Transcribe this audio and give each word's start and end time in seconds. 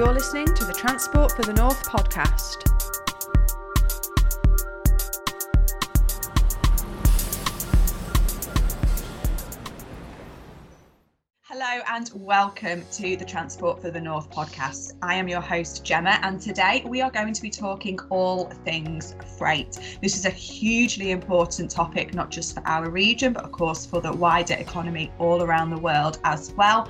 You're 0.00 0.14
listening 0.14 0.46
to 0.54 0.64
the 0.64 0.72
Transport 0.72 1.32
for 1.32 1.42
the 1.42 1.52
North 1.52 1.86
podcast. 1.86 2.69
And 12.00 12.10
welcome 12.14 12.82
to 12.90 13.14
the 13.14 13.24
Transport 13.26 13.82
for 13.82 13.90
the 13.90 14.00
North 14.00 14.30
podcast. 14.30 14.94
I 15.02 15.16
am 15.16 15.28
your 15.28 15.42
host, 15.42 15.84
Gemma, 15.84 16.18
and 16.22 16.40
today 16.40 16.82
we 16.86 17.02
are 17.02 17.10
going 17.10 17.34
to 17.34 17.42
be 17.42 17.50
talking 17.50 17.98
all 18.08 18.46
things 18.64 19.14
freight. 19.36 19.78
This 20.00 20.16
is 20.16 20.24
a 20.24 20.30
hugely 20.30 21.10
important 21.10 21.70
topic, 21.70 22.14
not 22.14 22.30
just 22.30 22.54
for 22.54 22.66
our 22.66 22.88
region, 22.88 23.34
but 23.34 23.44
of 23.44 23.52
course 23.52 23.84
for 23.84 24.00
the 24.00 24.10
wider 24.10 24.54
economy 24.54 25.12
all 25.18 25.42
around 25.42 25.68
the 25.68 25.78
world 25.78 26.20
as 26.24 26.54
well. 26.56 26.88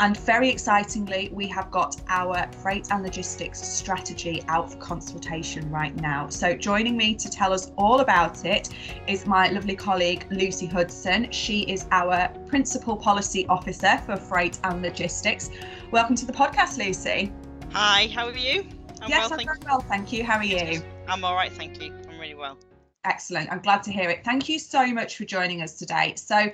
And 0.00 0.16
very 0.16 0.48
excitingly, 0.48 1.30
we 1.32 1.46
have 1.48 1.70
got 1.70 2.00
our 2.08 2.50
freight 2.60 2.88
and 2.90 3.04
logistics 3.04 3.62
strategy 3.62 4.42
out 4.48 4.72
for 4.72 4.78
consultation 4.78 5.70
right 5.70 5.94
now. 6.00 6.28
So, 6.30 6.56
joining 6.56 6.96
me 6.96 7.14
to 7.14 7.30
tell 7.30 7.52
us 7.52 7.70
all 7.76 8.00
about 8.00 8.44
it 8.44 8.70
is 9.06 9.24
my 9.24 9.50
lovely 9.50 9.76
colleague, 9.76 10.26
Lucy 10.30 10.66
Hudson. 10.66 11.30
She 11.30 11.60
is 11.62 11.86
our 11.92 12.28
Principal 12.48 12.96
Policy 12.96 13.46
Officer 13.48 13.98
for 14.06 14.16
Freight 14.16 14.58
and 14.64 14.80
Logistics. 14.80 15.50
Welcome 15.90 16.16
to 16.16 16.24
the 16.24 16.32
podcast, 16.32 16.78
Lucy. 16.78 17.30
Hi, 17.72 18.08
how 18.14 18.26
are 18.26 18.36
you? 18.36 18.66
I'm 19.02 19.10
yes, 19.10 19.30
well, 19.30 19.38
I'm 19.38 19.46
very 19.46 19.58
well, 19.64 19.80
thank 19.80 20.12
you. 20.12 20.24
How 20.24 20.38
are 20.38 20.44
you? 20.44 20.82
I'm 21.06 21.24
all 21.24 21.34
right, 21.34 21.52
thank 21.52 21.82
you. 21.82 21.94
I'm 22.08 22.18
really 22.18 22.34
well. 22.34 22.58
Excellent. 23.04 23.52
I'm 23.52 23.60
glad 23.60 23.82
to 23.84 23.92
hear 23.92 24.08
it. 24.08 24.24
Thank 24.24 24.48
you 24.48 24.58
so 24.58 24.86
much 24.86 25.16
for 25.16 25.24
joining 25.24 25.62
us 25.62 25.74
today. 25.74 26.14
So, 26.16 26.50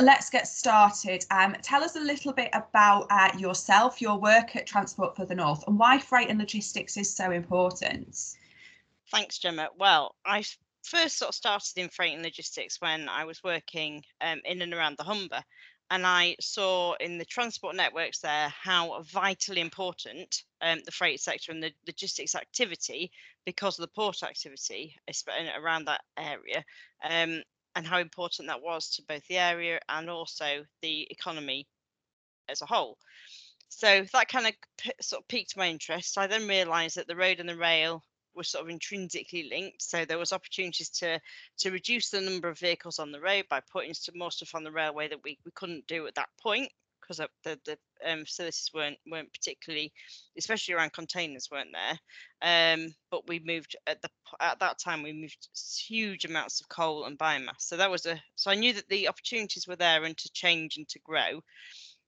let's 0.00 0.28
get 0.28 0.48
started. 0.48 1.24
Um, 1.30 1.54
tell 1.62 1.84
us 1.84 1.94
a 1.96 2.00
little 2.00 2.32
bit 2.32 2.50
about 2.52 3.06
uh, 3.10 3.30
yourself, 3.38 4.02
your 4.02 4.18
work 4.18 4.56
at 4.56 4.66
Transport 4.66 5.14
for 5.14 5.24
the 5.24 5.34
North, 5.34 5.62
and 5.68 5.78
why 5.78 5.98
freight 5.98 6.30
and 6.30 6.38
logistics 6.38 6.96
is 6.96 7.14
so 7.14 7.30
important. 7.30 8.36
Thanks, 9.10 9.38
Gemma. 9.38 9.68
Well, 9.78 10.16
I 10.24 10.42
first 10.82 11.18
sort 11.18 11.30
of 11.30 11.34
started 11.34 11.76
in 11.76 11.88
freight 11.88 12.14
and 12.14 12.22
logistics 12.22 12.80
when 12.80 13.08
I 13.08 13.24
was 13.24 13.42
working 13.42 14.02
um, 14.20 14.40
in 14.44 14.62
and 14.62 14.74
around 14.74 14.96
the 14.96 15.04
Humber. 15.04 15.42
And 15.90 16.06
I 16.06 16.36
saw 16.40 16.94
in 17.00 17.18
the 17.18 17.24
transport 17.26 17.76
networks 17.76 18.20
there 18.20 18.48
how 18.48 19.02
vitally 19.02 19.60
important 19.60 20.42
um, 20.62 20.80
the 20.86 20.90
freight 20.90 21.20
sector 21.20 21.52
and 21.52 21.62
the 21.62 21.72
logistics 21.86 22.34
activity, 22.34 23.10
because 23.44 23.78
of 23.78 23.82
the 23.82 23.92
port 23.94 24.22
activity 24.22 24.96
around 25.58 25.86
that 25.86 26.00
area, 26.16 26.64
um, 27.04 27.42
and 27.74 27.86
how 27.86 27.98
important 27.98 28.48
that 28.48 28.62
was 28.62 28.90
to 28.90 29.02
both 29.02 29.26
the 29.28 29.36
area 29.36 29.80
and 29.88 30.08
also 30.08 30.64
the 30.80 31.06
economy 31.10 31.66
as 32.48 32.62
a 32.62 32.66
whole. 32.66 32.96
So 33.68 34.04
that 34.12 34.28
kind 34.28 34.46
of 34.46 34.54
sort 35.00 35.22
of 35.22 35.28
piqued 35.28 35.56
my 35.56 35.68
interest. 35.68 36.16
I 36.16 36.26
then 36.26 36.48
realised 36.48 36.96
that 36.96 37.06
the 37.06 37.16
road 37.16 37.40
and 37.40 37.48
the 37.48 37.56
rail 37.56 38.02
were 38.34 38.44
sort 38.44 38.64
of 38.64 38.70
intrinsically 38.70 39.48
linked. 39.50 39.82
So 39.82 40.04
there 40.04 40.18
was 40.18 40.32
opportunities 40.32 40.90
to 40.90 41.20
to 41.58 41.70
reduce 41.70 42.10
the 42.10 42.20
number 42.20 42.48
of 42.48 42.58
vehicles 42.58 42.98
on 42.98 43.12
the 43.12 43.20
road 43.20 43.44
by 43.48 43.60
putting 43.72 43.94
more 44.14 44.30
stuff 44.30 44.54
on 44.54 44.64
the 44.64 44.72
railway 44.72 45.08
that 45.08 45.22
we, 45.24 45.38
we 45.44 45.52
couldn't 45.54 45.86
do 45.86 46.06
at 46.06 46.14
that 46.14 46.28
point 46.40 46.70
because 47.00 47.18
the 47.44 47.58
the 47.64 47.76
um, 48.06 48.24
facilities 48.24 48.70
weren't 48.72 48.98
weren't 49.10 49.32
particularly, 49.32 49.92
especially 50.38 50.74
around 50.74 50.92
containers, 50.92 51.48
weren't 51.50 51.72
there. 51.72 51.98
Um, 52.42 52.94
but 53.10 53.26
we 53.28 53.40
moved 53.44 53.76
at 53.86 54.00
the 54.02 54.08
at 54.40 54.60
that 54.60 54.78
time 54.78 55.02
we 55.02 55.12
moved 55.12 55.48
huge 55.86 56.24
amounts 56.24 56.60
of 56.60 56.68
coal 56.68 57.04
and 57.04 57.18
biomass. 57.18 57.60
So 57.60 57.76
that 57.76 57.90
was 57.90 58.06
a 58.06 58.20
so 58.36 58.50
I 58.50 58.54
knew 58.54 58.72
that 58.72 58.88
the 58.88 59.08
opportunities 59.08 59.66
were 59.66 59.76
there 59.76 60.04
and 60.04 60.16
to 60.16 60.32
change 60.32 60.76
and 60.76 60.88
to 60.88 60.98
grow. 61.00 61.42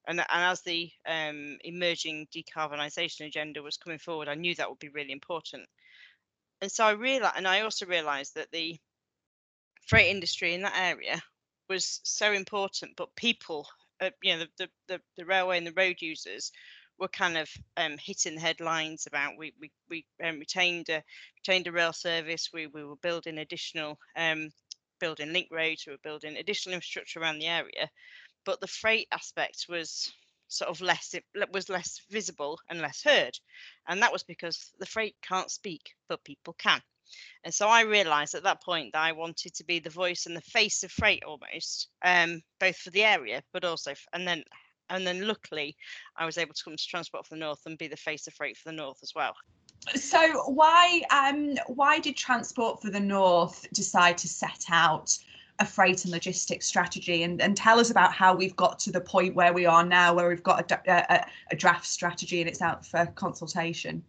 And, 0.07 0.21
and 0.21 0.27
as 0.31 0.61
the 0.61 0.91
um, 1.07 1.57
emerging 1.65 2.29
decarbonisation 2.35 3.27
agenda 3.27 3.63
was 3.63 3.79
coming 3.79 3.99
forward, 3.99 4.29
I 4.29 4.35
knew 4.35 4.55
that 4.55 4.69
would 4.69 4.79
be 4.79 4.91
really 4.91 5.13
important. 5.13 5.67
And 6.65 6.73
so 6.73 6.87
I 6.87 6.93
realized, 6.93 7.35
and 7.37 7.47
I 7.47 7.61
also 7.61 7.85
realized 7.85 8.37
that 8.37 8.51
the 8.51 8.79
freight 9.87 10.11
industry 10.11 10.55
in 10.55 10.63
that 10.63 10.75
area 10.75 11.23
was 11.69 12.01
so 12.05 12.33
important, 12.33 12.97
but 12.97 13.15
people 13.17 13.69
uh, 14.01 14.09
you 14.23 14.35
know 14.35 14.47
the, 14.57 14.71
the 14.89 15.01
the 15.19 15.27
railway 15.27 15.59
and 15.59 15.67
the 15.67 15.75
road 15.77 15.97
users 16.01 16.53
were 16.99 17.09
kind 17.09 17.37
of 17.37 17.51
um, 17.77 17.99
hitting 17.99 18.37
the 18.37 18.41
headlines 18.41 19.07
about 19.07 19.37
we 19.37 19.53
we, 19.61 19.71
we 19.91 20.07
um, 20.25 20.39
retained 20.39 20.89
a 20.89 21.03
retained 21.37 21.67
a 21.67 21.73
rail 21.73 21.93
service. 21.93 22.49
We 22.51 22.67
we 22.67 22.83
were 22.83 22.97
building 22.97 23.37
additional 23.37 23.99
um, 24.17 24.49
building 25.01 25.35
link 25.35 25.49
roads. 25.51 25.85
We 25.87 25.93
were 25.93 25.99
building 26.03 26.39
additional 26.39 26.77
infrastructure 26.77 27.21
around 27.21 27.41
the 27.41 27.49
area, 27.49 27.91
but 28.47 28.59
the 28.63 28.69
freight 28.69 29.09
aspect 29.13 29.67
was 29.69 30.11
sort 30.55 30.71
of 30.71 30.81
less 30.81 31.15
it 31.15 31.25
was 31.53 31.69
less 31.69 32.01
visible 32.11 32.59
and 32.69 32.81
less 32.81 33.03
heard, 33.03 33.39
and 33.89 34.01
that 34.03 34.13
was 34.13 34.23
because 34.23 34.71
the 34.79 34.87
freight 34.87 35.17
can't 35.23 35.51
speak, 35.51 35.95
but 36.09 36.25
people 36.25 36.55
can. 36.59 36.81
And 37.45 37.53
so 37.53 37.69
I 37.69 37.83
realized 37.83 38.35
at 38.35 38.45
that 38.45 38.63
point 38.63 38.93
that 38.93 39.03
I 39.03 39.13
wanted 39.13 39.55
to 39.55 39.65
be 39.65 39.79
the 39.79 39.91
voice 39.91 40.27
and 40.27 40.37
the 40.37 40.41
face 40.41 40.83
of 40.83 40.91
freight 40.91 41.23
almost, 41.25 41.89
um, 42.03 42.43
both 42.59 42.77
for 42.77 42.91
the 42.91 43.05
area, 43.05 43.43
but 43.53 43.65
also, 43.65 43.93
and 44.13 44.27
then, 44.27 44.43
and 44.91 45.07
then 45.07 45.27
luckily 45.27 45.77
I 46.17 46.25
was 46.25 46.39
able 46.39 46.55
to 46.55 46.65
come 46.65 46.77
to 46.77 46.87
Transport 46.87 47.27
for 47.27 47.35
the 47.35 47.41
North 47.41 47.61
and 47.67 47.79
be 47.79 47.89
the 47.89 47.97
face 47.97 48.27
of 48.27 48.35
freight 48.35 48.57
for 48.57 48.71
the 48.71 48.77
North 48.77 48.99
as 49.03 49.13
well. 49.15 49.35
So 49.95 50.51
why, 50.51 51.03
um, 51.11 51.57
why 51.67 51.99
did 51.99 52.17
Transport 52.17 52.81
for 52.81 52.91
the 52.91 53.01
North 53.01 53.67
decide 53.75 54.17
to 54.19 54.29
set 54.29 54.65
out 54.71 55.17
a 55.61 55.67
freight 55.67 56.05
and 56.05 56.13
logistics 56.13 56.67
strategy 56.67 57.23
and, 57.23 57.41
and 57.41 57.57
tell 57.57 57.79
us 57.79 57.91
about 57.91 58.13
how 58.13 58.35
we've 58.35 58.57
got 58.57 58.79
to 58.81 58.91
the 58.91 59.01
point 59.01 59.35
where 59.35 59.53
we 59.53 59.67
are 59.67 59.85
now, 59.85 60.13
where 60.13 60.29
we've 60.29 60.43
got 60.43 60.71
a, 60.71 61.15
a, 61.15 61.27
a 61.53 61.57
draft 61.57 61.87
strategy 61.87 62.41
and 62.41 62.49
it's 62.49 62.61
out 62.61 62.85
for 62.85 63.07
consultation? 63.15 64.03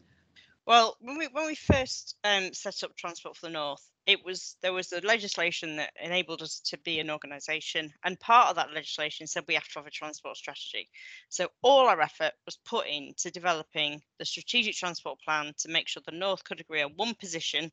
Well, 0.66 0.98
when 1.00 1.20
we 1.20 1.28
when 1.28 1.46
we 1.46 1.54
first 1.54 2.16
um, 2.24 2.52
set 2.54 2.82
up 2.82 2.96
Transport 2.96 3.38
for 3.38 3.46
the 3.46 3.52
North, 3.52 3.88
it 4.08 4.26
was 4.26 4.58
there 4.62 4.74
was 4.74 4.90
the 4.90 5.02
legislation 5.02 5.76
that 5.76 5.94
enabled 6.02 6.42
us 6.42 6.60
to 6.62 6.78
be 6.80 7.00
an 7.00 7.12
organisation, 7.12 7.94
and 8.04 8.20
part 8.20 8.50
of 8.50 8.56
that 8.56 8.74
legislation 8.74 9.28
said 9.28 9.44
we 9.48 9.54
have 9.54 9.68
to 9.68 9.80
have 9.80 9.86
a 9.86 9.92
transport 9.92 10.38
strategy. 10.38 10.90
So 11.30 11.50
all 11.62 11.88
our 11.88 12.02
effort 12.02 12.34
was 12.46 12.58
put 12.66 12.88
into 12.88 13.30
developing 13.30 14.02
the 14.18 14.26
strategic 14.26 14.76
transport 14.76 15.20
plan 15.22 15.54
to 15.60 15.70
make 15.70 15.88
sure 15.88 16.02
the 16.04 16.18
North 16.18 16.44
could 16.44 16.60
agree 16.60 16.82
on 16.82 16.94
one 16.96 17.14
position 17.14 17.72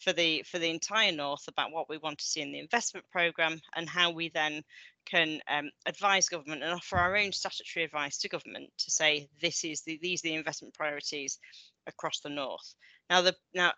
for 0.00 0.12
the 0.12 0.42
for 0.42 0.58
the 0.58 0.70
entire 0.70 1.12
North 1.12 1.46
about 1.46 1.72
what 1.72 1.88
we 1.88 1.98
want 1.98 2.18
to 2.18 2.24
see 2.24 2.40
in 2.40 2.52
the 2.52 2.58
investment 2.58 3.06
programme 3.10 3.60
and 3.76 3.88
how 3.88 4.10
we 4.10 4.30
then 4.30 4.62
can 5.06 5.40
um, 5.48 5.70
advise 5.86 6.28
government 6.28 6.62
and 6.62 6.72
offer 6.72 6.96
our 6.96 7.16
own 7.16 7.32
statutory 7.32 7.84
advice 7.84 8.18
to 8.18 8.28
government 8.28 8.70
to 8.78 8.90
say 8.90 9.28
this 9.40 9.64
is 9.64 9.82
the 9.82 9.98
these 10.02 10.24
are 10.24 10.28
the 10.28 10.34
investment 10.34 10.74
priorities 10.74 11.38
across 11.86 12.20
the 12.20 12.28
north. 12.28 12.74
Now, 13.08 13.22
the 13.22 13.36
now 13.54 13.72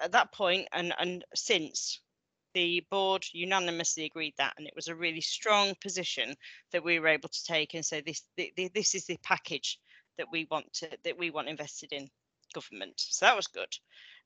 at 0.00 0.12
that 0.12 0.32
point 0.32 0.68
and 0.72 0.94
and 0.98 1.24
since 1.34 2.00
the 2.54 2.84
board 2.88 3.24
unanimously 3.32 4.04
agreed 4.04 4.34
that, 4.38 4.54
and 4.56 4.66
it 4.66 4.74
was 4.76 4.86
a 4.86 4.94
really 4.94 5.20
strong 5.20 5.74
position 5.82 6.34
that 6.72 6.84
we 6.84 7.00
were 7.00 7.08
able 7.08 7.28
to 7.28 7.44
take 7.44 7.74
and 7.74 7.84
say 7.84 8.00
this 8.00 8.22
the, 8.36 8.52
the, 8.56 8.70
this 8.74 8.94
is 8.94 9.06
the 9.06 9.18
package 9.24 9.78
that 10.18 10.28
we 10.30 10.46
want 10.50 10.72
to 10.72 10.88
that 11.04 11.18
we 11.18 11.30
want 11.30 11.48
invested 11.48 11.92
in 11.92 12.08
government. 12.54 12.94
So 12.96 13.26
that 13.26 13.36
was 13.36 13.48
good. 13.48 13.72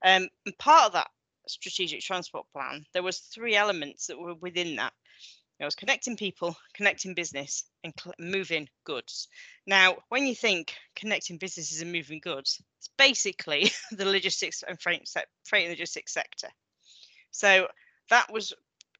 Um, 0.04 0.28
and 0.44 0.58
part 0.58 0.86
of 0.86 0.92
that 0.92 1.08
strategic 1.48 2.00
transport 2.00 2.46
plan, 2.52 2.84
there 2.92 3.02
was 3.02 3.18
three 3.18 3.56
elements 3.56 4.06
that 4.06 4.18
were 4.18 4.34
within 4.34 4.76
that. 4.76 4.92
It 5.60 5.64
was 5.64 5.74
connecting 5.74 6.16
people, 6.16 6.56
connecting 6.72 7.14
business, 7.14 7.64
and 7.82 7.92
moving 8.20 8.68
goods. 8.84 9.26
Now, 9.66 9.96
when 10.08 10.24
you 10.26 10.34
think 10.34 10.74
connecting 10.94 11.36
businesses 11.36 11.80
and 11.80 11.90
moving 11.90 12.20
goods, 12.20 12.62
it's 12.78 12.90
basically 12.96 13.72
the 13.90 14.04
logistics 14.04 14.62
and 14.62 14.80
freight, 14.80 15.08
freight 15.44 15.64
and 15.64 15.72
logistics 15.72 16.12
sector. 16.12 16.48
So 17.32 17.68
that 18.10 18.32
was 18.32 18.52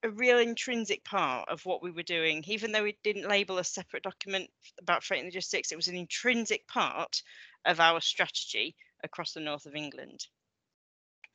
a 0.02 0.10
real 0.10 0.38
intrinsic 0.38 1.04
part 1.04 1.48
of 1.48 1.64
what 1.64 1.82
we 1.82 1.90
were 1.90 2.02
doing, 2.02 2.42
even 2.46 2.72
though 2.72 2.84
we 2.84 2.96
didn't 3.04 3.28
label 3.28 3.58
a 3.58 3.64
separate 3.64 4.02
document 4.02 4.50
about 4.80 5.04
freight 5.04 5.20
and 5.20 5.28
logistics, 5.28 5.72
it 5.72 5.76
was 5.76 5.88
an 5.88 5.96
intrinsic 5.96 6.66
part 6.66 7.22
of 7.64 7.80
our 7.80 8.00
strategy 8.00 8.76
across 9.04 9.32
the 9.32 9.40
north 9.40 9.66
of 9.66 9.74
England 9.74 10.26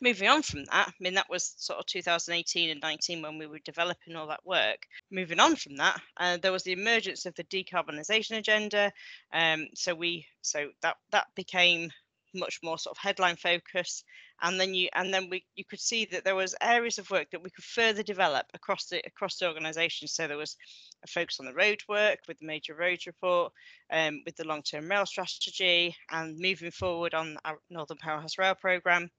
moving 0.02 0.28
on 0.28 0.42
from 0.42 0.66
that, 0.66 0.88
I 0.90 0.94
mean, 1.00 1.16
that 1.16 1.30
was 1.30 1.56
sort 1.58 1.80
of 1.80 1.86
2018 1.86 2.70
and 2.70 2.82
19 2.82 3.22
when 3.22 3.38
we 3.38 3.48
were 3.48 3.60
developing 3.60 4.16
all 4.16 4.28
that 4.28 4.46
work. 4.46 4.86
Moving 5.12 5.40
on 5.40 5.56
from 5.56 5.78
that, 5.78 6.02
uh, 6.18 6.38
there 6.38 6.52
was 6.52 6.64
the 6.64 6.74
emergence 6.74 7.26
of 7.26 7.36
the 7.36 7.44
decarbonisation 7.46 8.38
agenda. 8.38 8.92
Um, 9.34 9.68
so 9.76 9.96
we, 9.96 10.26
so 10.42 10.70
that 10.82 10.98
that 11.12 11.28
became 11.36 11.92
much 12.34 12.60
more 12.64 12.78
sort 12.78 12.98
of 12.98 13.02
headline 13.02 13.36
focus 13.36 14.04
and 14.42 14.60
then 14.60 14.74
you 14.74 14.90
and 14.94 15.14
then 15.14 15.30
we 15.30 15.46
you 15.56 15.64
could 15.64 15.80
see 15.80 16.06
that 16.06 16.24
there 16.24 16.36
was 16.36 16.56
areas 16.62 16.98
of 16.98 17.10
work 17.12 17.30
that 17.32 17.44
we 17.44 17.50
could 17.50 17.64
further 17.64 18.04
develop 18.04 18.46
across 18.54 18.86
the 18.86 19.02
across 19.06 19.38
the 19.38 19.48
organization 19.48 20.08
so 20.08 20.28
there 20.28 20.38
was 20.38 20.58
a 21.04 21.08
focus 21.08 21.40
on 21.40 21.46
the 21.46 21.54
road 21.54 21.80
work 21.88 22.20
with 22.28 22.40
the 22.40 22.46
major 22.46 22.76
roads 22.76 23.06
report 23.06 23.52
um, 23.92 24.22
with 24.26 24.36
the 24.36 24.48
long-term 24.48 24.90
rail 24.90 25.06
strategy 25.06 25.96
and 26.12 26.40
moving 26.40 26.72
forward 26.72 27.14
on 27.14 27.38
our 27.46 27.58
northern 27.70 27.98
powerhouse 27.98 28.38
rail 28.38 28.56
program 28.56 29.10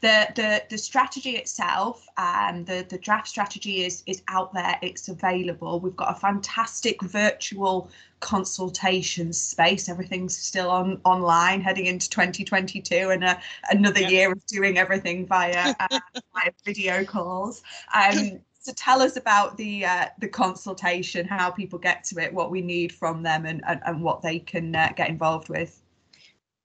The 0.00 0.28
the 0.36 0.62
the 0.70 0.78
strategy 0.78 1.30
itself, 1.30 2.06
um, 2.16 2.64
the 2.64 2.86
the 2.88 2.98
draft 2.98 3.26
strategy 3.26 3.84
is 3.84 4.04
is 4.06 4.22
out 4.28 4.54
there. 4.54 4.78
It's 4.80 5.08
available. 5.08 5.80
We've 5.80 5.96
got 5.96 6.16
a 6.16 6.20
fantastic 6.20 7.02
virtual 7.02 7.90
consultation 8.20 9.32
space. 9.32 9.88
Everything's 9.88 10.36
still 10.36 10.70
on 10.70 11.00
online 11.04 11.60
heading 11.60 11.86
into 11.86 12.08
2022 12.10 13.10
and 13.10 13.24
a, 13.24 13.40
another 13.70 14.00
year 14.00 14.32
of 14.32 14.44
doing 14.46 14.78
everything 14.78 15.26
via, 15.26 15.74
uh, 15.80 15.88
via 16.34 16.52
video 16.64 17.04
calls. 17.04 17.62
Um, 17.94 18.40
so 18.60 18.72
tell 18.74 19.00
us 19.02 19.16
about 19.16 19.56
the 19.56 19.84
uh, 19.84 20.06
the 20.18 20.28
consultation, 20.28 21.26
how 21.26 21.50
people 21.50 21.78
get 21.78 22.04
to 22.04 22.18
it, 22.18 22.32
what 22.32 22.50
we 22.50 22.60
need 22.60 22.92
from 22.92 23.22
them, 23.22 23.46
and 23.46 23.62
and, 23.66 23.80
and 23.86 24.02
what 24.02 24.22
they 24.22 24.38
can 24.38 24.76
uh, 24.76 24.90
get 24.94 25.08
involved 25.08 25.48
with. 25.48 25.82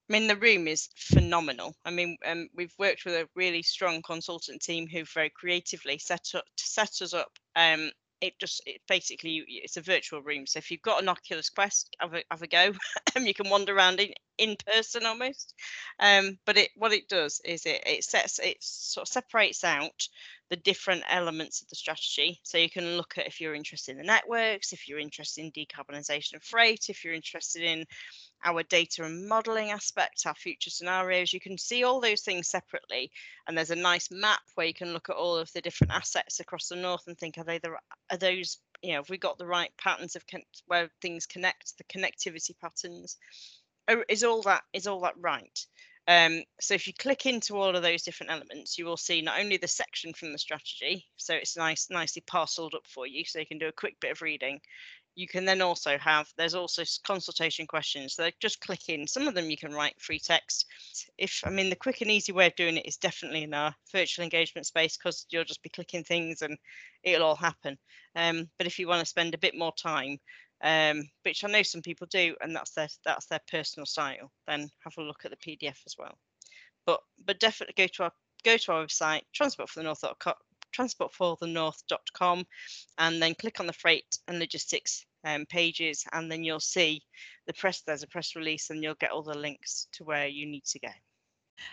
I 0.08 0.12
mean, 0.12 0.26
the 0.26 0.36
room 0.36 0.68
is 0.68 0.90
phenomenal. 0.96 1.74
I 1.84 1.90
mean, 1.90 2.18
um, 2.26 2.48
we've 2.54 2.74
worked 2.78 3.06
with 3.06 3.14
a 3.14 3.28
really 3.34 3.62
strong 3.62 4.02
consultant 4.02 4.60
team 4.60 4.86
who 4.86 5.04
very 5.04 5.30
creatively 5.30 5.98
set 5.98 6.32
up 6.34 6.44
to 6.44 6.64
set 6.64 7.00
us 7.00 7.14
up. 7.14 7.30
Um, 7.56 7.90
it 8.20 8.38
just 8.38 8.62
it 8.64 8.80
basically 8.88 9.44
it's 9.48 9.76
a 9.76 9.82
virtual 9.82 10.22
room. 10.22 10.46
So 10.46 10.58
if 10.58 10.70
you've 10.70 10.82
got 10.82 11.02
an 11.02 11.08
Oculus 11.08 11.50
Quest, 11.50 11.94
have 12.00 12.14
a, 12.14 12.22
have 12.30 12.42
a 12.42 12.46
go. 12.46 12.72
and 13.14 13.26
you 13.26 13.34
can 13.34 13.50
wander 13.50 13.74
around 13.74 14.00
in, 14.00 14.12
in 14.38 14.56
person 14.66 15.04
almost. 15.04 15.54
Um, 15.98 16.38
but 16.46 16.56
it 16.56 16.70
what 16.76 16.92
it 16.92 17.08
does 17.08 17.40
is 17.44 17.66
it 17.66 17.82
it 17.86 18.04
sets 18.04 18.38
it 18.38 18.58
sort 18.60 19.08
of 19.08 19.12
separates 19.12 19.64
out 19.64 20.08
the 20.50 20.56
different 20.56 21.02
elements 21.10 21.62
of 21.62 21.68
the 21.68 21.76
strategy. 21.76 22.40
So 22.44 22.58
you 22.58 22.70
can 22.70 22.96
look 22.96 23.14
at 23.18 23.26
if 23.26 23.40
you're 23.40 23.54
interested 23.54 23.92
in 23.92 23.98
the 23.98 24.04
networks, 24.04 24.72
if 24.72 24.88
you're 24.88 24.98
interested 24.98 25.44
in 25.44 25.52
decarbonisation 25.52 26.34
of 26.34 26.42
freight, 26.42 26.86
if 26.88 27.04
you're 27.04 27.14
interested 27.14 27.62
in 27.62 27.84
our 28.44 28.62
data 28.62 29.04
and 29.04 29.26
modeling 29.26 29.70
aspect, 29.70 30.22
our 30.26 30.34
future 30.34 30.70
scenarios. 30.70 31.32
You 31.32 31.40
can 31.40 31.58
see 31.58 31.82
all 31.82 32.00
those 32.00 32.20
things 32.20 32.48
separately. 32.48 33.10
And 33.46 33.56
there's 33.56 33.70
a 33.70 33.76
nice 33.76 34.10
map 34.10 34.42
where 34.54 34.66
you 34.66 34.74
can 34.74 34.92
look 34.92 35.08
at 35.08 35.16
all 35.16 35.36
of 35.36 35.52
the 35.52 35.60
different 35.60 35.92
assets 35.92 36.40
across 36.40 36.68
the 36.68 36.76
north 36.76 37.04
and 37.06 37.18
think, 37.18 37.38
are 37.38 37.44
they 37.44 37.58
the 37.58 37.72
are 38.10 38.18
those, 38.18 38.58
you 38.82 38.92
know, 38.92 38.98
have 38.98 39.10
we 39.10 39.18
got 39.18 39.38
the 39.38 39.46
right 39.46 39.70
patterns 39.78 40.14
of 40.14 40.24
where 40.66 40.90
things 41.00 41.26
connect, 41.26 41.74
the 41.78 41.84
connectivity 41.84 42.58
patterns? 42.60 43.16
Is 44.08 44.24
all 44.24 44.42
that 44.42 44.62
is 44.72 44.86
all 44.86 45.00
that 45.00 45.14
right? 45.18 45.66
Um, 46.06 46.42
so 46.60 46.74
if 46.74 46.86
you 46.86 46.92
click 46.92 47.24
into 47.24 47.56
all 47.56 47.74
of 47.74 47.82
those 47.82 48.02
different 48.02 48.30
elements, 48.32 48.76
you 48.76 48.84
will 48.84 48.98
see 48.98 49.22
not 49.22 49.40
only 49.40 49.56
the 49.56 49.68
section 49.68 50.12
from 50.12 50.32
the 50.32 50.38
strategy, 50.38 51.06
so 51.16 51.34
it's 51.34 51.56
nice, 51.56 51.88
nicely 51.90 52.22
parceled 52.26 52.74
up 52.74 52.86
for 52.86 53.06
you, 53.06 53.24
so 53.24 53.38
you 53.38 53.46
can 53.46 53.58
do 53.58 53.68
a 53.68 53.72
quick 53.72 53.98
bit 54.00 54.12
of 54.12 54.20
reading 54.20 54.60
you 55.14 55.28
can 55.28 55.44
then 55.44 55.60
also 55.60 55.96
have 55.98 56.28
there's 56.36 56.54
also 56.54 56.82
consultation 57.06 57.66
questions 57.66 58.14
so 58.14 58.28
just 58.40 58.60
click 58.60 58.88
in 58.88 59.06
some 59.06 59.28
of 59.28 59.34
them 59.34 59.50
you 59.50 59.56
can 59.56 59.72
write 59.72 60.00
free 60.00 60.18
text. 60.18 60.66
If 61.18 61.42
i 61.44 61.50
mean 61.50 61.70
the 61.70 61.76
quick 61.76 62.00
and 62.00 62.10
easy 62.10 62.32
way 62.32 62.46
of 62.46 62.56
doing 62.56 62.76
it 62.76 62.86
is 62.86 62.96
definitely 62.96 63.44
in 63.44 63.54
our 63.54 63.74
virtual 63.92 64.24
engagement 64.24 64.66
space 64.66 64.96
because 64.96 65.26
you'll 65.30 65.44
just 65.44 65.62
be 65.62 65.68
clicking 65.68 66.04
things 66.04 66.42
and 66.42 66.56
it'll 67.02 67.26
all 67.26 67.36
happen. 67.36 67.78
Um, 68.16 68.48
but 68.58 68.66
if 68.66 68.78
you 68.78 68.88
want 68.88 69.00
to 69.00 69.06
spend 69.06 69.34
a 69.34 69.38
bit 69.38 69.56
more 69.56 69.72
time 69.72 70.18
um, 70.62 71.02
which 71.24 71.44
i 71.44 71.48
know 71.48 71.62
some 71.62 71.82
people 71.82 72.06
do 72.10 72.34
and 72.40 72.54
that's 72.54 72.72
their 72.72 72.88
that's 73.04 73.26
their 73.26 73.40
personal 73.50 73.86
style 73.86 74.30
then 74.46 74.68
have 74.82 74.94
a 74.98 75.02
look 75.02 75.24
at 75.24 75.30
the 75.30 75.36
pdf 75.36 75.78
as 75.86 75.96
well. 75.98 76.16
But 76.86 77.00
but 77.24 77.40
definitely 77.40 77.74
go 77.76 77.86
to 77.86 78.04
our 78.04 78.12
go 78.44 78.56
to 78.56 78.72
our 78.72 78.84
website 78.86 79.22
transportforthenorth.com 79.38 80.34
transportforthenorth.com 80.76 82.44
and 82.98 83.22
then 83.22 83.34
click 83.34 83.60
on 83.60 83.66
the 83.66 83.72
freight 83.72 84.18
and 84.28 84.38
logistics 84.38 85.04
um, 85.24 85.46
pages 85.46 86.04
and 86.12 86.30
then 86.30 86.44
you'll 86.44 86.60
see 86.60 87.02
the 87.46 87.54
press 87.54 87.82
there's 87.82 88.02
a 88.02 88.08
press 88.08 88.36
release 88.36 88.70
and 88.70 88.82
you'll 88.82 88.94
get 88.94 89.10
all 89.10 89.22
the 89.22 89.36
links 89.36 89.88
to 89.92 90.04
where 90.04 90.26
you 90.26 90.46
need 90.46 90.64
to 90.64 90.78
go 90.78 90.90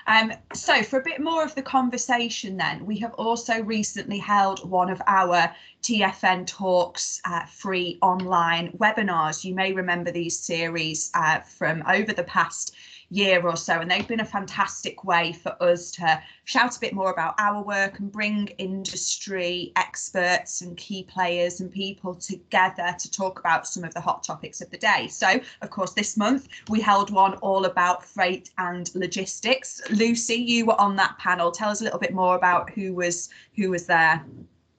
um, 0.07 0.31
so 0.53 0.83
for 0.83 0.99
a 0.99 1.03
bit 1.03 1.19
more 1.19 1.43
of 1.43 1.55
the 1.55 1.61
conversation 1.61 2.57
then, 2.57 2.85
we 2.85 2.97
have 2.99 3.13
also 3.15 3.61
recently 3.63 4.19
held 4.19 4.69
one 4.69 4.89
of 4.89 5.01
our 5.07 5.53
TFN 5.81 6.45
Talks 6.45 7.19
uh, 7.25 7.45
free 7.45 7.97
online 8.01 8.71
webinars. 8.73 9.43
You 9.43 9.55
may 9.55 9.73
remember 9.73 10.11
these 10.11 10.39
series 10.39 11.11
uh, 11.13 11.39
from 11.41 11.83
over 11.87 12.13
the 12.13 12.23
past 12.23 12.75
year 13.11 13.45
or 13.45 13.57
so. 13.57 13.79
And 13.79 13.91
they've 13.91 14.07
been 14.07 14.21
a 14.21 14.25
fantastic 14.25 15.03
way 15.03 15.33
for 15.33 15.55
us 15.61 15.91
to 15.91 16.23
shout 16.45 16.77
a 16.77 16.79
bit 16.79 16.93
more 16.93 17.11
about 17.11 17.35
our 17.37 17.61
work 17.61 17.99
and 17.99 18.11
bring 18.11 18.47
industry 18.57 19.73
experts 19.75 20.61
and 20.61 20.75
key 20.77 21.03
players 21.03 21.59
and 21.59 21.71
people 21.71 22.15
together 22.15 22.95
to 22.97 23.11
talk 23.11 23.39
about 23.39 23.67
some 23.67 23.83
of 23.83 23.93
the 23.93 24.01
hot 24.01 24.23
topics 24.23 24.61
of 24.61 24.71
the 24.71 24.77
day. 24.77 25.07
So, 25.09 25.39
of 25.61 25.69
course, 25.69 25.93
this 25.93 26.15
month 26.15 26.47
we 26.69 26.79
held 26.79 27.11
one 27.11 27.33
all 27.35 27.65
about 27.65 28.05
freight 28.05 28.49
and 28.57 28.89
logistics. 28.95 29.81
Lucy, 29.91 30.35
you 30.35 30.65
were 30.65 30.79
on 30.79 30.95
that 30.95 31.17
panel. 31.19 31.51
Tell 31.51 31.69
us 31.69 31.81
a 31.81 31.83
little 31.83 31.99
bit 31.99 32.13
more 32.13 32.35
about 32.35 32.69
who 32.69 32.93
was 32.93 33.29
who 33.55 33.69
was 33.69 33.85
there. 33.85 34.23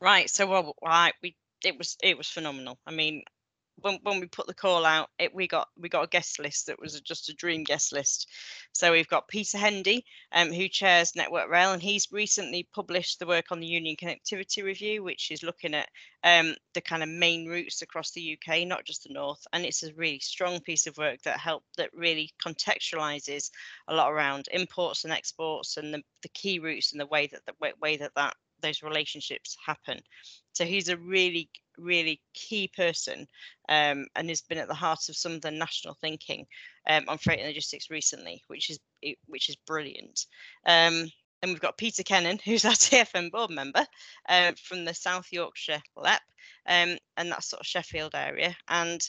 Right. 0.00 0.28
So, 0.30 0.46
well, 0.46 0.74
right, 0.82 1.14
we 1.22 1.36
it 1.64 1.76
was 1.76 1.96
it 2.02 2.16
was 2.16 2.28
phenomenal. 2.28 2.78
I 2.86 2.92
mean, 2.92 3.22
when, 3.82 3.98
when 4.02 4.20
we 4.20 4.26
put 4.26 4.46
the 4.46 4.54
call 4.54 4.84
out, 4.84 5.10
it, 5.18 5.34
we 5.34 5.46
got 5.46 5.68
we 5.78 5.88
got 5.88 6.04
a 6.04 6.08
guest 6.08 6.38
list 6.38 6.66
that 6.66 6.80
was 6.80 7.00
just 7.00 7.28
a 7.28 7.34
dream 7.34 7.64
guest 7.64 7.92
list. 7.92 8.28
So 8.72 8.92
we've 8.92 9.08
got 9.08 9.28
Peter 9.28 9.58
Hendy, 9.58 10.04
um, 10.32 10.52
who 10.52 10.68
chairs 10.68 11.14
Network 11.14 11.50
Rail, 11.50 11.72
and 11.72 11.82
he's 11.82 12.08
recently 12.10 12.68
published 12.74 13.18
the 13.18 13.26
work 13.26 13.46
on 13.50 13.60
the 13.60 13.66
Union 13.66 13.96
Connectivity 13.96 14.62
Review, 14.62 15.02
which 15.02 15.30
is 15.30 15.42
looking 15.42 15.74
at 15.74 15.88
um, 16.24 16.54
the 16.74 16.80
kind 16.80 17.02
of 17.02 17.08
main 17.08 17.46
routes 17.48 17.82
across 17.82 18.12
the 18.12 18.38
UK, 18.38 18.66
not 18.66 18.84
just 18.84 19.04
the 19.04 19.12
north. 19.12 19.44
And 19.52 19.64
it's 19.64 19.82
a 19.82 19.94
really 19.94 20.20
strong 20.20 20.60
piece 20.60 20.86
of 20.86 20.96
work 20.96 21.20
that 21.22 21.38
help 21.38 21.64
that 21.76 21.90
really 21.92 22.30
contextualizes 22.44 23.50
a 23.88 23.94
lot 23.94 24.12
around 24.12 24.48
imports 24.52 25.04
and 25.04 25.12
exports 25.12 25.76
and 25.76 25.92
the, 25.92 26.02
the 26.22 26.28
key 26.30 26.58
routes 26.58 26.92
and 26.92 27.00
the 27.00 27.06
way 27.06 27.26
that 27.26 27.42
the 27.46 27.72
way 27.80 27.96
that 27.96 28.12
that 28.16 28.34
those 28.62 28.82
relationships 28.82 29.56
happen. 29.64 30.00
So 30.52 30.64
he's 30.64 30.88
a 30.88 30.96
really, 30.96 31.50
really 31.78 32.20
key 32.34 32.68
person 32.68 33.26
um, 33.68 34.06
and 34.16 34.28
has 34.28 34.42
been 34.42 34.58
at 34.58 34.68
the 34.68 34.74
heart 34.74 35.08
of 35.08 35.16
some 35.16 35.32
of 35.32 35.40
the 35.40 35.50
national 35.50 35.94
thinking 35.94 36.46
um, 36.88 37.04
on 37.08 37.18
freight 37.18 37.40
and 37.40 37.48
logistics 37.48 37.90
recently, 37.90 38.42
which 38.48 38.70
is 38.70 38.78
which 39.26 39.48
is 39.48 39.56
brilliant. 39.56 40.26
Um, 40.66 41.10
and 41.42 41.50
we've 41.50 41.60
got 41.60 41.76
Peter 41.76 42.02
Kennan, 42.02 42.38
who's 42.44 42.64
our 42.64 42.72
TFN 42.72 43.30
board 43.30 43.50
member 43.50 43.84
uh, 44.28 44.52
from 44.62 44.84
the 44.84 44.94
South 44.94 45.26
Yorkshire 45.32 45.82
LEP, 45.96 46.22
um, 46.66 46.96
and 47.16 47.30
that 47.30 47.44
sort 47.44 47.60
of 47.60 47.66
Sheffield 47.66 48.14
area. 48.14 48.56
And 48.68 49.00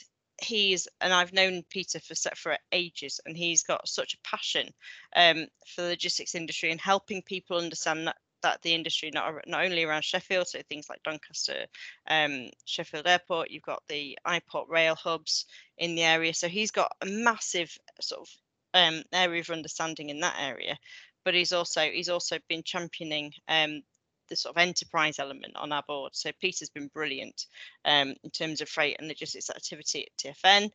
he's 0.42 0.88
and 1.00 1.12
I've 1.12 1.32
known 1.32 1.62
Peter 1.70 2.00
for 2.00 2.14
for 2.36 2.56
ages, 2.72 3.20
and 3.26 3.36
he's 3.36 3.62
got 3.62 3.88
such 3.88 4.14
a 4.14 4.28
passion 4.28 4.68
um, 5.16 5.46
for 5.66 5.82
the 5.82 5.88
logistics 5.88 6.34
industry 6.34 6.70
and 6.70 6.80
helping 6.80 7.22
people 7.22 7.56
understand 7.56 8.06
that 8.06 8.16
the 8.62 8.74
industry 8.74 9.10
not 9.12 9.34
not 9.46 9.64
only 9.64 9.84
around 9.84 10.04
Sheffield, 10.04 10.48
so 10.48 10.60
things 10.68 10.88
like 10.88 11.02
Doncaster, 11.02 11.66
um, 12.08 12.50
Sheffield 12.64 13.06
Airport. 13.06 13.50
You've 13.50 13.62
got 13.62 13.82
the 13.88 14.18
iPort 14.26 14.68
rail 14.68 14.94
hubs 14.94 15.46
in 15.78 15.94
the 15.94 16.02
area, 16.02 16.34
so 16.34 16.48
he's 16.48 16.70
got 16.70 16.92
a 17.00 17.06
massive 17.06 17.76
sort 18.00 18.22
of 18.22 18.28
um, 18.74 19.02
area 19.12 19.40
of 19.40 19.50
understanding 19.50 20.10
in 20.10 20.20
that 20.20 20.36
area. 20.38 20.76
But 21.24 21.34
he's 21.34 21.52
also 21.52 21.82
he's 21.82 22.08
also 22.08 22.38
been 22.48 22.62
championing 22.62 23.32
um, 23.48 23.82
the 24.28 24.36
sort 24.36 24.56
of 24.56 24.62
enterprise 24.62 25.18
element 25.18 25.56
on 25.56 25.72
our 25.72 25.82
board. 25.86 26.12
So 26.14 26.30
Peter's 26.40 26.70
been 26.70 26.88
brilliant 26.88 27.46
um, 27.84 28.14
in 28.22 28.30
terms 28.30 28.60
of 28.60 28.68
freight 28.68 28.96
and 28.98 29.08
logistics 29.08 29.50
activity 29.50 30.06
at 30.06 30.34
TFN. 30.34 30.70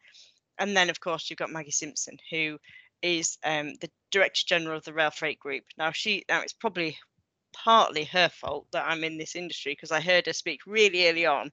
And 0.58 0.75
then 0.75 0.89
of 0.89 1.00
course 1.00 1.29
you've 1.29 1.39
got 1.39 1.51
Maggie 1.51 1.72
Simpson, 1.72 2.17
who 2.29 2.58
is 3.01 3.38
um, 3.44 3.75
the 3.82 3.89
Director 4.12 4.44
General 4.46 4.77
of 4.77 4.84
the 4.84 4.94
Rail 4.94 5.12
Freight 5.12 5.39
Group. 5.39 5.63
Now 5.77 5.91
she 5.91 6.25
now 6.27 6.41
it's 6.41 6.53
probably 6.53 6.98
partly 7.53 8.06
her 8.06 8.29
fault 8.29 8.68
that 8.72 8.86
I'm 8.88 9.03
in 9.03 9.18
this 9.18 9.36
industry 9.36 9.74
because 9.74 9.91
I 9.91 10.01
heard 10.01 10.25
her 10.27 10.34
speak 10.34 10.62
really 10.65 11.08
early 11.08 11.25
on. 11.25 11.51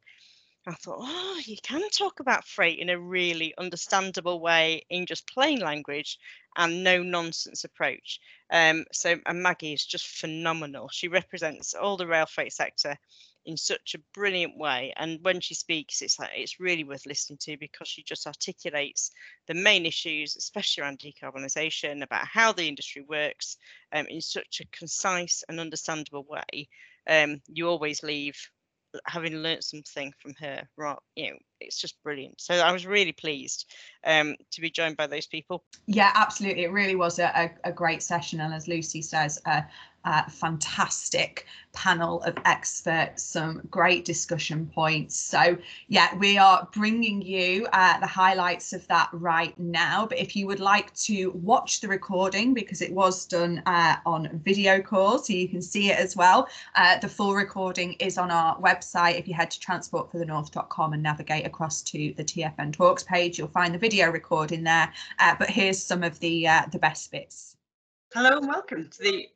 I 0.68 0.72
thought, 0.74 0.98
oh, 1.00 1.40
you 1.44 1.56
can 1.62 1.88
talk 1.90 2.18
about 2.18 2.44
freight 2.44 2.80
in 2.80 2.90
a 2.90 2.98
really 2.98 3.54
understandable 3.56 4.40
way 4.40 4.84
in 4.90 5.06
just 5.06 5.32
plain 5.32 5.60
language 5.60 6.18
and 6.56 6.82
no 6.82 7.04
nonsense 7.04 7.62
approach. 7.62 8.18
Um, 8.50 8.84
so, 8.92 9.16
and 9.26 9.42
Maggie 9.42 9.74
is 9.74 9.86
just 9.86 10.08
phenomenal. 10.08 10.88
She 10.88 11.06
represents 11.06 11.74
all 11.74 11.96
the 11.96 12.06
rail 12.08 12.26
freight 12.26 12.52
sector 12.52 12.98
in 13.46 13.56
such 13.56 13.94
a 13.94 14.02
brilliant 14.12 14.58
way. 14.58 14.92
And 14.96 15.18
when 15.22 15.40
she 15.40 15.54
speaks, 15.54 16.02
it's 16.02 16.18
like 16.18 16.30
it's 16.34 16.60
really 16.60 16.84
worth 16.84 17.06
listening 17.06 17.38
to 17.42 17.56
because 17.56 17.88
she 17.88 18.02
just 18.02 18.26
articulates 18.26 19.10
the 19.46 19.54
main 19.54 19.86
issues, 19.86 20.36
especially 20.36 20.82
around 20.82 20.98
decarbonisation, 20.98 22.02
about 22.02 22.26
how 22.26 22.52
the 22.52 22.68
industry 22.68 23.04
works 23.08 23.56
um, 23.92 24.06
in 24.08 24.20
such 24.20 24.60
a 24.60 24.76
concise 24.76 25.44
and 25.48 25.60
understandable 25.60 26.26
way. 26.28 26.68
Um, 27.08 27.40
you 27.46 27.68
always 27.68 28.02
leave 28.02 28.36
having 29.06 29.34
learnt 29.36 29.64
something 29.64 30.12
from 30.18 30.32
her 30.38 30.62
right 30.76 30.96
you 31.16 31.30
know 31.30 31.36
it's 31.60 31.78
just 31.78 32.02
brilliant 32.02 32.40
so 32.40 32.54
i 32.54 32.72
was 32.72 32.86
really 32.86 33.12
pleased 33.12 33.70
um, 34.04 34.34
to 34.50 34.60
be 34.60 34.70
joined 34.70 34.96
by 34.96 35.06
those 35.06 35.26
people 35.26 35.64
yeah 35.86 36.12
absolutely 36.14 36.64
it 36.64 36.72
really 36.72 36.94
was 36.94 37.18
a, 37.18 37.26
a, 37.64 37.68
a 37.68 37.72
great 37.72 38.02
session 38.02 38.40
and 38.40 38.54
as 38.54 38.68
lucy 38.68 39.02
says 39.02 39.40
uh, 39.46 39.60
fantastic 40.30 41.46
panel 41.76 42.22
of 42.22 42.34
experts, 42.44 43.22
some 43.22 43.60
great 43.70 44.04
discussion 44.04 44.66
points. 44.74 45.14
So, 45.14 45.56
yeah, 45.88 46.14
we 46.16 46.38
are 46.38 46.66
bringing 46.72 47.20
you 47.20 47.66
uh, 47.72 48.00
the 48.00 48.06
highlights 48.06 48.72
of 48.72 48.86
that 48.88 49.10
right 49.12 49.56
now. 49.58 50.06
But 50.06 50.18
if 50.18 50.34
you 50.34 50.46
would 50.46 50.58
like 50.58 50.92
to 50.94 51.30
watch 51.32 51.80
the 51.80 51.88
recording, 51.88 52.54
because 52.54 52.80
it 52.80 52.92
was 52.92 53.26
done 53.26 53.62
uh, 53.66 53.96
on 54.06 54.40
video 54.42 54.80
call, 54.80 55.18
so 55.18 55.32
you 55.32 55.48
can 55.48 55.60
see 55.60 55.90
it 55.90 55.98
as 55.98 56.16
well, 56.16 56.48
uh, 56.74 56.98
the 56.98 57.08
full 57.08 57.34
recording 57.34 57.92
is 57.94 58.16
on 58.16 58.30
our 58.30 58.58
website. 58.60 59.18
If 59.18 59.28
you 59.28 59.34
head 59.34 59.50
to 59.50 59.60
transportforthenorth.com 59.60 60.94
and 60.94 61.02
navigate 61.02 61.46
across 61.46 61.82
to 61.82 62.14
the 62.16 62.24
TFN 62.24 62.72
Talks 62.72 63.02
page, 63.02 63.38
you'll 63.38 63.48
find 63.48 63.74
the 63.74 63.78
video 63.78 64.10
recording 64.10 64.64
there. 64.64 64.90
Uh, 65.18 65.34
but 65.38 65.50
here's 65.50 65.82
some 65.82 66.02
of 66.02 66.18
the 66.20 66.48
uh, 66.48 66.62
the 66.72 66.78
best 66.78 67.10
bits. 67.10 67.56
Hello 68.14 68.38
and 68.38 68.48
welcome 68.48 68.88
to 68.88 69.02
the 69.02 69.28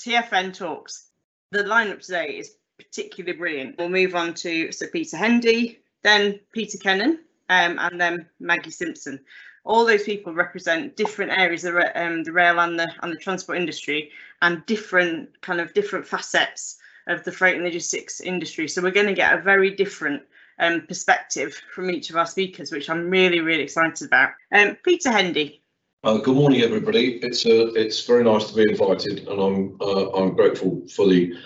TFN 0.00 0.54
Talks 0.54 1.10
the 1.50 1.64
lineup 1.64 2.00
today 2.00 2.38
is 2.38 2.56
particularly 2.78 3.36
brilliant. 3.36 3.76
We'll 3.76 3.90
move 3.90 4.14
on 4.14 4.32
to 4.34 4.72
Sir 4.72 4.86
Peter 4.86 5.16
Hendy, 5.16 5.80
then 6.02 6.40
Peter 6.52 6.78
Kennan, 6.78 7.18
um, 7.50 7.78
and 7.78 8.00
then 8.00 8.26
Maggie 8.38 8.70
Simpson. 8.70 9.20
All 9.64 9.84
those 9.84 10.04
people 10.04 10.32
represent 10.32 10.96
different 10.96 11.32
areas 11.32 11.64
of 11.64 11.74
um, 11.94 12.24
the 12.24 12.32
rail 12.32 12.60
and 12.60 12.78
the 12.78 12.90
and 13.02 13.12
the 13.12 13.18
transport 13.18 13.58
industry, 13.58 14.10
and 14.40 14.64
different 14.64 15.38
kind 15.42 15.60
of 15.60 15.74
different 15.74 16.06
facets 16.06 16.78
of 17.06 17.22
the 17.24 17.32
freight 17.32 17.56
and 17.56 17.64
logistics 17.64 18.20
industry. 18.20 18.68
So 18.68 18.80
we're 18.80 18.92
going 18.92 19.06
to 19.06 19.12
get 19.12 19.38
a 19.38 19.42
very 19.42 19.74
different 19.74 20.22
um, 20.58 20.82
perspective 20.86 21.60
from 21.74 21.90
each 21.90 22.08
of 22.08 22.16
our 22.16 22.26
speakers, 22.26 22.72
which 22.72 22.88
I'm 22.88 23.10
really 23.10 23.40
really 23.40 23.64
excited 23.64 24.06
about. 24.06 24.30
Um, 24.50 24.78
Peter 24.82 25.10
Hendy. 25.10 25.62
Uh, 26.02 26.16
good 26.16 26.34
morning, 26.34 26.62
everybody. 26.62 27.16
It's 27.16 27.44
uh, 27.44 27.72
it's 27.74 28.06
very 28.06 28.24
nice 28.24 28.46
to 28.48 28.54
be 28.54 28.62
invited, 28.70 29.28
and 29.28 29.38
I'm 29.38 29.76
uh, 29.82 30.10
I'm 30.12 30.34
grateful 30.34 30.80
for 30.88 31.06
the 31.06 31.36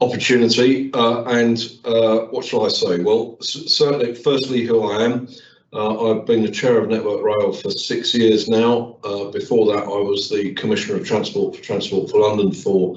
opportunity. 0.00 0.92
Uh, 0.92 1.22
and 1.26 1.56
uh, 1.84 2.26
what 2.32 2.44
shall 2.44 2.66
I 2.66 2.68
say? 2.68 2.98
Well, 2.98 3.36
certainly, 3.40 4.16
firstly, 4.16 4.66
who 4.66 4.90
I 4.90 5.04
am. 5.04 5.28
Uh, 5.72 6.10
I've 6.10 6.26
been 6.26 6.42
the 6.42 6.50
chair 6.50 6.78
of 6.78 6.88
Network 6.88 7.22
Rail 7.22 7.52
for 7.52 7.70
six 7.70 8.12
years 8.12 8.48
now. 8.48 8.98
before 9.32 9.72
that, 9.72 9.84
I 9.84 10.00
was 10.10 10.28
the 10.28 10.52
Commissioner 10.54 10.96
of 10.98 11.06
Transport 11.06 11.54
for 11.54 11.62
Transport 11.62 12.10
for 12.10 12.18
London 12.18 12.50
for 12.50 12.96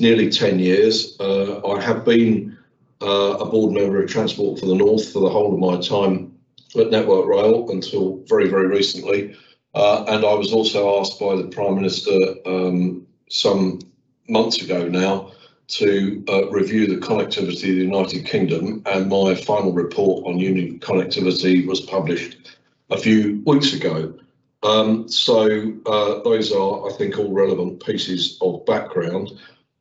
nearly 0.00 0.30
10 0.30 0.58
years. 0.58 1.18
I 1.20 1.80
have 1.82 2.04
been 2.04 2.56
a 3.02 3.44
board 3.44 3.74
member 3.74 4.02
of 4.02 4.10
Transport 4.10 4.58
for 4.58 4.66
the 4.66 4.74
North 4.74 5.12
for 5.12 5.20
the 5.20 5.28
whole 5.28 5.52
of 5.52 5.60
my 5.60 5.86
time 5.86 6.34
at 6.80 6.90
Network 6.90 7.26
Rail 7.26 7.70
until 7.70 8.24
very, 8.26 8.48
very 8.48 8.66
recently. 8.66 9.36
Uh, 9.76 10.04
and 10.08 10.24
I 10.24 10.32
was 10.32 10.54
also 10.54 10.98
asked 10.98 11.20
by 11.20 11.36
the 11.36 11.48
Prime 11.48 11.74
Minister 11.74 12.16
um, 12.46 13.06
some 13.28 13.78
months 14.26 14.62
ago 14.62 14.88
now 14.88 15.32
to 15.68 16.24
uh, 16.30 16.48
review 16.48 16.86
the 16.86 16.96
connectivity 16.96 17.50
of 17.50 17.60
the 17.60 17.84
United 17.84 18.24
Kingdom, 18.24 18.82
and 18.86 19.10
my 19.10 19.34
final 19.34 19.72
report 19.72 20.24
on 20.24 20.38
union 20.38 20.78
connectivity 20.78 21.66
was 21.66 21.80
published 21.82 22.56
a 22.88 22.96
few 22.96 23.42
weeks 23.44 23.74
ago. 23.74 24.14
Um, 24.62 25.08
so 25.08 25.44
uh, 25.84 26.22
those 26.22 26.52
are, 26.52 26.88
I 26.88 26.92
think, 26.96 27.18
all 27.18 27.30
relevant 27.30 27.84
pieces 27.84 28.38
of 28.40 28.64
background. 28.64 29.30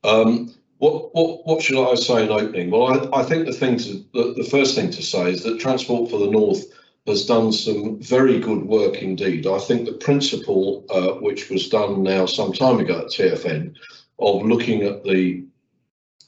Um, 0.03 0.53
what, 0.79 1.15
what, 1.15 1.47
what 1.47 1.61
should 1.61 1.81
I 1.81 1.95
say 1.95 2.25
in 2.25 2.31
opening? 2.31 2.69
Well, 2.69 2.87
I, 2.87 3.21
I 3.21 3.23
think 3.23 3.45
the 3.45 3.53
thing 3.53 3.77
to, 3.77 4.03
the, 4.13 4.33
the 4.35 4.49
first 4.49 4.75
thing 4.75 4.91
to 4.91 5.01
say 5.01 5.31
is 5.31 5.43
that 5.43 5.61
Transport 5.61 6.11
for 6.11 6.19
the 6.19 6.29
North 6.29 6.65
has 7.07 7.25
done 7.25 7.51
some 7.51 7.99
very 7.99 8.39
good 8.39 8.65
work 8.65 9.01
indeed. 9.01 9.45
I 9.45 9.59
think 9.59 9.85
the 9.85 9.93
principle, 9.93 10.85
uh, 10.89 11.19
which 11.21 11.49
was 11.49 11.69
done 11.69 12.01
now 12.01 12.25
some 12.25 12.51
time 12.51 12.79
ago 12.79 13.01
at 13.01 13.07
TFN, 13.07 13.75
of 14.19 14.43
looking 14.43 14.83
at 14.83 15.03
the 15.03 15.43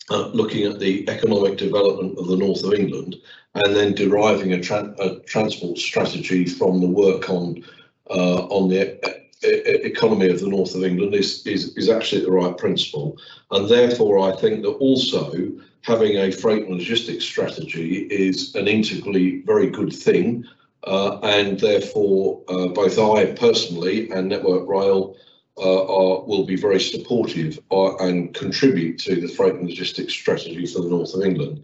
uh, 0.10 0.28
looking 0.28 0.66
at 0.66 0.80
the 0.80 1.08
economic 1.10 1.58
development 1.58 2.18
of 2.18 2.28
the 2.28 2.38
north 2.38 2.64
of 2.64 2.74
England 2.74 3.16
and 3.56 3.76
then 3.76 3.94
deriving 3.94 4.54
a, 4.54 4.62
tra 4.62 4.96
a 5.00 5.20
transport 5.22 5.78
strategy 5.78 6.46
from 6.46 6.80
the 6.80 6.88
work 6.88 7.30
on 7.30 7.64
uh, 8.10 8.46
on 8.48 8.70
the 8.70 8.96
e 9.44 9.50
economy 9.92 10.30
of 10.30 10.40
the 10.40 10.48
north 10.48 10.76
of 10.76 10.84
England 10.84 11.14
is, 11.16 11.46
is 11.46 11.76
is 11.76 11.90
actually 11.90 12.24
the 12.24 12.32
right 12.32 12.58
principle, 12.58 13.18
and 13.52 13.68
therefore 13.68 14.20
I 14.20 14.36
think 14.36 14.62
that 14.62 14.78
also 14.88 15.52
having 15.82 16.18
a 16.18 16.32
freight 16.32 16.68
and 16.68 16.76
logistics 16.76 17.26
strategy 17.26 18.08
is 18.10 18.56
an 18.56 18.68
integrally 18.68 19.42
very 19.42 19.70
good 19.70 19.94
thing 19.94 20.46
uh, 20.84 21.20
and 21.20 21.60
therefore 21.60 22.42
uh, 22.48 22.68
both 22.68 22.98
I 23.00 23.34
personally 23.34 24.10
and 24.12 24.30
Network 24.30 24.68
Rail 24.68 25.16
uh, 25.58 25.82
are, 25.84 26.24
will 26.26 26.46
be 26.46 26.56
very 26.56 26.80
supportive 26.80 27.60
and 27.72 28.34
contribute 28.34 29.00
to 29.00 29.20
the 29.20 29.28
freight 29.28 29.56
and 29.56 29.68
logistics 29.68 30.14
strategy 30.14 30.66
for 30.68 30.82
the 30.82 30.90
north 30.90 31.14
of 31.14 31.24
England. 31.24 31.64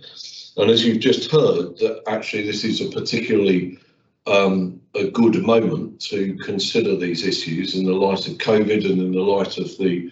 And 0.58 0.70
as 0.70 0.86
you've 0.86 1.00
just 1.00 1.32
heard, 1.32 1.78
that 1.78 2.02
actually 2.08 2.46
this 2.46 2.64
is 2.64 2.82
a 2.82 2.90
particularly 2.90 3.80
um, 4.26 4.80
a 4.96 5.10
good 5.10 5.44
moment 5.44 6.00
to 6.02 6.36
consider 6.38 6.96
these 6.96 7.26
issues 7.26 7.76
in 7.76 7.86
the 7.86 7.94
light 7.94 8.28
of 8.28 8.38
COVID 8.38 8.90
and 8.90 9.02
in 9.02 9.12
the 9.12 9.22
light 9.22 9.58
of 9.58 9.78
the 9.78 10.12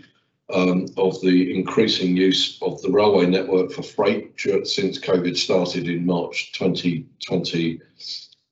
um, 0.53 0.85
of 0.97 1.21
the 1.21 1.55
increasing 1.55 2.17
use 2.17 2.57
of 2.61 2.81
the 2.81 2.91
railway 2.91 3.25
network 3.25 3.71
for 3.71 3.83
freight 3.83 4.33
since 4.37 4.99
COVID 4.99 5.37
started 5.37 5.87
in 5.87 6.05
March 6.05 6.51
2020 6.51 7.79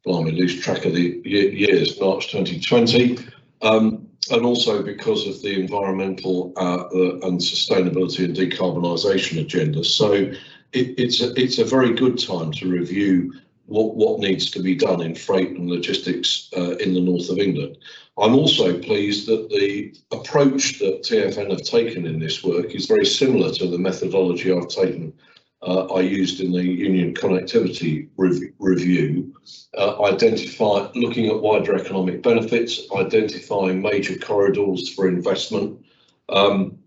blimey, 0.04 0.32
lose 0.32 0.62
track 0.62 0.86
of 0.86 0.94
the 0.94 1.22
years, 1.26 2.00
March 2.00 2.32
2020, 2.32 3.20
um, 3.62 4.08
and 4.32 4.46
also 4.46 4.82
because 4.84 5.28
of 5.28 5.42
the 5.42 5.60
environmental 5.60 6.54
uh, 6.56 6.84
uh, 6.84 7.28
and 7.28 7.40
sustainability 7.40 8.24
and 8.24 8.36
decarbonisation 8.36 9.42
agenda. 9.42 9.84
So 9.84 10.14
it, 10.14 10.36
it's 10.74 11.22
a, 11.22 11.34
it's 11.40 11.58
a 11.58 11.66
very 11.66 11.94
good 11.94 12.18
time 12.18 12.52
to 12.54 12.70
review 12.70 13.34
what, 13.66 13.96
what 13.96 14.20
needs 14.20 14.50
to 14.52 14.62
be 14.62 14.76
done 14.76 15.02
in 15.02 15.16
freight 15.16 15.52
and 15.52 15.70
logistics 15.70 16.50
uh, 16.56 16.78
in 16.78 16.94
the 16.94 17.02
north 17.02 17.30
of 17.30 17.38
England. 17.38 17.78
I'm 18.18 18.36
also 18.36 18.78
pleased 18.80 19.28
that 19.28 19.50
the 19.50 19.96
approach 20.12 20.80
that 20.80 21.04
TFN 21.04 21.52
have 21.52 21.64
taken 21.64 22.06
in 22.06 22.20
this 22.20 22.44
work 22.44 22.76
is 22.76 22.86
very 22.86 23.06
similar 23.06 23.52
to 23.54 23.68
the 23.68 23.78
methodology 23.78 24.52
I've 24.52 24.68
taken 24.68 25.14
I 25.62 26.00
used 26.02 26.40
in 26.40 26.52
the 26.52 26.64
union 26.64 27.14
connectivity 27.14 28.08
rev 28.16 28.40
review, 28.60 29.36
uh, 29.78 30.04
identify 30.04 30.90
looking 30.96 31.28
at 31.28 31.42
wider 31.42 31.76
economic 31.76 32.22
benefits, 32.22 32.82
identifying 32.96 33.82
major 33.82 34.18
corridors 34.18 34.94
for 34.94 35.08
investment, 35.08 35.84
um, 36.30 36.78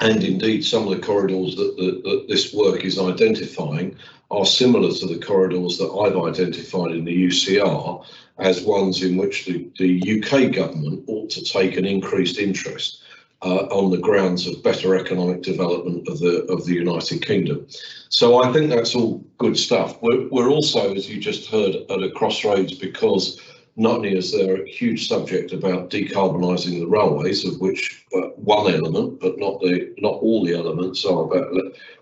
and 0.00 0.24
indeed 0.24 0.64
some 0.64 0.88
of 0.88 0.90
the 0.90 1.06
corridors 1.06 1.54
that, 1.56 1.76
that, 1.76 2.02
that, 2.02 2.26
this 2.28 2.52
work 2.52 2.84
is 2.84 2.98
identifying 2.98 3.96
are 4.30 4.46
similar 4.46 4.92
to 4.92 5.06
the 5.06 5.18
corridors 5.18 5.78
that 5.78 5.90
I've 5.90 6.16
identified 6.16 6.92
in 6.92 7.04
the 7.04 7.26
UCR 7.28 8.04
as 8.38 8.62
ones 8.62 9.02
in 9.02 9.16
which 9.16 9.44
the, 9.44 9.68
the 9.78 10.22
UK 10.22 10.52
government 10.52 11.04
ought 11.06 11.30
to 11.30 11.44
take 11.44 11.76
an 11.76 11.84
increased 11.84 12.38
interest 12.38 13.02
uh, 13.42 13.66
on 13.70 13.90
the 13.90 13.98
grounds 13.98 14.46
of 14.46 14.62
better 14.62 14.96
economic 14.96 15.42
development 15.42 16.06
of 16.08 16.18
the 16.18 16.44
of 16.52 16.66
the 16.66 16.74
United 16.74 17.24
Kingdom. 17.24 17.66
So 18.08 18.42
I 18.42 18.52
think 18.52 18.70
that's 18.70 18.94
all 18.94 19.24
good 19.38 19.56
stuff. 19.56 20.00
We're, 20.02 20.28
we're 20.28 20.50
also, 20.50 20.94
as 20.94 21.08
you 21.08 21.20
just 21.20 21.48
heard, 21.48 21.76
at 21.88 22.02
a 22.02 22.10
crossroads 22.10 22.74
because 22.74 23.40
not 23.76 23.96
only 23.96 24.16
is 24.16 24.32
there 24.32 24.62
a 24.62 24.68
huge 24.68 25.08
subject 25.08 25.52
about 25.52 25.90
decarbonising 25.90 26.80
the 26.80 26.86
railways, 26.86 27.46
of 27.46 27.60
which 27.60 28.04
uh, 28.14 28.28
one 28.36 28.74
element, 28.74 29.20
but 29.20 29.38
not 29.38 29.60
the 29.60 29.94
not 29.98 30.14
all 30.14 30.44
the 30.44 30.54
elements, 30.54 31.04
are 31.06 31.24
about 31.24 31.50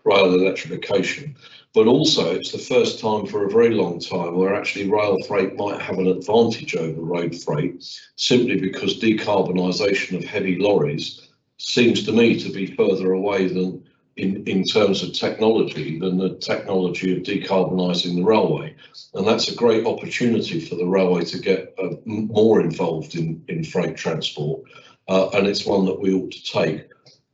rail 0.05 0.35
electrification. 0.35 1.37
But 1.75 1.87
also, 1.87 2.35
it's 2.35 2.51
the 2.51 2.59
first 2.59 2.99
time 2.99 3.27
for 3.27 3.45
a 3.45 3.51
very 3.51 3.71
long 3.71 4.01
time 4.01 4.35
where 4.35 4.55
actually 4.55 4.91
rail 4.91 5.23
freight 5.29 5.55
might 5.55 5.81
have 5.81 5.99
an 5.99 6.09
advantage 6.09 6.75
over 6.75 7.01
road 7.01 7.37
freight, 7.37 7.85
simply 8.17 8.59
because 8.59 8.99
decarbonisation 8.99 10.17
of 10.17 10.25
heavy 10.25 10.59
lorries 10.59 11.28
seems 11.59 12.05
to 12.05 12.13
me 12.13 12.41
to 12.41 12.51
be 12.51 12.75
further 12.75 13.13
away 13.13 13.49
than 13.49 13.85
in, 14.19 14.43
in 14.47 14.65
terms 14.65 15.03
of 15.03 15.13
technology 15.13 15.99
than 15.99 16.19
the 16.19 16.35
technology 16.39 17.17
of 17.17 17.23
decarbonising 17.23 18.17
the 18.17 18.25
railway. 18.25 18.75
And 19.15 19.27
that's 19.27 19.49
a 19.49 19.55
great 19.55 19.87
opportunity 19.87 20.61
for 20.61 20.75
the 20.75 20.87
railway 20.87 21.25
to 21.27 21.39
get 21.39 21.75
uh, 21.79 21.91
more 22.05 22.61
involved 22.61 23.15
in, 23.15 23.43
in 23.49 23.63
freight 23.63 23.97
transport. 23.97 24.63
Uh, 25.09 25.29
and 25.31 25.47
it's 25.47 25.65
one 25.65 25.87
that 25.87 26.01
we 26.01 26.13
ought 26.13 26.33
to 26.33 26.45
take. 26.45 26.89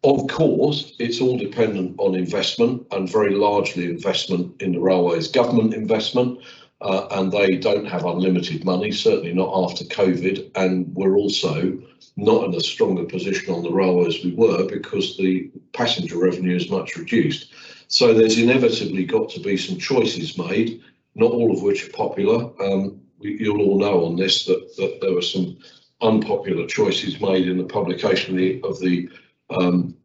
Of 0.04 0.28
course, 0.28 0.94
it's 0.98 1.22
all 1.22 1.38
dependent 1.38 1.94
on 1.98 2.14
investment 2.14 2.86
and 2.90 3.10
very 3.10 3.34
largely 3.34 3.86
investment 3.86 4.60
in 4.60 4.72
the 4.72 4.80
railways, 4.80 5.28
government 5.28 5.72
investment, 5.72 6.40
uh, 6.82 7.06
and 7.12 7.32
they 7.32 7.56
don't 7.56 7.86
have 7.86 8.04
unlimited 8.04 8.66
money, 8.66 8.92
certainly 8.92 9.32
not 9.32 9.50
after 9.64 9.84
COVID. 9.84 10.50
And 10.54 10.94
we're 10.94 11.16
also 11.16 11.80
not 12.16 12.44
in 12.44 12.54
a 12.54 12.61
stronger 12.61 13.04
position 13.04 13.52
on 13.52 13.62
the 13.62 13.73
railway 13.73 14.06
as 14.06 14.25
we 14.25 14.33
were 14.35 14.66
because 14.66 15.16
the 15.16 15.50
passenger 15.73 16.18
revenue 16.18 16.56
is 16.56 16.71
much 16.71 16.97
reduced. 16.97 17.52
So 17.88 18.14
there's 18.14 18.38
inevitably 18.38 19.04
got 19.04 19.28
to 19.30 19.40
be 19.40 19.56
some 19.56 19.78
choices 19.78 20.38
made, 20.38 20.83
not 21.14 21.33
all 21.33 21.52
of 21.52 21.62
which 21.62 21.88
are 21.88 21.92
popular. 21.92 22.50
Um, 22.62 23.00
we, 23.18 23.38
you'll 23.40 23.62
all 23.62 23.78
know 23.78 24.04
on 24.04 24.16
this 24.16 24.44
that, 24.47 24.76
that 24.76 24.99
there 25.00 25.14
were 25.14 25.23
some 25.23 25.59
unpopular 26.00 26.66
choices 26.66 27.21
made 27.21 27.49
in 27.49 27.59
the 27.59 27.64
publication 27.64 28.35
of 28.35 28.38
the, 28.38 28.61
of 28.62 28.80
the 28.80 29.09
um, 29.50 29.97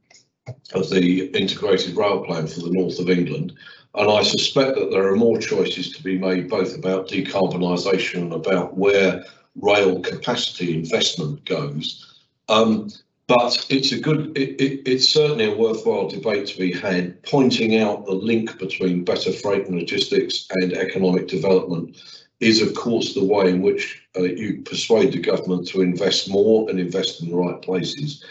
of 0.73 0.89
the 0.89 1.27
integrated 1.27 1.95
rail 1.95 2.23
plan 2.23 2.47
for 2.47 2.61
the 2.61 2.71
north 2.71 2.99
of 2.99 3.09
England. 3.09 3.53
And 3.95 4.09
I 4.09 4.23
suspect 4.23 4.77
that 4.77 4.91
there 4.91 5.07
are 5.07 5.15
more 5.15 5.39
choices 5.39 5.91
to 5.93 6.03
be 6.03 6.17
made, 6.17 6.49
both 6.49 6.75
about 6.75 7.07
decarbonisation 7.07 8.21
and 8.21 8.33
about 8.33 8.77
where 8.77 9.23
rail 9.61 9.99
capacity 10.01 10.75
investment 10.75 11.45
goes. 11.45 12.23
Um, 12.47 12.89
but 13.27 13.67
it's 13.69 13.91
a 13.91 13.99
good, 13.99 14.35
it, 14.35 14.59
it, 14.59 14.81
it's 14.87 15.07
certainly 15.07 15.45
a 15.45 15.55
worthwhile 15.55 16.07
debate 16.07 16.47
to 16.47 16.57
be 16.57 16.71
had, 16.71 17.21
pointing 17.21 17.77
out 17.77 18.05
the 18.05 18.13
link 18.13 18.57
between 18.57 19.05
better 19.05 19.31
freight 19.31 19.67
and 19.67 19.77
logistics 19.77 20.47
and 20.61 20.73
economic 20.73 21.27
development 21.27 22.01
is, 22.39 22.61
of 22.61 22.73
course, 22.73 23.13
the 23.13 23.23
way 23.23 23.49
in 23.49 23.61
which 23.61 24.01
uh, 24.17 24.23
you 24.23 24.61
persuade 24.63 25.11
the 25.11 25.19
government 25.19 25.67
to 25.67 25.81
invest 25.81 26.29
more 26.29 26.69
and 26.69 26.79
invest 26.79 27.21
in 27.21 27.29
the 27.29 27.35
right 27.35 27.61
places. 27.61 28.23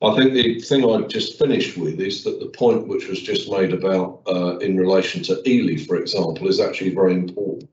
I 0.00 0.14
think 0.16 0.32
the 0.32 0.60
thing 0.60 0.84
I 0.84 1.06
just 1.08 1.38
finished 1.38 1.76
with 1.76 2.00
is 2.00 2.22
that 2.22 2.38
the 2.38 2.46
point 2.46 2.86
which 2.86 3.08
was 3.08 3.20
just 3.20 3.50
made 3.50 3.72
about 3.72 4.22
uh, 4.28 4.56
in 4.58 4.76
relation 4.76 5.22
to 5.24 5.42
Ely, 5.46 5.76
for 5.84 5.96
example, 5.96 6.46
is 6.46 6.60
actually 6.60 6.94
very 6.94 7.14
important. 7.14 7.68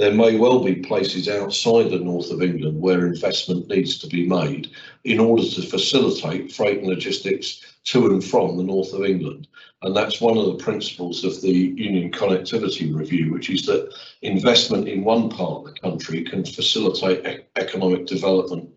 There 0.00 0.14
may 0.14 0.38
well 0.38 0.64
be 0.64 0.76
places 0.76 1.28
outside 1.28 1.90
the 1.90 1.98
north 1.98 2.30
of 2.30 2.40
England 2.40 2.80
where 2.80 3.06
investment 3.06 3.68
needs 3.68 3.98
to 3.98 4.06
be 4.06 4.26
made 4.26 4.70
in 5.04 5.20
order 5.20 5.42
to 5.42 5.60
facilitate 5.60 6.52
freight 6.52 6.78
and 6.78 6.86
logistics 6.86 7.60
to 7.84 8.06
and 8.06 8.24
from 8.24 8.56
the 8.56 8.62
north 8.62 8.94
of 8.94 9.04
England. 9.04 9.46
And 9.82 9.94
that's 9.94 10.18
one 10.18 10.38
of 10.38 10.46
the 10.46 10.64
principles 10.64 11.22
of 11.22 11.42
the 11.42 11.52
Union 11.52 12.10
Connectivity 12.10 12.96
Review, 12.96 13.30
which 13.30 13.50
is 13.50 13.66
that 13.66 13.92
investment 14.22 14.88
in 14.88 15.04
one 15.04 15.28
part 15.28 15.58
of 15.58 15.64
the 15.66 15.80
country 15.80 16.24
can 16.24 16.46
facilitate 16.46 17.26
e 17.26 17.44
economic 17.56 18.06
development 18.06 18.70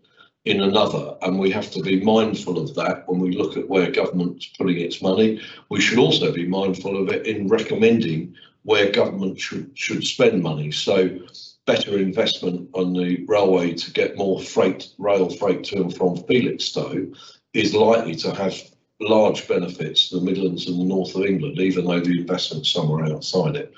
in 0.44 0.60
another. 0.60 1.16
And 1.22 1.38
we 1.38 1.50
have 1.52 1.70
to 1.70 1.80
be 1.80 2.02
mindful 2.02 2.58
of 2.58 2.74
that 2.74 3.08
when 3.08 3.18
we 3.18 3.34
look 3.34 3.56
at 3.56 3.70
where 3.70 3.90
government's 3.90 4.48
putting 4.58 4.78
its 4.78 5.00
money. 5.00 5.40
We 5.70 5.80
should 5.80 5.98
also 5.98 6.32
be 6.32 6.46
mindful 6.46 7.00
of 7.00 7.08
it 7.08 7.26
in 7.26 7.48
recommending 7.48 8.34
where 8.64 8.90
government 8.90 9.38
should, 9.38 9.70
should 9.74 10.04
spend 10.04 10.42
money. 10.42 10.70
So 10.70 11.20
better 11.66 11.98
investment 11.98 12.68
on 12.74 12.92
the 12.92 13.24
railway 13.26 13.72
to 13.74 13.90
get 13.92 14.16
more 14.16 14.40
freight, 14.40 14.88
rail 14.98 15.30
freight 15.30 15.64
to 15.64 15.82
and 15.82 15.96
from 15.96 16.16
Felixstowe 16.16 17.14
is 17.54 17.74
likely 17.74 18.14
to 18.16 18.34
have 18.34 18.54
large 19.00 19.46
benefits 19.48 20.08
to 20.08 20.18
the 20.18 20.24
Midlands 20.24 20.68
and 20.68 20.80
the 20.80 20.84
north 20.84 21.14
of 21.14 21.24
England, 21.24 21.58
even 21.58 21.84
though 21.84 22.00
the 22.00 22.18
investment's 22.18 22.70
somewhere 22.70 23.04
outside 23.06 23.56
it. 23.56 23.72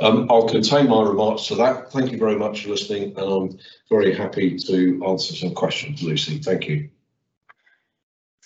Um, 0.00 0.26
I'll 0.30 0.48
contain 0.48 0.88
my 0.88 1.02
remarks 1.02 1.46
to 1.48 1.54
that. 1.56 1.92
Thank 1.92 2.10
you 2.10 2.18
very 2.18 2.36
much 2.36 2.64
for 2.64 2.70
listening, 2.70 3.16
and 3.16 3.18
I'm 3.18 3.58
very 3.90 4.14
happy 4.14 4.56
to 4.56 5.04
answer 5.06 5.34
some 5.34 5.54
questions, 5.54 6.02
Lucy. 6.02 6.38
Thank 6.38 6.68
you. 6.68 6.88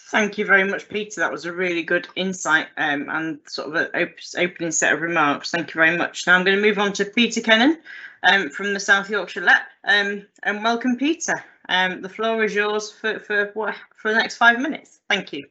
Thank 0.08 0.38
you 0.38 0.44
very 0.46 0.62
much, 0.62 0.88
Peter. 0.88 1.20
That 1.20 1.32
was 1.32 1.46
a 1.46 1.52
really 1.52 1.82
good 1.82 2.06
insight 2.14 2.68
um, 2.76 3.08
and 3.10 3.40
sort 3.48 3.68
of 3.68 3.74
an 3.74 4.02
op 4.02 4.14
opening 4.38 4.70
set 4.70 4.92
of 4.92 5.00
remarks. 5.00 5.50
Thank 5.50 5.74
you 5.74 5.80
very 5.80 5.96
much. 5.96 6.28
Now 6.28 6.36
I'm 6.36 6.44
going 6.44 6.56
to 6.56 6.62
move 6.62 6.78
on 6.78 6.92
to 6.92 7.04
Peter 7.04 7.40
Kennan 7.40 7.78
um, 8.22 8.48
from 8.50 8.72
the 8.72 8.78
South 8.78 9.10
Yorkshire 9.10 9.40
LEP. 9.40 9.62
Um, 9.82 10.24
and 10.44 10.62
welcome, 10.62 10.96
Peter. 10.96 11.44
Um, 11.68 12.02
the 12.02 12.08
floor 12.08 12.44
is 12.44 12.54
yours 12.54 12.92
for, 12.92 13.18
for, 13.18 13.52
for 13.96 14.12
the 14.12 14.16
next 14.16 14.36
five 14.36 14.60
minutes. 14.60 15.00
Thank 15.10 15.32
you. 15.32 15.44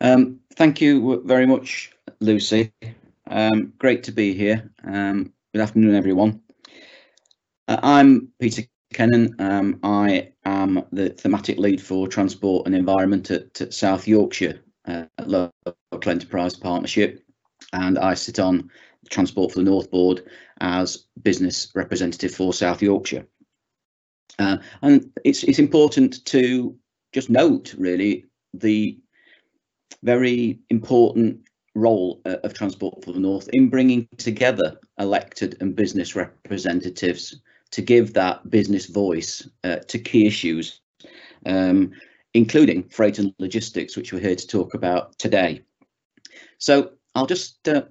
Um, 0.00 0.40
thank 0.54 0.80
you 0.80 1.22
very 1.26 1.44
much, 1.44 1.92
Lucy. 2.20 2.72
Um, 3.26 3.74
great 3.78 4.02
to 4.04 4.12
be 4.12 4.32
here. 4.32 4.70
Good 4.84 5.60
afternoon, 5.60 5.94
everyone. 5.94 6.40
Uh, 7.68 7.78
I'm 7.82 8.28
Peter 8.38 8.62
Kennan. 8.96 9.34
Um, 9.38 9.78
I 9.82 10.32
am 10.46 10.82
the 10.90 11.10
thematic 11.10 11.58
lead 11.58 11.82
for 11.82 12.08
transport 12.08 12.64
and 12.64 12.74
environment 12.74 13.30
at, 13.30 13.60
at 13.60 13.74
South 13.74 14.08
Yorkshire 14.08 14.58
uh, 14.86 15.04
Local 15.26 15.52
Enterprise 16.06 16.56
Partnership, 16.56 17.22
and 17.74 17.98
I 17.98 18.14
sit 18.14 18.38
on 18.38 18.70
Transport 19.10 19.52
for 19.52 19.58
the 19.58 19.70
North 19.70 19.90
Board 19.90 20.22
as 20.62 21.04
business 21.22 21.70
representative 21.74 22.34
for 22.34 22.54
South 22.54 22.80
Yorkshire. 22.80 23.26
Uh, 24.38 24.56
and 24.80 25.12
it's 25.26 25.44
it's 25.44 25.58
important 25.58 26.24
to 26.24 26.74
just 27.12 27.28
note 27.28 27.74
really 27.76 28.24
the 28.54 28.98
very 30.04 30.58
important 30.70 31.38
role 31.74 32.22
uh, 32.24 32.36
of 32.44 32.54
Transport 32.54 33.04
for 33.04 33.12
the 33.12 33.20
North 33.20 33.50
in 33.52 33.68
bringing 33.68 34.08
together 34.16 34.78
elected 34.98 35.58
and 35.60 35.76
business 35.76 36.16
representatives 36.16 37.38
to 37.72 37.82
give 37.82 38.14
that 38.14 38.48
business 38.48 38.86
voice 38.86 39.48
uh, 39.64 39.76
to 39.88 39.98
key 39.98 40.26
issues, 40.26 40.80
um, 41.44 41.92
including 42.34 42.84
freight 42.84 43.18
and 43.18 43.34
logistics, 43.38 43.96
which 43.96 44.12
we're 44.12 44.20
here 44.20 44.36
to 44.36 44.46
talk 44.46 44.74
about 44.74 45.18
today. 45.18 45.62
So 46.58 46.92
I'll 47.14 47.26
just 47.26 47.68
uh, 47.68 47.82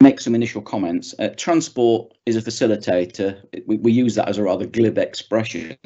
make 0.00 0.20
some 0.20 0.34
initial 0.34 0.62
comments. 0.62 1.14
Uh, 1.18 1.28
transport 1.36 2.12
is 2.26 2.36
a 2.36 2.42
facilitator. 2.42 3.42
We, 3.66 3.76
we, 3.76 3.92
use 3.92 4.14
that 4.14 4.28
as 4.28 4.38
a 4.38 4.42
rather 4.42 4.66
glib 4.66 4.98
expression. 4.98 5.76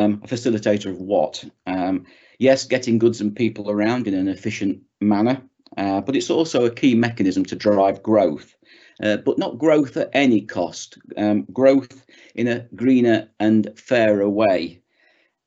Um, 0.00 0.20
a 0.22 0.28
facilitator 0.28 0.86
of 0.86 0.98
what? 0.98 1.44
Um, 1.66 2.06
yes, 2.38 2.64
getting 2.64 2.98
goods 2.98 3.20
and 3.20 3.34
people 3.34 3.70
around 3.70 4.06
in 4.06 4.14
an 4.14 4.28
efficient 4.28 4.80
manner, 5.00 5.42
uh, 5.76 6.00
but 6.00 6.16
it's 6.16 6.30
also 6.30 6.64
a 6.64 6.70
key 6.70 6.94
mechanism 6.94 7.44
to 7.46 7.56
drive 7.56 8.02
growth, 8.02 8.54
uh, 9.02 9.16
but 9.18 9.38
not 9.38 9.58
growth 9.58 9.96
at 9.96 10.10
any 10.12 10.40
cost, 10.40 10.98
um, 11.16 11.42
growth 11.52 12.04
in 12.34 12.48
a 12.48 12.60
greener 12.74 13.28
and 13.40 13.72
fairer 13.78 14.28
way. 14.28 14.80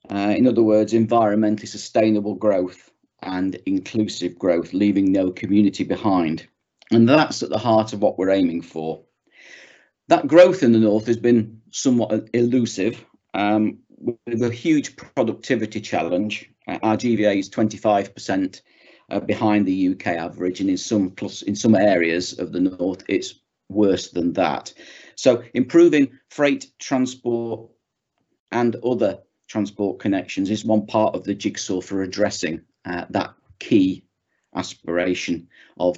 Uh, 0.10 0.34
in 0.36 0.48
other 0.48 0.64
words, 0.64 0.94
environmentally 0.94 1.68
sustainable 1.68 2.36
growth 2.36 2.92
and 3.24 3.56
inclusive 3.66 4.38
growth, 4.38 4.74
leaving 4.74 5.12
no 5.12 5.32
community 5.32 5.84
behind. 5.84 6.48
And 6.92 7.08
that's 7.08 7.44
at 7.44 7.50
the 7.50 7.58
heart 7.58 7.94
of 7.94 8.02
what 8.02 8.18
we're 8.18 8.32
aiming 8.32 8.62
for. 8.62 9.04
That 10.08 10.28
growth 10.28 10.64
in 10.64 10.74
the 10.74 10.80
north 10.80 11.08
has 11.08 11.18
been 11.18 11.62
somewhat 11.72 12.30
elusive, 12.34 13.06
um, 13.34 13.78
with 14.26 14.42
a 14.42 14.50
huge 14.50 14.96
productivity 14.96 15.80
challenge. 15.80 16.50
Uh, 16.68 16.80
our 16.84 16.98
GVA 16.98 17.38
is 17.38 17.50
25% 17.50 18.62
uh, 19.10 19.20
behind 19.20 19.66
the 19.66 19.90
UK 19.90 20.08
average, 20.08 20.60
and 20.60 20.70
in 20.70 20.78
some 20.78 21.12
plus 21.12 21.42
in 21.44 21.56
some 21.56 21.76
areas 21.76 22.38
of 22.40 22.52
the 22.52 22.60
north, 22.60 23.04
it's 23.08 23.40
worse 23.71 24.12
than 24.12 24.34
that. 24.34 24.73
So 25.15 25.43
improving 25.53 26.19
freight 26.29 26.67
transport 26.79 27.69
and 28.51 28.75
other 28.84 29.19
transport 29.47 29.99
connections 29.99 30.49
is 30.49 30.65
one 30.65 30.86
part 30.86 31.15
of 31.15 31.23
the 31.23 31.34
jigsaw 31.34 31.81
for 31.81 32.01
addressing 32.01 32.62
uh, 32.86 33.05
that 33.10 33.34
key 33.60 34.03
aspiration 34.55 35.47
of 35.77 35.97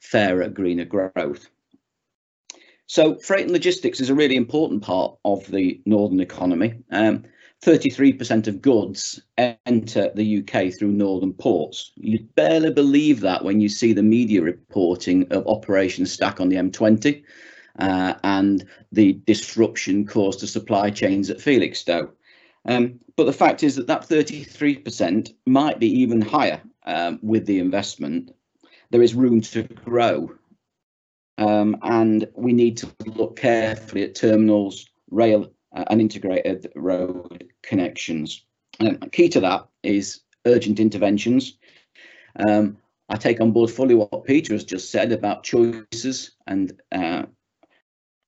fairer, 0.00 0.48
greener 0.48 0.84
growth. 0.84 1.48
So 2.86 3.16
freight 3.16 3.44
and 3.44 3.52
logistics 3.52 4.00
is 4.00 4.10
a 4.10 4.14
really 4.14 4.36
important 4.36 4.82
part 4.82 5.16
of 5.24 5.46
the 5.50 5.80
northern 5.86 6.20
economy. 6.20 6.74
Um, 6.90 7.24
33% 7.64 8.46
of 8.46 8.60
goods 8.60 9.22
enter 9.38 10.10
the 10.14 10.38
UK 10.38 10.74
through 10.74 10.92
northern 10.92 11.32
ports. 11.32 11.92
You'd 11.96 12.34
barely 12.34 12.70
believe 12.70 13.20
that 13.20 13.42
when 13.42 13.60
you 13.62 13.70
see 13.70 13.94
the 13.94 14.02
media 14.02 14.42
reporting 14.42 15.26
of 15.32 15.46
Operation 15.46 16.04
Stack 16.04 16.40
on 16.40 16.50
the 16.50 16.56
M20 16.56 17.22
uh, 17.78 18.14
and 18.22 18.66
the 18.92 19.14
disruption 19.24 20.06
caused 20.06 20.40
to 20.40 20.46
supply 20.46 20.90
chains 20.90 21.30
at 21.30 21.38
Felixstowe. 21.40 22.10
Um, 22.66 23.00
but 23.16 23.24
the 23.24 23.32
fact 23.32 23.62
is 23.62 23.76
that 23.76 23.86
that 23.86 24.02
33% 24.02 25.32
might 25.46 25.78
be 25.78 25.88
even 26.00 26.20
higher 26.20 26.60
um, 26.84 27.18
with 27.22 27.46
the 27.46 27.60
investment. 27.60 28.30
There 28.90 29.02
is 29.02 29.14
room 29.14 29.40
to 29.40 29.62
grow. 29.62 30.30
Um, 31.38 31.78
and 31.82 32.28
we 32.36 32.52
need 32.52 32.76
to 32.78 32.94
look 33.06 33.36
carefully 33.36 34.02
at 34.04 34.14
terminals, 34.14 34.86
rail 35.10 35.50
uh, 35.74 35.84
and 35.90 36.00
integrated 36.00 36.70
road 36.76 37.43
connections. 37.66 38.44
Um, 38.80 38.98
key 39.12 39.28
to 39.30 39.40
that 39.40 39.66
is 39.82 40.20
urgent 40.46 40.80
interventions. 40.80 41.58
Um, 42.46 42.78
I 43.08 43.16
take 43.16 43.40
on 43.40 43.52
board 43.52 43.70
fully 43.70 43.94
what 43.94 44.24
Peter 44.24 44.54
has 44.54 44.64
just 44.64 44.90
said 44.90 45.12
about 45.12 45.44
choices 45.44 46.32
and 46.46 46.72
uh, 46.90 47.24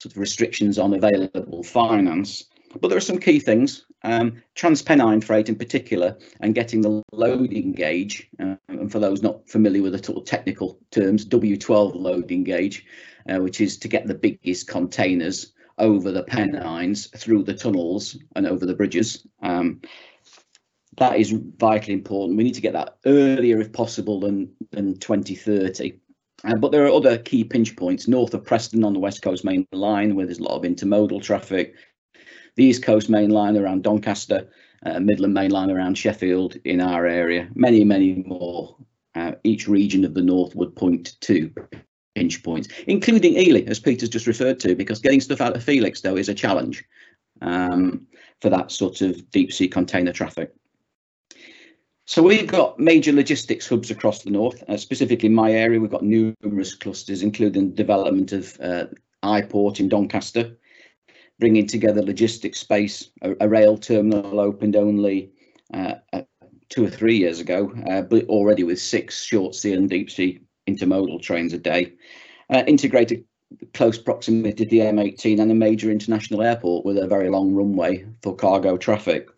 sort 0.03 0.13
of 0.13 0.19
restrictions 0.19 0.79
on 0.79 0.95
available 0.95 1.63
finance. 1.63 2.45
But 2.81 2.89
there 2.89 2.99
are 2.99 3.03
some 3.03 3.19
key 3.19 3.41
things, 3.41 3.87
um, 4.03 4.43
transpennine 4.55 5.25
freight 5.25 5.49
in 5.49 5.57
particular, 5.57 6.19
and 6.41 6.55
getting 6.55 6.83
the 6.83 7.03
loading 7.13 7.73
gauge, 7.73 8.29
uh, 8.39 8.57
and 8.69 8.93
for 8.93 8.99
those 8.99 9.23
not 9.23 9.49
familiar 9.49 9.83
with 9.83 9.93
the 9.93 10.05
sort 10.05 10.19
of 10.19 10.25
technical 10.25 10.79
terms, 10.91 11.25
W12 11.25 11.95
loading 11.95 12.45
gauge, 12.45 12.85
uh, 13.29 13.39
which 13.39 13.61
is 13.61 13.79
to 13.79 13.89
get 13.89 14.07
the 14.07 14.15
biggest 14.15 14.69
containers 14.69 15.53
over 15.79 16.11
the 16.11 16.25
Pennines, 16.25 17.09
through 17.17 17.45
the 17.45 17.55
tunnels 17.55 18.17
and 18.35 18.47
over 18.47 18.65
the 18.67 18.75
bridges. 18.75 19.27
Um, 19.43 19.81
that 20.97 21.19
is 21.19 21.35
vitally 21.59 21.93
important. 21.93 22.39
We 22.39 22.45
need 22.45 22.55
to 22.55 22.63
get 22.63 22.73
that 22.73 22.97
earlier 23.05 23.61
if 23.61 23.73
possible 23.73 24.21
than, 24.21 24.51
than 24.71 24.99
2030. 24.99 26.01
Uh, 26.45 26.57
but 26.57 26.73
there 26.73 26.85
are 26.85 26.91
other 26.91 27.19
key 27.19 27.45
pinch 27.45 27.77
points 27.77 28.09
north 28.09 28.35
of 28.35 28.45
Preston 28.45 28.85
on 28.85 28.93
the 28.93 28.99
West 28.99 29.23
Coast 29.23 29.45
Main 29.45 29.67
Line, 29.73 30.15
where 30.15 30.27
there's 30.27 30.39
a 30.39 30.43
lot 30.43 30.57
of 30.57 30.63
intermodal 30.63 31.23
traffic, 31.23 31.75
the 32.57 32.65
East 32.65 32.83
Coast 32.83 33.11
Main 33.11 33.31
Line 33.31 33.57
around 33.57 33.83
Doncaster, 33.83 34.49
uh, 34.85 35.01
Midland 35.01 35.35
Main 35.35 35.51
Line 35.51 35.71
around 35.71 35.99
Sheffield 35.99 36.57
in 36.65 36.81
our 36.81 37.07
area, 37.07 37.49
many, 37.55 37.85
many 37.85 38.23
more. 38.27 38.77
uh, 39.17 39.33
each 39.45 39.67
region 39.67 40.05
of 40.05 40.15
the 40.15 40.23
north 40.23 40.55
would 40.55 40.77
point 40.77 41.19
to 41.23 41.51
pinch 42.17 42.43
points, 42.43 42.69
including 42.87 43.37
Ely, 43.37 43.63
as 43.67 43.79
Peter's 43.79 44.09
just 44.09 44.27
referred 44.27 44.59
to, 44.61 44.75
because 44.75 45.01
getting 45.01 45.21
stuff 45.21 45.43
out 45.43 45.55
of 45.55 45.63
Felixstowe, 45.63 46.19
is 46.19 46.31
a 46.31 46.35
challenge 46.35 46.83
um, 47.43 48.07
for 48.41 48.49
that 48.49 48.73
sort 48.73 49.03
of 49.03 49.31
deep 49.31 49.53
sea 49.53 49.69
container 49.69 50.13
traffic. 50.13 50.53
So 52.07 52.23
we've 52.23 52.47
got 52.47 52.79
major 52.79 53.13
logistics 53.13 53.69
hubs 53.69 53.91
across 53.91 54.23
the 54.23 54.31
north, 54.31 54.63
uh, 54.69 54.77
specifically 54.77 55.27
in 55.27 55.35
my 55.35 55.53
area, 55.53 55.79
we've 55.79 55.91
got 55.91 56.05
numerous 56.05 56.75
clusters, 56.75 57.23
including 57.23 57.75
development 57.75 58.33
of 58.33 58.59
uh, 58.63 58.87
iPort 59.23 59.81
in 59.81 59.89
Doncaster, 59.89 60.57
bringing 61.39 61.67
together 61.67 62.03
logistics 62.03 62.61
space. 62.61 63.11
A, 63.23 63.35
a 63.41 63.49
rail 63.49 63.77
terminal 63.77 64.41
opened 64.41 64.77
only 64.77 65.33
uh, 65.75 65.97
uh 66.13 66.23
two 66.69 66.85
or 66.85 66.91
three 66.91 67.17
years 67.17 67.41
ago, 67.41 67.73
uh, 67.91 68.03
but 68.03 68.25
already 68.27 68.65
with 68.65 68.81
six 68.81 69.23
short 69.23 69.55
sea 69.55 69.73
and 69.75 69.91
deep 69.91 70.11
sea 70.11 70.41
intermodal 70.67 71.23
trains 71.23 71.53
a 71.53 71.59
day. 71.59 71.93
Uh, 72.51 72.63
integrated 72.67 73.25
close 73.75 73.99
proximity 73.99 74.65
to 74.65 74.71
the 74.71 74.79
M18 74.81 75.41
and 75.41 75.51
a 75.51 75.55
major 75.55 75.91
international 75.91 76.43
airport 76.43 76.85
with 76.85 76.99
a 76.99 77.07
very 77.07 77.29
long 77.29 77.55
runway 77.55 78.05
for 78.23 78.35
cargo 78.35 78.77
traffic. 78.77 79.29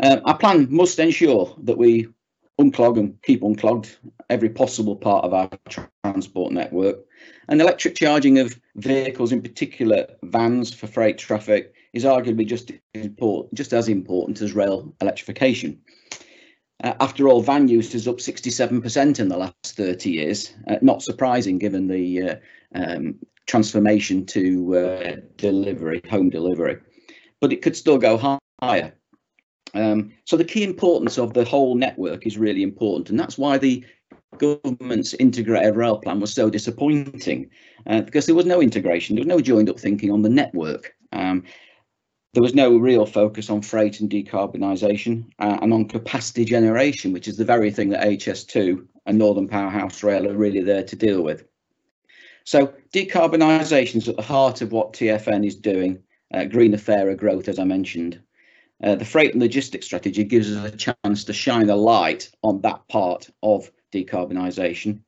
Uh, 0.00 0.20
our 0.24 0.38
plan 0.38 0.66
must 0.70 0.98
ensure 0.98 1.54
that 1.62 1.76
we 1.76 2.08
unclog 2.60 2.98
and 2.98 3.20
keep 3.22 3.42
unclogged 3.42 3.96
every 4.30 4.48
possible 4.48 4.96
part 4.96 5.24
of 5.24 5.32
our 5.32 5.50
transport 6.04 6.52
network. 6.52 6.98
And 7.48 7.60
electric 7.60 7.94
charging 7.94 8.38
of 8.38 8.58
vehicles, 8.76 9.32
in 9.32 9.42
particular 9.42 10.06
vans 10.24 10.72
for 10.72 10.86
freight 10.86 11.18
traffic, 11.18 11.72
is 11.92 12.04
arguably 12.04 12.46
just, 12.46 12.70
important, 12.94 13.54
just 13.54 13.72
as 13.72 13.88
important 13.88 14.40
as 14.40 14.52
rail 14.52 14.94
electrification. 15.00 15.80
Uh, 16.84 16.94
after 17.00 17.28
all, 17.28 17.42
van 17.42 17.66
use 17.66 17.94
is 17.94 18.06
up 18.06 18.18
67% 18.18 19.18
in 19.18 19.28
the 19.28 19.36
last 19.36 19.76
30 19.76 20.10
years. 20.10 20.54
Uh, 20.68 20.76
not 20.80 21.02
surprising 21.02 21.58
given 21.58 21.88
the 21.88 22.22
uh, 22.22 22.36
um, 22.74 23.16
transformation 23.46 24.24
to 24.26 24.76
uh, 24.76 25.16
delivery, 25.36 26.00
home 26.08 26.30
delivery. 26.30 26.76
But 27.40 27.52
it 27.52 27.62
could 27.62 27.76
still 27.76 27.98
go 27.98 28.40
higher. 28.62 28.94
Um, 29.74 30.12
so 30.24 30.36
the 30.36 30.44
key 30.44 30.64
importance 30.64 31.18
of 31.18 31.34
the 31.34 31.44
whole 31.44 31.74
network 31.74 32.26
is 32.26 32.38
really 32.38 32.62
important, 32.62 33.10
and 33.10 33.18
that's 33.18 33.36
why 33.36 33.58
the 33.58 33.84
government's 34.38 35.14
integrated 35.14 35.76
rail 35.76 35.98
plan 35.98 36.20
was 36.20 36.32
so 36.32 36.48
disappointing, 36.48 37.50
uh, 37.86 38.02
because 38.02 38.26
there 38.26 38.34
was 38.34 38.46
no 38.46 38.62
integration, 38.62 39.16
there 39.16 39.24
was 39.24 39.28
no 39.28 39.40
joined 39.40 39.68
up 39.68 39.78
thinking 39.78 40.10
on 40.10 40.22
the 40.22 40.28
network. 40.28 40.94
Um, 41.12 41.44
there 42.38 42.42
was 42.44 42.54
no 42.54 42.76
real 42.76 43.04
focus 43.04 43.50
on 43.50 43.60
freight 43.62 43.98
and 43.98 44.08
decarbonisation 44.08 45.24
uh, 45.40 45.58
and 45.60 45.74
on 45.74 45.88
capacity 45.88 46.44
generation, 46.44 47.12
which 47.12 47.26
is 47.26 47.36
the 47.36 47.44
very 47.44 47.68
thing 47.72 47.88
that 47.88 48.06
HS2 48.06 48.86
and 49.06 49.18
Northern 49.18 49.48
Powerhouse 49.48 50.04
Rail 50.04 50.24
are 50.28 50.36
really 50.36 50.62
there 50.62 50.84
to 50.84 50.94
deal 50.94 51.20
with. 51.20 51.42
So 52.44 52.72
decarbonisation 52.92 53.96
is 53.96 54.08
at 54.08 54.14
the 54.14 54.22
heart 54.22 54.62
of 54.62 54.70
what 54.70 54.92
TFN 54.92 55.44
is 55.44 55.56
doing, 55.56 56.00
uh, 56.32 56.44
greener, 56.44 56.78
fairer 56.78 57.16
growth, 57.16 57.48
as 57.48 57.58
I 57.58 57.64
mentioned. 57.64 58.20
Uh, 58.84 58.94
the 58.94 59.04
freight 59.04 59.32
and 59.32 59.42
logistics 59.42 59.86
strategy 59.86 60.22
gives 60.22 60.56
us 60.56 60.72
a 60.72 60.76
chance 60.76 61.24
to 61.24 61.32
shine 61.32 61.68
a 61.68 61.74
light 61.74 62.30
on 62.44 62.60
that 62.60 62.86
part 62.86 63.28
of 63.42 63.68
decarbonisation. 63.92 65.00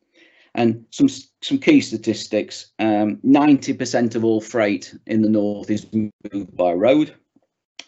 And 0.57 0.85
some 0.91 1.09
some 1.43 1.59
key 1.59 1.81
statistics: 1.81 2.73
90% 2.81 3.99
um, 4.01 4.17
of 4.17 4.25
all 4.25 4.41
freight 4.41 4.93
in 5.07 5.23
the 5.23 5.29
north 5.29 5.71
is 5.71 5.87
moved 5.93 6.57
by 6.57 6.73
road. 6.73 7.15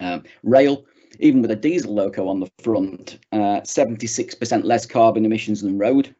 Um, 0.00 0.24
rail, 0.42 0.84
even 1.20 1.42
with 1.42 1.50
a 1.50 1.56
diesel 1.56 1.94
loco 1.94 2.28
on 2.28 2.40
the 2.40 2.50
front, 2.62 3.18
76% 3.32 4.52
uh, 4.52 4.66
less 4.66 4.86
carbon 4.86 5.24
emissions 5.24 5.62
than 5.62 5.78
road. 5.78 6.14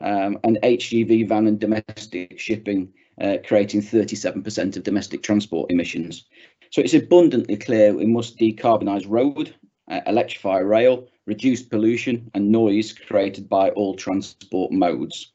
Um, 0.00 0.38
and 0.44 0.58
HGV 0.62 1.28
van 1.28 1.46
and 1.46 1.58
domestic 1.58 2.38
shipping 2.38 2.92
uh, 3.20 3.36
creating 3.46 3.80
37% 3.80 4.76
of 4.76 4.82
domestic 4.82 5.22
transport 5.22 5.70
emissions. 5.70 6.26
So 6.70 6.80
it's 6.80 6.94
abundantly 6.94 7.56
clear 7.56 7.94
we 7.94 8.06
must 8.06 8.38
decarbonise 8.38 9.06
road, 9.08 9.54
uh, 9.90 10.00
electrify 10.06 10.58
rail, 10.58 11.06
reduce 11.26 11.62
pollution 11.62 12.30
and 12.34 12.50
noise 12.50 12.92
created 12.92 13.48
by 13.48 13.70
all 13.70 13.94
transport 13.94 14.72
modes. 14.72 15.32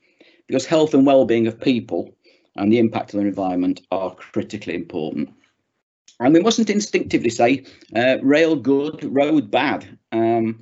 Because 0.48 0.66
health 0.66 0.94
and 0.94 1.06
well-being 1.06 1.48
of 1.48 1.60
people 1.60 2.14
and 2.56 2.72
the 2.72 2.80
impact 2.80 3.14
on 3.14 3.22
the 3.22 3.28
environment 3.28 3.82
are 3.92 4.14
critically 4.16 4.76
important. 4.76 5.30
And 6.20 6.34
we 6.34 6.42
mustn't 6.42 6.70
instinctively 6.70 7.30
say 7.30 7.66
uh, 7.96 8.18
rail 8.22 8.56
good, 8.56 9.04
road 9.04 9.50
bad. 9.50 9.98
Um, 10.12 10.62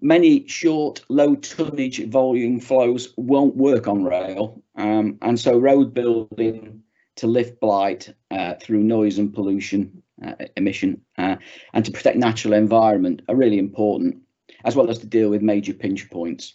many 0.00 0.46
short, 0.48 1.04
low 1.08 1.36
tonnage 1.36 2.04
volume 2.06 2.60
flows 2.60 3.12
won't 3.16 3.56
work 3.56 3.86
on 3.86 4.04
rail. 4.04 4.62
Um, 4.76 5.18
and 5.22 5.38
so 5.38 5.58
road 5.58 5.94
building 5.94 6.82
to 7.16 7.26
lift 7.26 7.60
blight 7.60 8.12
uh, 8.30 8.54
through 8.60 8.82
noise 8.82 9.18
and 9.18 9.32
pollution 9.32 10.02
uh, 10.24 10.34
emission 10.56 11.00
uh, 11.18 11.36
and 11.72 11.84
to 11.84 11.90
protect 11.90 12.16
natural 12.16 12.54
environment 12.54 13.22
are 13.28 13.36
really 13.36 13.58
important, 13.58 14.16
as 14.64 14.76
well 14.76 14.90
as 14.90 14.98
to 14.98 15.06
deal 15.06 15.30
with 15.30 15.42
major 15.42 15.74
pinch 15.74 16.10
points. 16.10 16.54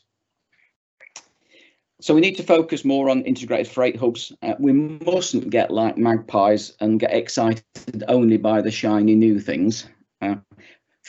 So 2.06 2.14
we 2.14 2.22
need 2.22 2.38
to 2.38 2.44
focus 2.44 2.86
more 2.86 3.10
on 3.10 3.24
integrated 3.24 3.68
freight 3.68 3.96
hubs. 3.96 4.32
Uh, 4.44 4.54
we 4.60 4.74
mustn't 4.74 5.50
get 5.50 5.72
like 5.72 5.98
magpies 5.98 6.72
and 6.80 7.00
get 7.00 7.12
excited 7.12 7.64
only 8.08 8.38
by 8.38 8.62
the 8.62 8.70
shiny 8.70 9.16
new 9.16 9.40
things. 9.40 9.88
Uh, 10.22 10.36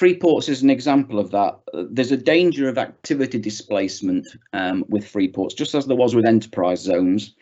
Freeports 0.00 0.48
is 0.48 0.62
an 0.62 0.70
example 0.70 1.18
of 1.18 1.30
that. 1.32 1.60
There's 1.90 2.12
a 2.12 2.16
danger 2.16 2.66
of 2.66 2.78
activity 2.78 3.38
displacement 3.38 4.26
um, 4.54 4.86
with 4.88 5.04
freeports, 5.04 5.54
just 5.54 5.74
as 5.74 5.84
there 5.84 5.98
was 5.98 6.14
with 6.14 6.24
enterprise 6.24 6.80
zones. 6.80 7.34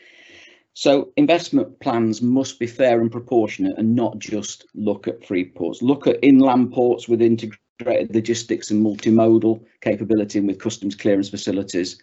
So 0.73 1.13
investment 1.17 1.79
plans 1.79 2.21
must 2.21 2.59
be 2.59 2.67
fair 2.67 3.01
and 3.01 3.13
proportionate 3.13 3.79
and 3.79 3.95
not 3.95 4.19
just 4.19 4.67
look 4.75 5.07
at 5.07 5.25
free 5.25 5.45
ports. 5.45 5.81
Look 5.81 6.09
at 6.09 6.19
inland 6.23 6.73
ports 6.73 7.09
with 7.09 7.23
integrated 7.23 8.13
logistics 8.13 8.73
and 8.73 8.85
multimodal 8.85 9.65
capability 9.81 10.41
and 10.41 10.49
with 10.49 10.59
customs 10.59 10.97
clearance 10.97 11.29
facilities. 11.29 12.01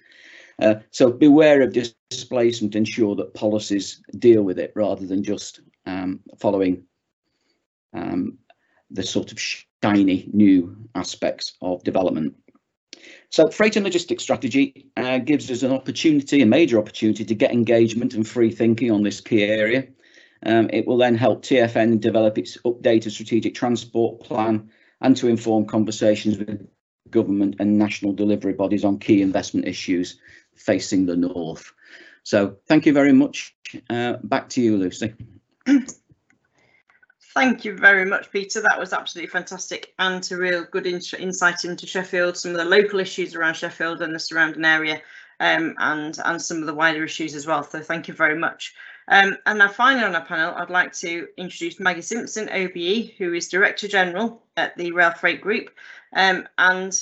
Uh, 0.60 0.76
so 0.92 1.12
beware 1.12 1.62
of 1.62 1.74
displacement, 1.74 2.76
ensure 2.76 3.16
that 3.16 3.34
policies 3.34 4.02
deal 4.18 4.44
with 4.44 4.60
it 4.60 4.72
rather 4.76 5.06
than 5.06 5.24
just 5.24 5.62
um, 5.86 6.20
following 6.40 6.84
um, 7.94 8.38
the 8.90 9.04
sort 9.04 9.32
of 9.32 9.40
shiny 9.40 10.30
new 10.34 10.76
aspects 10.96 11.54
of 11.62 11.84
development. 11.84 12.36
So 13.30 13.50
freight 13.50 13.78
and 13.78 13.86
logistics 13.86 14.24
strategy 14.24 14.88
uh, 14.98 15.18
gives 15.20 15.50
us 15.50 15.64
an 15.64 15.72
opportunity, 15.72 16.42
a 16.42 16.46
major 16.46 16.78
opportunity 16.78 17.24
to 17.26 17.36
get 17.36 17.52
engagement 17.52 18.14
and 18.14 18.28
free 18.28 18.52
thinking 18.52 18.92
on 18.92 19.04
this 19.04 19.22
key 19.22 19.44
area. 19.44 19.88
Um, 20.46 20.70
it 20.74 20.86
will 20.86 20.98
then 20.98 21.16
help 21.16 21.44
TFN 21.44 22.02
develop 22.02 22.38
its 22.38 22.58
updated 22.58 23.12
strategic 23.12 23.54
transport 23.54 24.22
plan 24.22 24.70
and 25.00 25.16
to 25.18 25.28
inform 25.28 25.66
conversations 25.66 26.38
with 26.38 26.68
government 27.10 27.56
and 27.60 27.78
national 27.78 28.14
delivery 28.14 28.54
bodies 28.54 28.84
on 28.84 29.00
key 29.00 29.22
investment 29.22 29.68
issues 29.68 30.20
facing 30.62 31.06
the 31.06 31.16
north. 31.16 31.72
So 32.24 32.58
thank 32.68 32.86
you 32.86 32.94
very 32.94 33.14
much. 33.14 33.56
Uh, 33.90 34.18
back 34.24 34.50
to 34.50 34.62
you, 34.62 34.78
Lucy. 34.78 35.14
Thank 37.34 37.64
you 37.64 37.78
very 37.78 38.04
much, 38.06 38.30
Peter. 38.30 38.62
That 38.62 38.80
was 38.80 38.92
absolutely 38.92 39.30
fantastic 39.30 39.94
and 40.00 40.30
a 40.32 40.38
real 40.38 40.66
good 40.66 40.86
in 40.86 41.00
insight 41.18 41.64
into 41.64 41.88
Sheffield, 41.88 42.36
some 42.36 42.52
of 42.52 42.58
the 42.58 42.66
local 42.66 43.00
issues 43.00 43.36
around 43.36 43.54
Sheffield 43.54 44.02
and 44.02 44.14
the 44.14 44.20
surrounding 44.20 44.66
area, 44.66 45.02
um, 45.40 45.74
and 45.80 46.20
and 46.26 46.42
some 46.42 46.58
of 46.58 46.66
the 46.66 46.74
wider 46.74 47.06
issues 47.06 47.34
as 47.34 47.48
well. 47.48 47.64
So 47.64 47.80
thank 47.82 48.10
you 48.10 48.14
very 48.14 48.38
much. 48.38 48.74
Um, 49.08 49.38
and 49.46 49.60
now 49.60 49.70
finally 49.70 50.04
on 50.04 50.16
our 50.16 50.26
panel, 50.26 50.54
I'd 50.56 50.70
like 50.70 50.92
to 51.00 51.28
introduce 51.38 51.80
Maggie 51.80 52.02
Simpson, 52.02 52.50
OBE, 52.50 53.14
who 53.18 53.34
is 53.34 53.48
Director 53.48 53.88
General 53.88 54.44
at 54.58 54.76
the 54.78 54.92
Rail 54.92 55.12
Freight 55.12 55.42
Group, 55.42 55.70
um, 56.14 56.48
and 56.58 56.94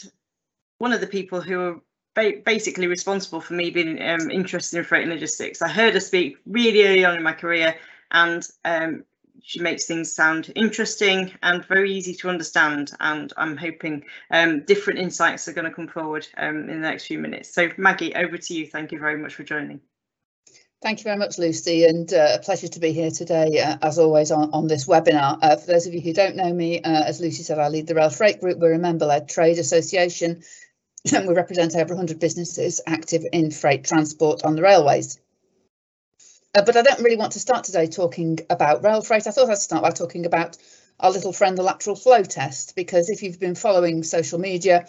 one 0.77 0.93
of 0.93 1.01
the 1.01 1.07
people 1.07 1.41
who 1.41 1.59
are 1.59 1.81
ba 2.19 2.37
basically 2.45 2.87
responsible 2.87 3.41
for 3.41 3.53
me 3.53 3.69
being 3.69 4.01
um, 4.01 4.29
interested 4.31 4.77
in 4.77 4.83
freight 4.83 5.03
and 5.03 5.11
logistics. 5.11 5.61
I 5.61 5.69
heard 5.69 5.93
her 5.93 5.99
speak 5.99 6.37
really 6.45 6.85
early 6.85 7.05
on 7.05 7.15
in 7.15 7.23
my 7.23 7.33
career, 7.33 7.75
and 8.11 8.47
um, 8.65 9.03
she 9.41 9.61
makes 9.61 9.85
things 9.85 10.11
sound 10.11 10.51
interesting 10.55 11.31
and 11.41 11.65
very 11.65 11.91
easy 11.93 12.13
to 12.15 12.29
understand. 12.29 12.91
And 12.99 13.31
I'm 13.37 13.57
hoping 13.57 14.03
um, 14.31 14.61
different 14.61 14.99
insights 14.99 15.47
are 15.47 15.53
going 15.53 15.69
to 15.69 15.73
come 15.73 15.87
forward 15.87 16.27
um, 16.37 16.69
in 16.69 16.81
the 16.81 16.87
next 16.89 17.05
few 17.05 17.19
minutes. 17.19 17.53
So 17.53 17.69
Maggie, 17.77 18.15
over 18.15 18.37
to 18.37 18.53
you. 18.53 18.67
Thank 18.67 18.91
you 18.91 18.99
very 18.99 19.17
much 19.17 19.35
for 19.35 19.43
joining. 19.43 19.79
Thank 20.81 20.99
you 20.99 21.03
very 21.03 21.17
much, 21.17 21.37
Lucy, 21.37 21.83
and 21.83 22.13
uh, 22.13 22.35
a 22.35 22.39
pleasure 22.39 22.69
to 22.69 22.79
be 22.79 22.93
here 22.93 23.11
today, 23.11 23.59
uh, 23.59 23.75
as 23.81 23.99
always, 23.99 24.31
on, 24.31 24.49
on 24.53 24.67
this 24.67 24.87
webinar. 24.87 25.37
Uh, 25.41 25.57
for 25.57 25.67
those 25.67 25.85
of 25.85 25.93
you 25.93 25.99
who 25.99 26.13
don't 26.13 26.37
know 26.37 26.53
me, 26.53 26.81
uh, 26.81 27.03
as 27.03 27.19
Lucy 27.19 27.43
said, 27.43 27.59
I 27.59 27.67
lead 27.67 27.87
the 27.87 27.95
Rail 27.95 28.09
Freight 28.09 28.39
Group. 28.39 28.59
We're 28.59 28.71
a 28.71 28.79
member-led 28.79 29.27
trade 29.27 29.59
association, 29.59 30.41
and 31.13 31.27
we 31.27 31.33
represent 31.33 31.75
over 31.75 31.93
100 31.93 32.19
businesses 32.19 32.81
active 32.85 33.25
in 33.31 33.51
freight 33.51 33.83
transport 33.83 34.43
on 34.43 34.55
the 34.55 34.61
railways. 34.61 35.19
Uh, 36.55 36.63
but 36.63 36.75
I 36.75 36.81
don't 36.81 37.01
really 37.01 37.15
want 37.15 37.33
to 37.33 37.39
start 37.39 37.63
today 37.63 37.87
talking 37.87 38.39
about 38.49 38.83
rail 38.83 39.01
freight. 39.01 39.27
I 39.27 39.31
thought 39.31 39.49
I'd 39.49 39.59
start 39.59 39.83
by 39.83 39.91
talking 39.91 40.25
about 40.25 40.57
our 40.99 41.11
little 41.11 41.31
friend, 41.31 41.57
the 41.57 41.63
lateral 41.63 41.95
flow 41.95 42.23
test, 42.23 42.75
because 42.75 43.09
if 43.09 43.23
you've 43.23 43.39
been 43.39 43.55
following 43.55 44.03
social 44.03 44.39
media, 44.39 44.87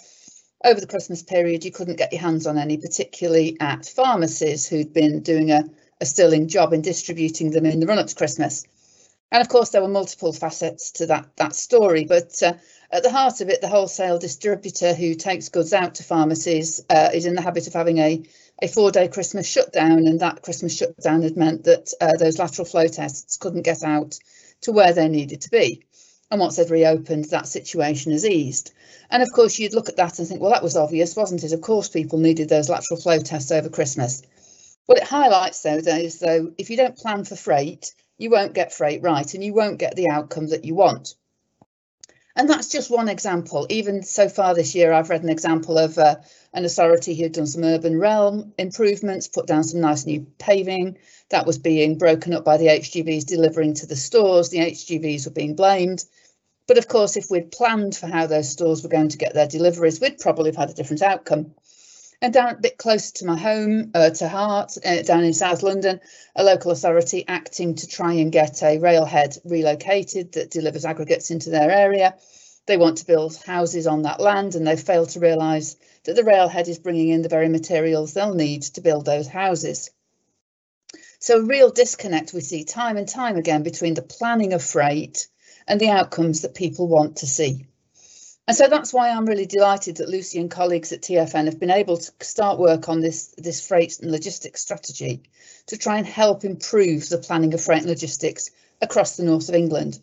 over 0.65 0.81
the 0.81 0.87
Christmas 0.87 1.23
period, 1.23 1.65
you 1.65 1.71
couldn't 1.71 1.97
get 1.97 2.13
your 2.13 2.21
hands 2.21 2.47
on 2.47 2.59
any, 2.59 2.77
particularly 2.77 3.57
at 3.61 3.87
pharmacies 3.87 4.69
who'd 4.69 4.93
been 4.93 5.23
doing 5.23 5.51
a, 5.51 5.65
a 6.01 6.07
sterling 6.07 6.49
job 6.49 6.73
in 6.73 6.83
distributing 6.83 7.51
them 7.51 7.65
in 7.67 7.81
the 7.81 7.87
run 7.87 7.99
up 7.99 8.09
to 8.09 8.15
Christmas. 8.15 8.65
And 9.33 9.41
of 9.41 9.49
course, 9.49 9.71
there 9.71 9.83
were 9.83 9.89
multiple 9.89 10.33
facets 10.33 10.91
to 10.93 11.07
that, 11.07 11.37
that 11.37 11.55
story, 11.55 12.05
but 12.05 12.43
uh, 12.43 12.55
at 12.91 13.05
the 13.05 13.11
heart 13.11 13.41
of 13.41 13.49
it, 13.49 13.61
the 13.61 13.69
wholesale 13.69 14.19
distributor 14.19 14.93
who 14.93 15.15
takes 15.15 15.49
goods 15.49 15.73
out 15.73 15.95
to 15.97 16.03
pharmacies 16.03 16.81
uh, 16.91 17.11
is 17.15 17.27
in 17.27 17.37
the 17.37 17.43
habit 17.43 17.69
of 17.69 17.73
having 17.73 17.99
a, 17.99 18.23
a 18.61 18.67
four 18.67 18.91
day 18.91 19.07
Christmas 19.07 19.47
shutdown, 19.47 20.07
and 20.09 20.19
that 20.21 20.43
Christmas 20.43 20.77
shutdown 20.77 21.23
had 21.23 21.37
meant 21.37 21.65
that 21.65 21.93
uh, 22.01 22.17
those 22.17 22.39
lateral 22.41 22.67
flow 22.67 22.89
tests 22.89 23.37
couldn't 23.37 23.63
get 23.63 23.85
out 23.85 24.19
to 24.63 24.73
where 24.73 24.93
they 24.93 25.09
needed 25.09 25.43
to 25.43 25.51
be. 25.51 25.85
And 26.33 26.41
once 26.41 26.57
they've 26.57 26.71
reopened, 26.71 27.27
that 27.27 27.47
situation 27.47 28.13
has 28.13 28.27
eased. 28.27 28.73
And 29.11 29.23
of 29.23 29.33
course, 29.33 29.59
you'd 29.59 29.75
look 29.75 29.89
at 29.89 29.97
that 29.97 30.19
and 30.19 30.27
think, 30.27 30.41
well, 30.41 30.53
that 30.53 30.63
was 30.63 30.77
obvious, 30.77 31.17
wasn't 31.17 31.45
it? 31.45 31.53
Of 31.53 31.61
course, 31.61 31.89
people 31.89 32.19
needed 32.19 32.49
those 32.49 32.69
lateral 32.69 33.01
flow 33.01 33.19
tests 33.19 33.51
over 33.51 33.69
Christmas. 33.69 34.23
What 34.87 34.99
it 34.99 35.05
highlights, 35.05 35.63
though, 35.63 35.77
is 35.77 36.19
though 36.19 36.53
if 36.59 36.71
you 36.71 36.77
don't 36.77 36.97
plan 36.97 37.25
for 37.25 37.37
freight, 37.37 37.95
you 38.21 38.31
won't 38.31 38.55
get 38.55 38.73
freight 38.73 39.03
right 39.03 39.35
and 39.35 39.43
you 39.43 39.55
won't 39.55 39.79
get 39.79 39.97
the 39.97 40.09
outcome 40.09 40.49
that 40.49 40.65
you 40.65 40.75
want. 40.75 41.15
And 42.37 42.49
that's 42.49 42.69
just 42.69 42.91
one 42.91 43.09
example. 43.09 43.67
Even 43.69 44.03
so 44.03 44.29
far 44.29 44.55
this 44.55 44.75
year, 44.75 44.93
I've 44.93 45.11
read 45.11 45.23
an 45.23 45.29
example 45.29 45.79
of 45.79 45.99
uh, 45.99 46.17
an 46.55 46.65
authority 46.65 47.15
who 47.15 47.25
had 47.25 47.33
done 47.33 47.47
some 47.47 47.65
urban 47.65 47.99
realm 47.99 48.53
improvements, 48.57 49.27
put 49.27 49.47
down 49.47 49.65
some 49.65 49.81
nice 49.81 50.07
new 50.07 50.27
paving. 50.39 50.97
That 51.31 51.47
was 51.47 51.59
being 51.59 51.99
broken 51.99 52.33
up 52.33 52.45
by 52.45 52.57
the 52.57 52.67
HGVs 52.67 53.27
delivering 53.27 53.75
to 53.75 53.87
the 53.87 53.97
stores. 53.97 54.51
The 54.51 54.59
HGVs 54.59 55.27
were 55.27 55.33
being 55.33 55.57
blamed. 55.57 56.05
But 56.67 56.79
of 56.79 56.87
course, 56.87 57.17
if 57.17 57.31
we'd 57.31 57.51
planned 57.51 57.97
for 57.97 58.07
how 58.07 58.27
those 58.27 58.49
stores 58.49 58.83
were 58.83 58.89
going 58.89 59.09
to 59.09 59.19
get 59.19 59.35
their 59.35 59.49
deliveries, 59.49 60.01
we'd 60.01 60.19
probably 60.19 60.51
have 60.51 60.57
had 60.57 60.71
a 60.71 60.75
different 60.75 61.03
outcome. 61.03 61.55
And 62.23 62.35
down 62.35 62.55
a 62.55 62.61
bit 62.61 62.77
closer 62.77 63.15
to 63.15 63.25
my 63.25 63.39
home, 63.39 63.93
uh, 63.95 64.11
to 64.11 64.29
Hart, 64.29 64.77
uh, 64.85 65.03
down 65.03 65.25
in 65.25 65.33
South 65.33 65.63
London, 65.63 66.01
a 66.37 66.45
local 66.45 66.71
authority 66.71 67.25
acting 67.27 67.77
to 67.77 67.87
try 67.87 68.13
and 68.15 68.31
get 68.31 68.63
a 68.63 68.79
railhead 68.79 69.39
relocated 69.45 70.33
that 70.33 70.51
delivers 70.51 70.85
aggregates 70.85 71.31
into 71.31 71.49
their 71.49 71.71
area. 71.71 72.15
They 72.67 72.77
want 72.77 72.99
to 72.99 73.07
build 73.07 73.37
houses 73.37 73.87
on 73.87 74.03
that 74.03 74.21
land 74.21 74.55
and 74.55 74.67
they 74.67 74.77
fail 74.77 75.07
to 75.07 75.21
realise 75.21 75.77
that 76.05 76.15
the 76.15 76.25
railhead 76.25 76.69
is 76.69 76.79
bringing 76.79 77.09
in 77.09 77.23
the 77.23 77.31
very 77.31 77.49
materials 77.49 78.13
they'll 78.13 78.35
need 78.35 78.63
to 78.63 78.83
build 78.83 79.07
those 79.07 79.27
houses. 79.27 79.91
So 81.21 81.39
a 81.39 81.43
real 81.43 81.71
disconnect 81.71 82.35
we 82.35 82.43
see 82.43 82.65
time 82.65 82.99
and 82.99 83.09
time 83.09 83.37
again 83.37 83.63
between 83.63 83.95
the 83.95 84.03
planning 84.03 84.53
of 84.53 84.63
freight 84.63 85.27
and 85.67 85.81
the 85.81 85.91
outcomes 85.91 86.43
that 86.43 86.55
people 86.55 86.87
want 86.87 87.17
to 87.17 87.27
see. 87.27 87.67
And 88.51 88.57
so 88.57 88.67
that's 88.67 88.93
why 88.93 89.11
I'm 89.11 89.27
really 89.27 89.47
delighted 89.47 89.99
that 89.99 90.09
Lucy 90.09 90.41
and 90.41 90.51
colleagues 90.51 90.91
at 90.91 91.03
TFN 91.03 91.45
have 91.45 91.61
been 91.61 91.71
able 91.71 91.99
to 91.99 92.13
start 92.19 92.59
work 92.59 92.89
on 92.89 92.99
this, 92.99 93.33
this 93.39 93.65
freight 93.65 94.01
and 94.01 94.11
logistics 94.11 94.61
strategy 94.61 95.23
to 95.67 95.77
try 95.77 95.99
and 95.99 96.05
help 96.05 96.45
improve 96.45 97.09
the 97.09 97.19
planning 97.19 97.55
of 97.55 97.61
freight 97.61 97.83
and 97.83 97.89
logistics 97.89 98.51
across 98.83 99.17
the 99.17 99.23
north 99.23 99.49
of 99.49 99.55
England. 99.55 100.01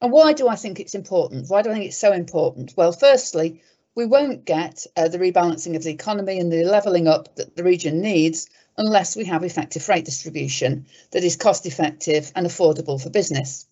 And 0.00 0.10
why 0.10 0.32
do 0.32 0.48
I 0.48 0.56
think 0.56 0.80
it's 0.80 0.94
important? 0.94 1.50
Why 1.50 1.60
do 1.60 1.68
I 1.68 1.74
think 1.74 1.84
it's 1.84 1.98
so 1.98 2.12
important? 2.12 2.72
Well, 2.78 2.92
firstly, 2.92 3.60
we 3.94 4.06
won't 4.06 4.46
get 4.46 4.86
uh, 4.96 5.08
the 5.08 5.18
rebalancing 5.18 5.76
of 5.76 5.82
the 5.82 5.92
economy 5.92 6.40
and 6.40 6.50
the 6.50 6.64
levelling 6.64 7.08
up 7.08 7.36
that 7.36 7.56
the 7.56 7.62
region 7.62 8.00
needs 8.00 8.48
unless 8.78 9.16
we 9.16 9.26
have 9.26 9.44
effective 9.44 9.82
freight 9.82 10.06
distribution 10.06 10.86
that 11.10 11.24
is 11.24 11.36
cost 11.36 11.66
effective 11.66 12.32
and 12.34 12.46
affordable 12.46 12.98
for 12.98 13.10
business. 13.10 13.66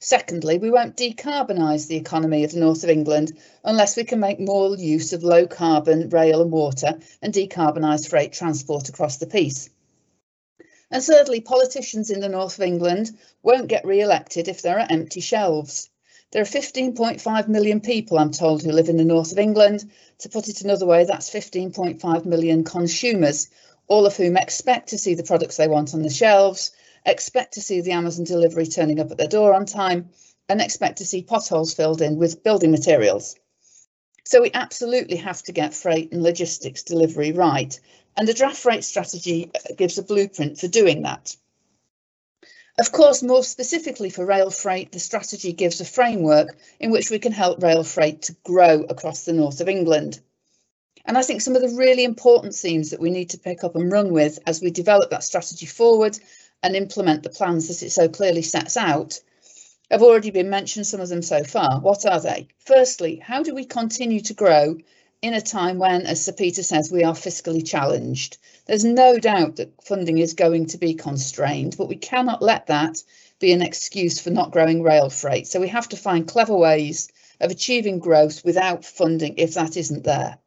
Secondly, 0.00 0.58
we 0.58 0.70
won't 0.70 0.96
decarbonise 0.96 1.86
the 1.86 1.96
economy 1.96 2.44
of 2.44 2.52
the 2.52 2.60
north 2.60 2.84
of 2.84 2.90
England 2.90 3.36
unless 3.64 3.96
we 3.96 4.04
can 4.04 4.20
make 4.20 4.38
more 4.38 4.76
use 4.76 5.12
of 5.12 5.24
low 5.24 5.46
carbon 5.46 6.08
rail 6.08 6.40
and 6.40 6.52
water 6.52 6.98
and 7.20 7.34
decarbonise 7.34 8.08
freight 8.08 8.32
transport 8.32 8.88
across 8.88 9.16
the 9.16 9.26
piece. 9.26 9.70
And 10.90 11.02
thirdly, 11.02 11.40
politicians 11.40 12.10
in 12.10 12.20
the 12.20 12.28
north 12.28 12.58
of 12.58 12.64
England 12.64 13.10
won't 13.42 13.68
get 13.68 13.84
re-elected 13.84 14.46
if 14.46 14.62
there 14.62 14.78
are 14.78 14.86
empty 14.88 15.20
shelves. 15.20 15.90
There 16.30 16.42
are 16.42 16.44
15.5 16.44 17.48
million 17.48 17.80
people, 17.80 18.18
I'm 18.18 18.30
told, 18.30 18.62
who 18.62 18.70
live 18.70 18.88
in 18.88 18.98
the 18.98 19.04
north 19.04 19.32
of 19.32 19.38
England. 19.38 19.90
To 20.20 20.28
put 20.28 20.48
it 20.48 20.62
another 20.62 20.86
way, 20.86 21.04
that's 21.04 21.30
15.5 21.30 22.24
million 22.24 22.62
consumers, 22.62 23.48
all 23.88 24.06
of 24.06 24.16
whom 24.16 24.36
expect 24.36 24.90
to 24.90 24.98
see 24.98 25.14
the 25.14 25.22
products 25.24 25.56
they 25.56 25.68
want 25.68 25.92
on 25.92 26.02
the 26.02 26.10
shelves 26.10 26.72
expect 27.10 27.54
to 27.54 27.60
see 27.60 27.80
the 27.80 27.92
Amazon 27.92 28.24
delivery 28.24 28.66
turning 28.66 29.00
up 29.00 29.10
at 29.10 29.18
their 29.18 29.28
door 29.28 29.54
on 29.54 29.66
time, 29.66 30.10
and 30.48 30.60
expect 30.60 30.98
to 30.98 31.04
see 31.04 31.22
potholes 31.22 31.74
filled 31.74 32.00
in 32.00 32.16
with 32.16 32.42
building 32.42 32.70
materials. 32.70 33.36
So 34.24 34.42
we 34.42 34.50
absolutely 34.52 35.16
have 35.16 35.42
to 35.44 35.52
get 35.52 35.74
freight 35.74 36.12
and 36.12 36.22
logistics 36.22 36.82
delivery 36.82 37.32
right, 37.32 37.78
and 38.16 38.28
the 38.28 38.34
draft 38.34 38.58
freight 38.58 38.84
strategy 38.84 39.50
uh, 39.54 39.74
gives 39.76 39.98
a 39.98 40.02
blueprint 40.02 40.58
for 40.58 40.68
doing 40.68 41.02
that. 41.02 41.36
Of 42.78 42.92
course, 42.92 43.22
more 43.22 43.42
specifically 43.42 44.10
for 44.10 44.24
rail 44.24 44.50
freight, 44.50 44.92
the 44.92 45.00
strategy 45.00 45.52
gives 45.52 45.80
a 45.80 45.84
framework 45.84 46.56
in 46.78 46.90
which 46.90 47.10
we 47.10 47.18
can 47.18 47.32
help 47.32 47.62
rail 47.62 47.82
freight 47.82 48.22
to 48.22 48.36
grow 48.44 48.82
across 48.82 49.24
the 49.24 49.32
north 49.32 49.60
of 49.60 49.68
England. 49.68 50.20
And 51.04 51.18
I 51.18 51.22
think 51.22 51.40
some 51.40 51.56
of 51.56 51.62
the 51.62 51.76
really 51.76 52.04
important 52.04 52.54
themes 52.54 52.90
that 52.90 53.00
we 53.00 53.10
need 53.10 53.30
to 53.30 53.38
pick 53.38 53.64
up 53.64 53.74
and 53.74 53.90
run 53.90 54.12
with 54.12 54.38
as 54.46 54.60
we 54.60 54.70
develop 54.70 55.10
that 55.10 55.24
strategy 55.24 55.66
forward 55.66 56.18
and 56.62 56.74
implement 56.74 57.22
the 57.22 57.30
plans 57.30 57.68
that 57.68 57.86
it 57.86 57.90
so 57.90 58.08
clearly 58.08 58.42
sets 58.42 58.76
out 58.76 59.20
have 59.90 60.02
already 60.02 60.30
been 60.30 60.50
mentioned, 60.50 60.86
some 60.86 61.00
of 61.00 61.08
them 61.08 61.22
so 61.22 61.42
far. 61.44 61.80
What 61.80 62.04
are 62.04 62.20
they? 62.20 62.48
Firstly, 62.66 63.16
how 63.16 63.42
do 63.42 63.54
we 63.54 63.64
continue 63.64 64.20
to 64.20 64.34
grow 64.34 64.76
in 65.22 65.34
a 65.34 65.40
time 65.40 65.78
when, 65.78 66.02
as 66.02 66.24
Sir 66.24 66.32
Peter 66.32 66.62
says, 66.62 66.92
we 66.92 67.04
are 67.04 67.14
fiscally 67.14 67.66
challenged? 67.66 68.36
There's 68.66 68.84
no 68.84 69.18
doubt 69.18 69.56
that 69.56 69.82
funding 69.82 70.18
is 70.18 70.34
going 70.34 70.66
to 70.66 70.78
be 70.78 70.94
constrained, 70.94 71.76
but 71.78 71.88
we 71.88 71.96
cannot 71.96 72.42
let 72.42 72.66
that 72.66 73.02
be 73.40 73.52
an 73.52 73.62
excuse 73.62 74.20
for 74.20 74.30
not 74.30 74.50
growing 74.50 74.82
rail 74.82 75.08
freight. 75.08 75.46
So 75.46 75.60
we 75.60 75.68
have 75.68 75.88
to 75.90 75.96
find 75.96 76.28
clever 76.28 76.56
ways 76.56 77.08
of 77.40 77.50
achieving 77.50 77.98
growth 77.98 78.44
without 78.44 78.84
funding 78.84 79.38
if 79.38 79.54
that 79.54 79.76
isn't 79.76 80.04
there. 80.04 80.38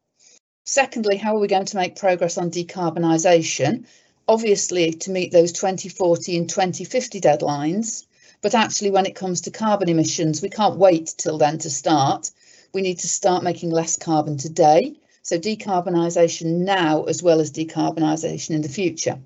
Secondly, 0.66 1.18
how 1.18 1.36
are 1.36 1.40
we 1.40 1.48
going 1.48 1.66
to 1.66 1.78
make 1.78 1.96
progress 1.96 2.38
on 2.38 2.52
decarbonisation? 2.52 3.86
Obviously 4.28 4.92
to 4.94 5.12
meet 5.12 5.32
those 5.32 5.52
2040 5.52 6.38
and 6.38 6.50
2050 6.50 7.22
deadlines. 7.22 8.06
But 8.42 8.56
actually, 8.56 8.92
when 8.92 9.06
it 9.06 9.16
comes 9.16 9.42
to 9.42 9.52
carbon 9.52 9.90
emissions, 9.90 10.42
we 10.42 10.50
can't 10.50 10.78
wait 10.78 11.14
till 11.18 11.38
then 11.38 11.60
to 11.60 11.70
start. 11.70 12.32
We 12.74 12.82
need 12.82 13.00
to 13.00 13.08
start 13.08 13.44
making 13.44 13.70
less 13.70 13.98
carbon 13.98 14.38
today. 14.38 14.96
So 15.22 15.38
decarbonisation 15.38 16.62
now 16.66 17.04
as 17.04 17.22
well 17.22 17.40
as 17.40 17.52
decarbonisation 17.52 18.52
in 18.52 18.62
the 18.62 18.70
future. 18.70 19.20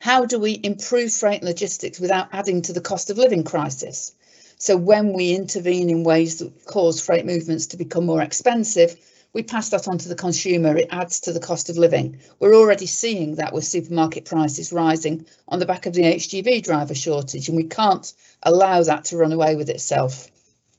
How 0.00 0.24
do 0.24 0.38
we 0.38 0.60
improve 0.62 1.12
freight 1.12 1.40
and 1.40 1.48
logistics 1.48 1.98
without 1.98 2.28
adding 2.32 2.62
to 2.62 2.72
the 2.72 2.80
cost 2.80 3.10
of 3.10 3.18
living 3.18 3.42
crisis? 3.42 4.14
So 4.56 4.76
when 4.76 5.12
we 5.12 5.34
intervene 5.34 5.90
in 5.90 6.04
ways 6.04 6.38
that 6.38 6.64
cause 6.66 7.00
freight 7.00 7.26
movements 7.26 7.66
to 7.68 7.76
become 7.76 8.06
more 8.06 8.22
expensive, 8.22 8.96
we 9.38 9.44
pass 9.44 9.68
that 9.68 9.86
on 9.86 9.96
to 9.98 10.08
the 10.08 10.16
consumer, 10.16 10.76
it 10.76 10.88
adds 10.90 11.20
to 11.20 11.32
the 11.32 11.38
cost 11.38 11.70
of 11.70 11.78
living. 11.78 12.18
We're 12.40 12.56
already 12.56 12.86
seeing 12.86 13.36
that 13.36 13.52
with 13.52 13.62
supermarket 13.62 14.24
prices 14.24 14.72
rising 14.72 15.26
on 15.46 15.60
the 15.60 15.64
back 15.64 15.86
of 15.86 15.92
the 15.92 16.02
HGV 16.02 16.64
driver 16.64 16.96
shortage, 16.96 17.46
and 17.46 17.56
we 17.56 17.62
can't 17.62 18.12
allow 18.42 18.82
that 18.82 19.04
to 19.04 19.16
run 19.16 19.30
away 19.30 19.54
with 19.54 19.70
itself. 19.70 20.28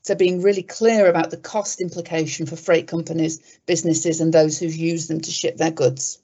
So 0.01 0.13
being 0.13 0.41
really 0.41 0.63
clear 0.63 1.07
about 1.07 1.31
the 1.31 1.37
cost 1.37 1.79
implication 1.79 2.47
for 2.47 2.57
freight 2.57 2.89
companies, 2.89 3.39
businesses 3.65 4.19
and 4.19 4.33
those 4.33 4.59
who 4.59 4.65
use 4.65 5.07
them 5.07 5.21
to 5.21 5.31
ship 5.31 5.55
their 5.55 5.71
goods. 5.71 6.19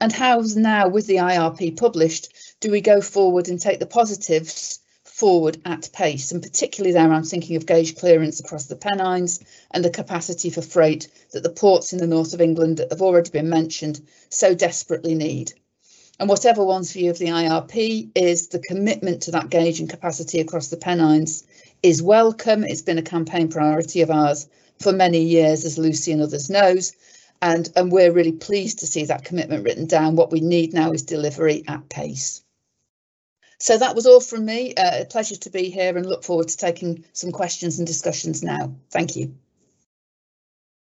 And 0.00 0.12
how 0.12 0.40
now 0.54 0.86
with 0.86 1.08
the 1.08 1.16
IRP 1.16 1.76
published, 1.76 2.32
do 2.60 2.70
we 2.70 2.80
go 2.80 3.00
forward 3.00 3.48
and 3.48 3.60
take 3.60 3.80
the 3.80 3.86
positives 3.86 4.78
forward 5.14 5.56
at 5.64 5.88
pace. 5.92 6.32
And 6.32 6.42
particularly 6.42 6.92
there, 6.92 7.12
I'm 7.12 7.22
thinking 7.22 7.54
of 7.54 7.66
gauge 7.66 7.94
clearance 7.96 8.40
across 8.40 8.66
the 8.66 8.74
Pennines 8.74 9.38
and 9.70 9.84
the 9.84 9.90
capacity 9.90 10.50
for 10.50 10.60
freight 10.60 11.06
that 11.30 11.44
the 11.44 11.50
ports 11.50 11.92
in 11.92 12.00
the 12.00 12.06
north 12.08 12.34
of 12.34 12.40
England 12.40 12.78
that 12.78 12.90
have 12.90 13.00
already 13.00 13.30
been 13.30 13.48
mentioned 13.48 14.00
so 14.28 14.56
desperately 14.56 15.14
need. 15.14 15.52
And 16.18 16.28
whatever 16.28 16.64
one's 16.64 16.90
view 16.90 17.10
of 17.10 17.18
the 17.18 17.28
IRP 17.28 18.10
is, 18.16 18.48
the 18.48 18.58
commitment 18.58 19.22
to 19.22 19.30
that 19.30 19.50
gauge 19.50 19.78
and 19.78 19.88
capacity 19.88 20.40
across 20.40 20.66
the 20.66 20.76
Pennines 20.76 21.44
is 21.80 22.02
welcome. 22.02 22.64
It's 22.64 22.82
been 22.82 22.98
a 22.98 23.02
campaign 23.02 23.46
priority 23.46 24.00
of 24.00 24.10
ours 24.10 24.48
for 24.80 24.92
many 24.92 25.22
years, 25.22 25.64
as 25.64 25.78
Lucy 25.78 26.10
and 26.10 26.22
others 26.22 26.50
knows. 26.50 26.92
And, 27.40 27.70
and 27.76 27.92
we're 27.92 28.10
really 28.10 28.32
pleased 28.32 28.80
to 28.80 28.88
see 28.88 29.04
that 29.04 29.24
commitment 29.24 29.62
written 29.62 29.86
down. 29.86 30.16
What 30.16 30.32
we 30.32 30.40
need 30.40 30.74
now 30.74 30.90
is 30.90 31.02
delivery 31.02 31.62
at 31.68 31.88
pace. 31.88 32.42
So 33.58 33.78
that 33.78 33.94
was 33.94 34.06
all 34.06 34.20
from 34.20 34.44
me. 34.44 34.74
Uh, 34.74 35.02
a 35.02 35.04
pleasure 35.04 35.36
to 35.36 35.50
be 35.50 35.70
here 35.70 35.96
and 35.96 36.06
look 36.06 36.24
forward 36.24 36.48
to 36.48 36.56
taking 36.56 37.04
some 37.12 37.32
questions 37.32 37.78
and 37.78 37.86
discussions 37.86 38.42
now. 38.42 38.74
Thank 38.90 39.16
you. 39.16 39.34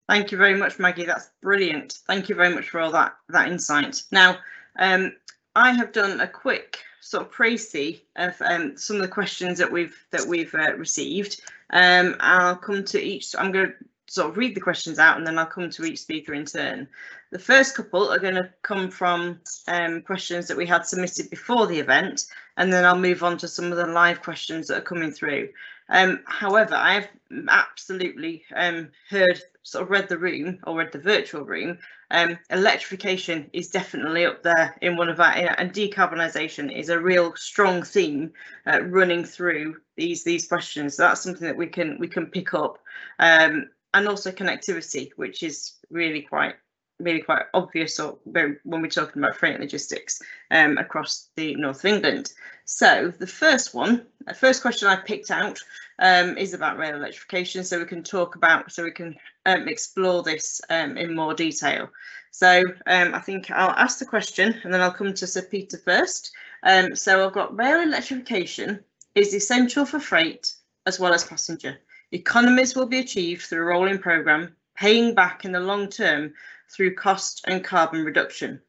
Thank 0.08 0.32
you 0.32 0.38
very 0.38 0.56
much, 0.56 0.78
Maggie. 0.78 1.04
That's 1.04 1.30
brilliant. 1.40 1.98
Thank 2.06 2.28
you 2.28 2.34
very 2.34 2.52
much 2.52 2.68
for 2.68 2.80
all 2.80 2.90
that 2.92 3.14
that 3.28 3.48
insight. 3.48 4.02
Now, 4.10 4.38
um, 4.78 5.12
I 5.54 5.72
have 5.72 5.92
done 5.92 6.20
a 6.20 6.26
quick 6.26 6.78
sort 7.00 7.26
of 7.26 7.32
précis 7.32 8.00
of 8.16 8.34
um, 8.42 8.76
some 8.76 8.96
of 8.96 9.02
the 9.02 9.08
questions 9.08 9.58
that 9.58 9.70
we've 9.70 9.96
that 10.10 10.26
we've 10.26 10.54
uh, 10.54 10.74
received. 10.74 11.40
Um, 11.72 12.16
I'll 12.20 12.56
come 12.56 12.84
to 12.86 13.00
each. 13.00 13.34
I'm 13.38 13.52
going 13.52 13.68
to 13.68 13.74
sort 14.10 14.28
of 14.28 14.36
read 14.36 14.56
the 14.56 14.60
questions 14.60 14.98
out 14.98 15.16
and 15.16 15.26
then 15.26 15.38
I'll 15.38 15.46
come 15.46 15.70
to 15.70 15.84
each 15.84 16.00
speaker 16.00 16.34
in 16.34 16.44
turn. 16.44 16.88
The 17.30 17.38
first 17.38 17.76
couple 17.76 18.10
are 18.10 18.18
going 18.18 18.34
to 18.34 18.50
come 18.62 18.90
from 18.90 19.40
um, 19.68 20.02
questions 20.02 20.48
that 20.48 20.56
we 20.56 20.66
had 20.66 20.84
submitted 20.84 21.30
before 21.30 21.68
the 21.68 21.78
event, 21.78 22.24
and 22.60 22.70
then 22.70 22.84
I'll 22.84 22.98
move 22.98 23.24
on 23.24 23.38
to 23.38 23.48
some 23.48 23.72
of 23.72 23.78
the 23.78 23.86
live 23.86 24.20
questions 24.20 24.66
that 24.66 24.76
are 24.76 24.82
coming 24.82 25.10
through. 25.10 25.48
Um, 25.88 26.20
however, 26.26 26.74
I 26.74 26.92
have 26.92 27.08
absolutely 27.48 28.44
um, 28.54 28.90
heard, 29.08 29.40
sort 29.62 29.84
of 29.84 29.90
read 29.90 30.10
the 30.10 30.18
room 30.18 30.58
or 30.66 30.76
read 30.76 30.92
the 30.92 30.98
virtual 30.98 31.42
room. 31.42 31.78
Um, 32.10 32.38
electrification 32.50 33.48
is 33.54 33.70
definitely 33.70 34.26
up 34.26 34.42
there 34.42 34.76
in 34.82 34.98
one 34.98 35.08
of 35.08 35.20
our, 35.20 35.32
and 35.32 35.72
decarbonisation 35.72 36.70
is 36.70 36.90
a 36.90 37.00
real 37.00 37.34
strong 37.34 37.82
theme 37.82 38.30
uh, 38.66 38.82
running 38.82 39.24
through 39.24 39.76
these 39.96 40.22
these 40.22 40.46
questions. 40.46 40.96
So 40.96 41.04
that's 41.04 41.22
something 41.22 41.46
that 41.46 41.56
we 41.56 41.66
can 41.66 41.98
we 41.98 42.08
can 42.08 42.26
pick 42.26 42.52
up, 42.52 42.78
um, 43.20 43.70
and 43.94 44.06
also 44.06 44.30
connectivity, 44.30 45.12
which 45.16 45.42
is 45.42 45.76
really 45.88 46.20
quite 46.20 46.56
really 47.00 47.22
quite 47.22 47.44
obvious 47.54 47.98
or 47.98 48.18
when 48.24 48.58
we're 48.64 48.88
talking 48.88 49.22
about 49.22 49.36
freight 49.36 49.60
logistics 49.60 50.20
um, 50.50 50.78
across 50.78 51.30
the 51.36 51.54
north 51.56 51.80
of 51.80 51.86
England. 51.86 52.32
So 52.64 53.12
the 53.18 53.26
first 53.26 53.74
one, 53.74 54.06
the 54.26 54.34
first 54.34 54.62
question 54.62 54.88
I 54.88 54.96
picked 54.96 55.30
out 55.30 55.58
um, 55.98 56.38
is 56.38 56.54
about 56.54 56.78
rail 56.78 56.94
electrification. 56.96 57.64
So 57.64 57.78
we 57.78 57.84
can 57.84 58.02
talk 58.02 58.36
about, 58.36 58.70
so 58.70 58.84
we 58.84 58.92
can 58.92 59.16
um, 59.46 59.68
explore 59.68 60.22
this 60.22 60.60
um, 60.70 60.96
in 60.96 61.14
more 61.14 61.34
detail. 61.34 61.90
So 62.30 62.62
um, 62.86 63.14
I 63.14 63.18
think 63.18 63.50
I'll 63.50 63.70
ask 63.70 63.98
the 63.98 64.06
question 64.06 64.60
and 64.62 64.72
then 64.72 64.80
I'll 64.80 64.92
come 64.92 65.14
to 65.14 65.26
Sir 65.26 65.42
Peter 65.42 65.78
first. 65.78 66.32
Um, 66.62 66.94
so 66.94 67.26
I've 67.26 67.32
got 67.32 67.56
rail 67.56 67.80
electrification 67.80 68.84
is 69.14 69.34
essential 69.34 69.84
for 69.84 69.98
freight 69.98 70.54
as 70.86 71.00
well 71.00 71.12
as 71.12 71.24
passenger. 71.24 71.78
Economies 72.12 72.74
will 72.74 72.86
be 72.86 72.98
achieved 72.98 73.42
through 73.42 73.62
a 73.62 73.66
rolling 73.66 73.98
programme, 73.98 74.54
paying 74.76 75.14
back 75.14 75.44
in 75.44 75.52
the 75.52 75.60
long 75.60 75.88
term 75.88 76.32
through 76.74 76.94
cost 76.94 77.44
and 77.46 77.64
carbon 77.64 78.04
reduction. 78.04 78.60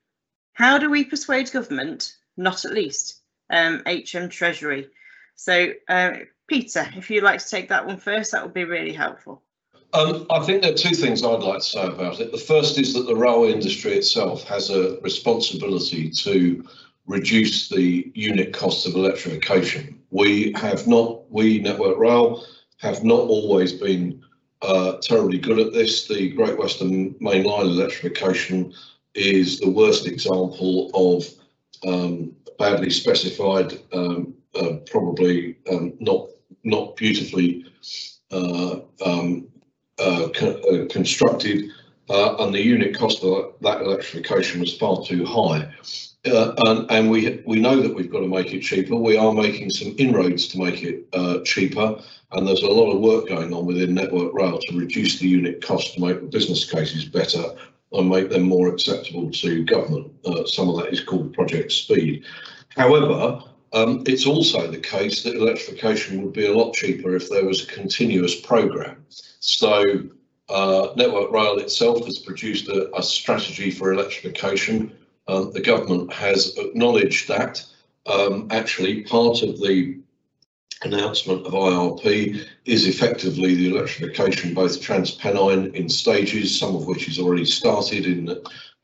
How 0.53 0.77
do 0.77 0.89
we 0.89 1.03
persuade 1.03 1.51
government, 1.51 2.15
not 2.37 2.65
at 2.65 2.73
least 2.73 3.21
um, 3.49 3.83
HM 3.85 4.29
Treasury? 4.29 4.89
So, 5.35 5.73
uh, 5.87 6.11
Peter, 6.47 6.87
if 6.95 7.09
you'd 7.09 7.23
like 7.23 7.39
to 7.39 7.49
take 7.49 7.69
that 7.69 7.85
one 7.85 7.97
first, 7.97 8.31
that 8.31 8.43
would 8.43 8.53
be 8.53 8.65
really 8.65 8.93
helpful. 8.93 9.41
Um, 9.93 10.25
I 10.29 10.39
think 10.39 10.61
there 10.61 10.73
are 10.73 10.77
two 10.77 10.95
things 10.95 11.23
I'd 11.23 11.41
like 11.41 11.59
to 11.59 11.65
say 11.65 11.85
about 11.85 12.19
it. 12.19 12.31
The 12.31 12.37
first 12.37 12.77
is 12.77 12.93
that 12.93 13.07
the 13.07 13.15
railway 13.15 13.51
industry 13.51 13.93
itself 13.93 14.43
has 14.45 14.69
a 14.69 14.99
responsibility 15.01 16.09
to 16.09 16.63
reduce 17.07 17.67
the 17.67 18.11
unit 18.15 18.53
cost 18.53 18.85
of 18.85 18.95
electrification. 18.95 19.99
We 20.11 20.53
have 20.55 20.87
not, 20.87 21.29
we 21.29 21.59
Network 21.59 21.97
Rail, 21.97 22.45
have 22.77 23.03
not 23.03 23.21
always 23.21 23.73
been 23.73 24.20
uh, 24.61 24.97
terribly 24.97 25.37
good 25.37 25.59
at 25.59 25.73
this. 25.73 26.07
The 26.07 26.29
Great 26.29 26.57
Western 26.57 27.15
Main 27.19 27.43
Line 27.43 27.67
electrification 27.67 28.73
is 29.15 29.59
the 29.59 29.69
worst 29.69 30.07
example 30.07 30.89
of 30.93 31.25
um, 31.87 32.31
badly 32.57 32.89
specified, 32.89 33.79
um, 33.93 34.33
uh, 34.55 34.77
probably 34.89 35.57
um, 35.71 35.93
not 35.99 36.27
not 36.63 36.95
beautifully 36.95 37.65
uh, 38.31 38.79
um, 39.03 39.47
uh, 39.99 40.25
uh, 40.25 40.85
constructed, 40.89 41.71
uh, 42.11 42.35
and 42.39 42.53
the 42.53 42.61
unit 42.61 42.97
cost 42.97 43.23
of 43.23 43.53
that 43.61 43.81
electrification 43.81 44.59
was 44.59 44.77
far 44.77 45.01
too 45.03 45.25
high. 45.25 45.73
Uh, 46.25 46.53
and, 46.67 46.91
and, 46.91 47.09
we 47.09 47.41
we 47.47 47.59
know 47.59 47.81
that 47.81 47.95
we've 47.95 48.11
got 48.11 48.19
to 48.19 48.27
make 48.27 48.53
it 48.53 48.59
cheaper. 48.59 48.95
We 48.95 49.17
are 49.17 49.33
making 49.33 49.71
some 49.71 49.95
inroads 49.97 50.47
to 50.49 50.59
make 50.59 50.83
it 50.83 51.07
uh, 51.13 51.39
cheaper, 51.43 51.99
and 52.33 52.47
there's 52.47 52.61
a 52.61 52.69
lot 52.69 52.91
of 52.91 52.99
work 52.99 53.27
going 53.27 53.51
on 53.53 53.65
within 53.65 53.95
Network 53.95 54.33
Rail 54.33 54.59
to 54.59 54.77
reduce 54.77 55.17
the 55.17 55.27
unit 55.27 55.65
cost 55.65 55.95
to 55.95 56.01
make 56.01 56.21
the 56.21 56.27
business 56.27 56.69
cases 56.69 57.05
better 57.05 57.43
and 57.93 58.09
make 58.09 58.29
them 58.29 58.43
more 58.43 58.67
acceptable 58.67 59.31
to 59.31 59.63
government. 59.63 60.11
Uh, 60.23 60.45
some 60.45 60.69
of 60.69 60.77
that 60.77 60.93
is 60.93 61.03
called 61.03 61.33
Project 61.33 61.71
Speed. 61.71 62.23
However, 62.75 63.41
um, 63.73 64.03
it's 64.05 64.27
also 64.27 64.69
the 64.69 64.79
case 64.79 65.23
that 65.23 65.35
electrification 65.35 66.21
would 66.21 66.33
be 66.33 66.45
a 66.45 66.55
lot 66.55 66.75
cheaper 66.75 67.15
if 67.15 67.29
there 67.29 67.45
was 67.45 67.63
a 67.63 67.73
continuous 67.73 68.39
program. 68.39 69.03
So 69.39 70.03
uh, 70.51 70.93
Network 70.95 71.31
Rail 71.31 71.57
itself 71.57 72.05
has 72.05 72.19
produced 72.19 72.67
a, 72.67 72.95
a 72.97 73.01
strategy 73.01 73.71
for 73.71 73.93
electrification 73.93 74.93
um, 75.27 75.51
the 75.51 75.61
government 75.61 76.11
has 76.11 76.57
acknowledged 76.57 77.27
that. 77.27 77.63
Um, 78.05 78.47
actually, 78.51 79.03
part 79.03 79.43
of 79.43 79.59
the 79.59 79.99
announcement 80.83 81.45
of 81.45 81.53
IRP 81.53 82.45
is 82.65 82.87
effectively 82.87 83.55
the 83.55 83.69
electrification 83.69 84.53
both 84.53 84.81
transpennine 84.81 85.73
in 85.75 85.87
stages, 85.87 86.57
some 86.57 86.75
of 86.75 86.87
which 86.87 87.07
is 87.07 87.19
already 87.19 87.45
started 87.45 88.05
in 88.05 88.35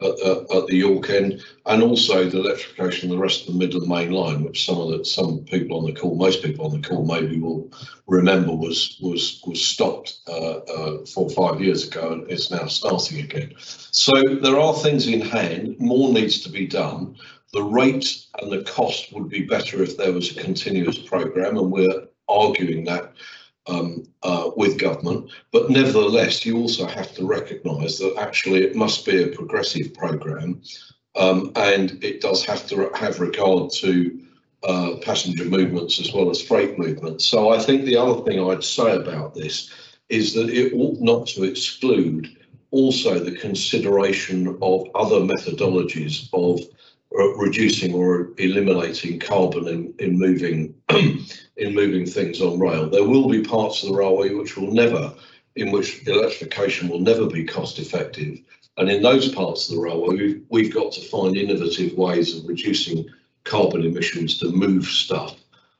at, 0.02 0.10
at, 0.10 0.68
the 0.68 0.76
York 0.76 1.10
end, 1.10 1.44
and 1.66 1.82
also 1.82 2.30
the 2.30 2.40
electrification 2.40 3.10
of 3.10 3.18
the 3.18 3.22
rest 3.22 3.42
of 3.42 3.54
the 3.54 3.60
Midland 3.60 3.88
Main 3.88 4.12
Line, 4.12 4.44
which 4.44 4.66
some 4.66 4.80
of 4.80 4.90
the 4.90 5.04
some 5.04 5.40
people 5.40 5.78
on 5.78 5.86
the 5.86 6.00
call, 6.00 6.16
most 6.16 6.44
people 6.44 6.66
on 6.66 6.80
the 6.80 6.88
call, 6.88 7.06
maybe 7.06 7.40
will 7.40 7.72
remember 8.06 8.54
was 8.54 8.98
was 9.02 9.42
was 9.46 9.64
stopped 9.64 10.20
uh, 10.28 10.58
uh, 10.58 11.06
four 11.06 11.26
or 11.26 11.30
five 11.30 11.62
years 11.62 11.88
ago 11.88 12.14
and 12.14 12.32
it's 12.32 12.52
now 12.52 12.68
starting 12.68 13.20
again. 13.22 13.54
So 13.58 14.14
there 14.42 14.60
are 14.60 14.74
things 14.76 15.08
in 15.08 15.22
hand. 15.22 15.80
More 15.80 16.14
needs 16.14 16.42
to 16.42 16.50
be 16.50 16.68
done. 16.68 17.16
The 17.54 17.64
rate 17.64 18.26
and 18.40 18.52
the 18.52 18.64
cost 18.64 19.14
would 19.14 19.30
be 19.30 19.46
better 19.46 19.82
if 19.82 19.98
there 19.98 20.12
was 20.12 20.32
a 20.32 20.42
continuous 20.42 20.98
program, 20.98 21.58
and 21.58 21.72
we're 21.72 22.08
arguing 22.30 22.84
that 22.86 23.14
um, 23.68 24.04
uh, 24.24 24.52
with 24.56 24.80
government. 24.80 25.32
But 25.52 25.70
nevertheless, 25.70 26.46
you 26.46 26.58
also 26.58 26.86
have 26.86 27.14
to 27.16 27.26
recognise 27.26 27.98
that 28.00 28.16
actually 28.18 28.64
it 28.64 28.76
must 28.76 29.06
be 29.06 29.24
a 29.24 29.28
progressive 29.28 29.94
programme 29.94 30.62
um, 31.16 31.52
and 31.56 32.02
it 32.04 32.22
does 32.22 32.46
have 32.46 32.68
to 32.68 32.90
have 32.96 33.20
regard 33.20 33.72
to 33.74 34.22
uh, 34.64 34.96
passenger 35.02 35.46
movements 35.46 36.00
as 36.00 36.14
well 36.14 36.30
as 36.30 36.42
freight 36.42 36.78
movements. 36.78 37.26
So 37.26 37.50
I 37.50 37.60
think 37.60 37.86
the 37.86 37.98
other 37.98 38.22
thing 38.24 38.40
I'd 38.40 38.64
say 38.64 38.96
about 38.96 39.34
this 39.34 39.72
is 40.10 40.34
that 40.34 40.50
it 40.50 40.74
ought 40.74 41.00
not 41.00 41.28
to 41.28 41.44
exclude 41.44 42.36
also 42.72 43.20
the 43.20 43.32
consideration 43.32 44.58
of 44.62 44.88
other 44.96 45.18
methodologies 45.18 46.30
of 46.34 46.62
reducing 47.38 47.94
or 47.94 48.32
eliminating 48.38 49.20
carbon 49.20 49.68
in, 49.68 49.94
in 50.00 50.20
moving 50.20 50.76
in 51.58 51.76
moving 51.76 52.06
things 52.06 52.42
on 52.42 52.60
rail. 52.60 52.90
There 52.90 53.08
will 53.08 53.28
be 53.28 53.44
parts 53.44 53.84
of 53.84 53.90
the 53.90 53.98
railway 53.98 54.34
which 54.34 54.58
will 54.58 54.72
never, 54.72 55.14
in 55.56 55.72
which 55.72 56.08
electrification 56.08 56.90
will 56.90 57.00
never 57.00 57.26
be 57.28 57.44
cost 57.44 57.80
effective. 57.80 58.40
And 58.78 58.90
in 58.90 59.02
those 59.02 59.34
parts 59.34 59.68
of 59.68 59.76
the 59.76 59.82
railway, 59.82 60.16
we've, 60.16 60.46
we've 60.50 60.74
got 60.74 60.92
to 60.94 61.02
find 61.02 61.36
innovative 61.36 61.98
ways 61.98 62.38
of 62.38 62.48
reducing 62.48 63.06
carbon 63.44 63.84
emissions 63.84 64.38
to 64.40 64.52
move 64.52 64.86
stuff. 64.86 65.36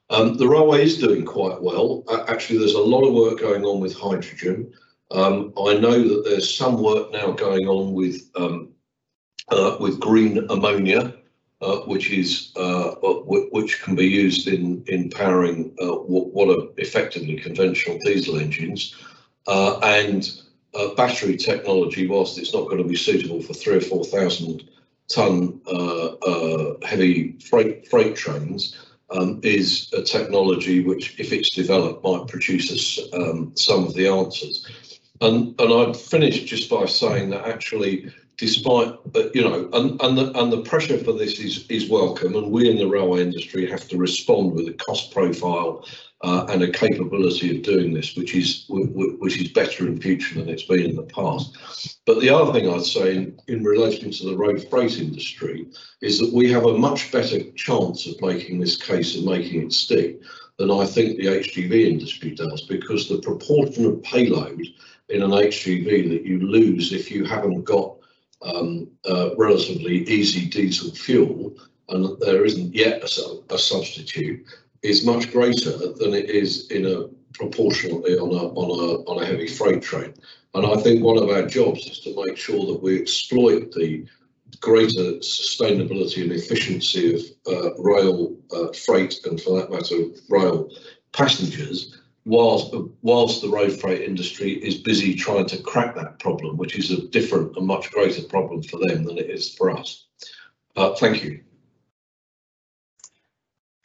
Um, 0.10 0.38
the 0.38 0.48
railway 0.48 0.84
is 0.84 0.98
doing 0.98 1.26
quite 1.26 1.62
well. 1.62 2.04
Uh, 2.08 2.24
actually, 2.28 2.60
there's 2.60 2.74
a 2.74 2.80
lot 2.80 3.06
of 3.06 3.14
work 3.14 3.40
going 3.40 3.66
on 3.66 3.80
with 3.80 3.94
hydrogen. 3.94 4.74
Um, 5.12 5.54
I 5.58 5.76
know 5.76 6.02
that 6.02 6.24
there's 6.26 6.54
some 6.54 6.82
work 6.82 7.12
now 7.12 7.32
going 7.32 7.68
on 7.68 7.94
with 7.94 8.30
um, 8.36 8.70
uh, 9.50 9.78
with 9.80 10.00
green 10.00 10.46
ammonia, 10.50 11.14
uh, 11.62 11.78
which 11.88 12.12
is 12.12 12.52
uh, 12.56 12.96
which 13.52 13.82
can 13.82 13.96
be 13.96 14.06
used 14.06 14.48
in 14.48 14.84
in 14.88 15.10
powering 15.10 15.76
uh, 15.82 15.88
what, 15.88 16.50
are 16.50 16.68
effectively 16.78 17.36
conventional 17.36 17.98
diesel 18.00 18.38
engines, 18.38 18.96
uh, 19.48 19.80
and 19.80 20.42
uh, 20.76 20.94
battery 20.94 21.36
technology, 21.36 22.08
whilst 22.08 22.38
it's 22.38 22.54
not 22.54 22.66
going 22.66 22.78
to 22.78 22.88
be 22.88 22.96
suitable 22.96 23.42
for 23.42 23.54
three 23.54 23.78
or 23.78 23.82
four 23.82 24.06
thousand 24.06 24.70
ton 25.08 25.60
heavy 26.84 27.38
freight 27.40 27.88
freight 27.88 28.16
trains. 28.16 28.84
Um, 29.10 29.40
is 29.42 29.90
a 29.94 30.02
technology 30.02 30.84
which, 30.84 31.18
if 31.18 31.32
it's 31.32 31.52
developed, 31.52 32.04
might 32.04 32.28
produce 32.28 32.70
us 32.70 33.08
um, 33.14 33.54
some 33.56 33.86
of 33.86 33.94
the 33.94 34.06
answers. 34.06 34.68
And, 35.22 35.56
and 35.62 35.74
I'd 35.74 35.96
finish 35.96 36.44
just 36.44 36.70
by 36.70 36.86
saying 36.88 37.30
that 37.30 37.48
actually 37.48 38.12
despite 38.38 38.90
uh, 39.16 39.24
you 39.34 39.42
know 39.42 39.68
and 39.74 40.00
and 40.02 40.18
the, 40.18 40.40
and 40.40 40.52
the 40.52 40.62
pressure 40.62 40.98
for 40.98 41.12
this 41.12 41.40
is 41.40 41.66
is 41.70 41.90
welcome 41.90 42.36
and 42.36 42.52
we 42.52 42.70
in 42.70 42.78
the 42.78 42.88
railway 42.88 43.22
industry 43.22 43.70
have 43.70 43.88
to 43.88 43.98
respond 43.98 44.54
with 44.54 44.68
a 44.68 44.74
cost 44.74 45.12
profile 45.12 45.86
uh, 46.22 46.46
and 46.50 46.64
a 46.64 46.72
capability 46.72 47.56
of 47.56 47.64
doing 47.64 47.94
this 47.94 48.16
which 48.16 48.36
is 48.36 48.66
which 48.70 49.42
is 49.42 49.50
better 49.50 49.88
in 49.88 50.00
future 50.00 50.36
than 50.36 50.50
it's 50.50 50.64
been 50.64 50.86
in 50.86 50.96
the 50.96 51.04
past. 51.04 52.00
But 52.06 52.22
the 52.22 52.30
other 52.30 52.54
thing 52.54 52.70
i'd 52.70 52.86
say 52.86 53.16
in, 53.16 53.40
in 53.48 53.64
relation 53.64 54.12
to 54.12 54.26
the 54.26 54.38
road 54.38 54.68
freight 54.70 55.00
industry 55.00 55.68
is 56.02 56.20
that 56.20 56.34
we 56.34 56.52
have 56.52 56.66
a 56.66 56.78
much 56.78 57.12
better 57.12 57.40
chance 57.52 58.06
of 58.06 58.22
making 58.22 58.60
this 58.60 58.78
case 58.78 59.16
and 59.16 59.26
making 59.26 59.64
it 59.64 59.74
stick 59.74 60.22
than 60.58 60.72
i 60.72 60.86
think 60.86 61.18
the 61.18 61.26
hgv 61.26 61.72
industry 61.72 62.32
does 62.32 62.62
because 62.62 63.10
the 63.10 63.20
proportion 63.20 63.86
of 63.86 64.04
payload 64.04 64.62
in 65.10 65.24
an 65.24 65.32
HGV 65.32 66.10
that 66.10 66.26
you 66.26 66.40
lose 66.40 66.92
if 66.92 67.10
you 67.10 67.24
haven't 67.24 67.64
got 67.64 67.97
um, 68.42 68.88
uh, 69.10 69.36
relatively 69.36 70.04
easy 70.08 70.46
diesel 70.46 70.92
fuel 70.92 71.56
and 71.90 72.20
there 72.20 72.46
isn't 72.46 72.76
yet 72.76 73.02
a, 73.02 73.54
a, 73.54 73.58
substitute 73.58 74.46
is 74.84 75.06
much 75.06 75.32
greater 75.32 75.78
than 75.78 76.14
it 76.14 76.30
is 76.30 76.70
in 76.70 76.86
a 76.86 77.08
proportionally 77.34 78.18
on 78.18 78.30
a 78.30 78.48
on 78.54 78.70
a 78.80 79.10
on 79.10 79.24
a 79.24 79.26
heavy 79.26 79.48
freight 79.48 79.82
train. 79.82 80.14
And 80.54 80.66
I 80.66 80.76
think 80.82 81.04
one 81.04 81.18
of 81.18 81.30
our 81.30 81.44
jobs 81.44 81.86
is 81.86 82.00
to 82.02 82.26
make 82.26 82.38
sure 82.38 82.66
that 82.66 82.82
we 82.82 83.00
exploit 83.00 83.72
the 83.72 84.06
greater 84.60 85.14
sustainability 85.20 86.24
and 86.24 86.32
efficiency 86.32 87.16
of 87.16 87.22
uh, 87.48 87.76
rail 87.76 88.36
uh, 88.52 88.72
freight 88.74 89.20
and 89.26 89.40
for 89.40 89.60
that 89.60 89.70
matter 89.70 89.98
rail 90.30 90.70
passengers 91.12 91.97
whilst 92.28 92.76
whilst 93.02 93.42
the 93.42 93.48
road 93.48 93.72
freight 93.80 94.02
industry 94.02 94.52
is 94.52 94.76
busy 94.76 95.16
trying 95.16 95.46
to 95.46 95.58
crack 95.62 95.96
that 95.96 96.20
problem 96.20 96.58
which 96.58 96.78
is 96.78 96.92
a 96.92 97.08
different 97.08 97.56
and 97.56 97.66
much 97.66 97.90
greater 97.92 98.22
problem 98.24 98.62
for 98.62 98.78
them 98.86 99.06
than 99.06 99.18
it 99.18 99.30
is 99.30 99.56
for 99.56 99.72
us 99.72 100.08
uh, 100.76 100.94
thank 100.96 101.24
you 101.24 101.42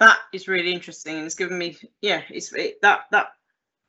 that 0.01 0.19
is 0.33 0.49
really 0.49 0.73
interesting 0.73 1.17
and 1.17 1.25
it's 1.25 1.37
given 1.37 1.57
me 1.57 1.77
yeah 2.01 2.23
it's 2.31 2.53
it, 2.53 2.83
that 2.83 3.03
that 3.13 3.29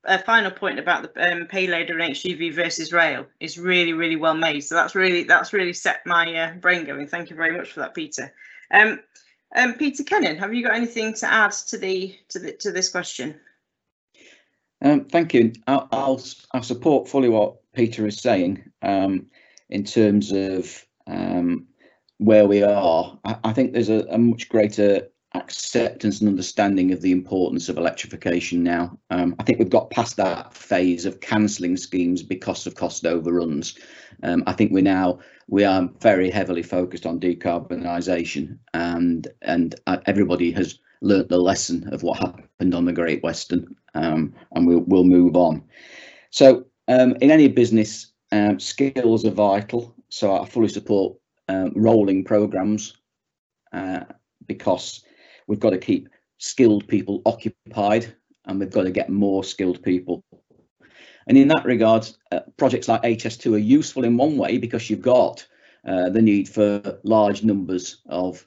a 0.05 0.19
final 0.19 0.51
point 0.51 0.79
about 0.79 1.13
the 1.13 1.31
um, 1.31 1.45
payload 1.47 1.89
and 1.89 2.01
HGV 2.01 2.53
versus 2.53 2.91
rail 2.91 3.25
is 3.39 3.57
really, 3.57 3.93
really 3.93 4.17
well 4.17 4.33
made. 4.33 4.59
So 4.59 4.75
that's 4.75 4.95
really 4.95 5.23
that's 5.23 5.53
really 5.53 5.71
set 5.71 6.05
my 6.05 6.35
uh, 6.35 6.53
brain 6.55 6.83
going. 6.83 7.07
Thank 7.07 7.29
you 7.29 7.37
very 7.37 7.55
much 7.55 7.71
for 7.71 7.79
that, 7.79 7.93
Peter. 7.93 8.33
Um, 8.69 8.99
um, 9.55 9.75
Peter 9.75 10.03
Kennan, 10.03 10.35
have 10.35 10.53
you 10.53 10.61
got 10.61 10.75
anything 10.75 11.13
to 11.13 11.31
add 11.31 11.53
to 11.69 11.77
the 11.77 12.17
to 12.27 12.39
the 12.39 12.51
to 12.51 12.73
this 12.73 12.89
question? 12.89 13.39
Um, 14.83 15.05
thank 15.05 15.33
you. 15.33 15.53
I'll, 15.65 15.87
I'll, 15.91 16.21
I'll 16.51 16.63
support 16.63 17.07
fully 17.07 17.29
what 17.29 17.55
Peter 17.73 18.05
is 18.05 18.19
saying 18.19 18.63
um, 18.81 19.27
in 19.69 19.85
terms 19.85 20.31
of 20.31 20.85
um, 21.07 21.65
where 22.17 22.45
we 22.45 22.63
are. 22.63 23.17
I, 23.23 23.37
I 23.45 23.53
think 23.53 23.73
there's 23.73 23.89
a, 23.89 24.05
a 24.09 24.17
much 24.17 24.49
greater 24.49 25.07
acceptance 25.35 26.19
and 26.19 26.29
understanding 26.29 26.91
of 26.91 27.01
the 27.01 27.11
importance 27.11 27.69
of 27.69 27.77
electrification 27.77 28.61
now. 28.61 28.97
Um, 29.09 29.35
I 29.39 29.43
think 29.43 29.57
we've 29.57 29.69
got 29.69 29.89
past 29.89 30.17
that 30.17 30.53
phase 30.53 31.05
of 31.05 31.21
cancelling 31.21 31.77
schemes 31.77 32.21
because 32.21 32.67
of 32.67 32.75
cost 32.75 33.05
overruns. 33.05 33.75
Um, 34.21 34.43
I 34.45 34.53
think 34.53 34.71
we're 34.71 34.83
now 34.83 35.19
we 35.47 35.63
are 35.63 35.89
very 36.01 36.29
heavily 36.29 36.61
focused 36.61 37.05
on 37.05 37.19
decarbonisation, 37.19 38.59
and 38.73 39.27
and 39.41 39.75
uh, 39.87 39.97
everybody 40.05 40.51
has 40.51 40.79
learnt 41.01 41.29
the 41.29 41.37
lesson 41.37 41.91
of 41.91 42.03
what 42.03 42.19
happened 42.19 42.73
on 42.73 42.85
the 42.85 42.93
Great 42.93 43.23
Western, 43.23 43.75
um, 43.93 44.33
and 44.53 44.67
we'll 44.67 44.83
we'll 44.87 45.03
move 45.03 45.35
on. 45.35 45.63
So 46.29 46.65
um, 46.87 47.15
in 47.21 47.31
any 47.31 47.47
business, 47.47 48.11
um, 48.31 48.59
skills 48.59 49.25
are 49.25 49.31
vital. 49.31 49.95
So 50.09 50.35
I 50.35 50.45
fully 50.45 50.67
support 50.67 51.17
um, 51.47 51.73
rolling 51.75 52.23
programs 52.23 52.97
uh, 53.71 54.01
because 54.47 55.03
we've 55.47 55.59
got 55.59 55.71
to 55.71 55.77
keep 55.77 56.09
skilled 56.37 56.87
people 56.87 57.21
occupied 57.25 58.15
and 58.45 58.59
we've 58.59 58.71
got 58.71 58.83
to 58.83 58.91
get 58.91 59.09
more 59.09 59.43
skilled 59.43 59.81
people. 59.83 60.23
And 61.27 61.37
in 61.37 61.47
that 61.49 61.65
regard, 61.65 62.09
uh, 62.31 62.41
projects 62.57 62.87
like 62.87 63.03
HS2 63.03 63.55
are 63.55 63.57
useful 63.57 64.03
in 64.03 64.17
one 64.17 64.37
way 64.37 64.57
because 64.57 64.89
you've 64.89 65.01
got 65.01 65.45
uh, 65.87 66.09
the 66.09 66.21
need 66.21 66.49
for 66.49 66.99
large 67.03 67.43
numbers 67.43 68.01
of 68.07 68.45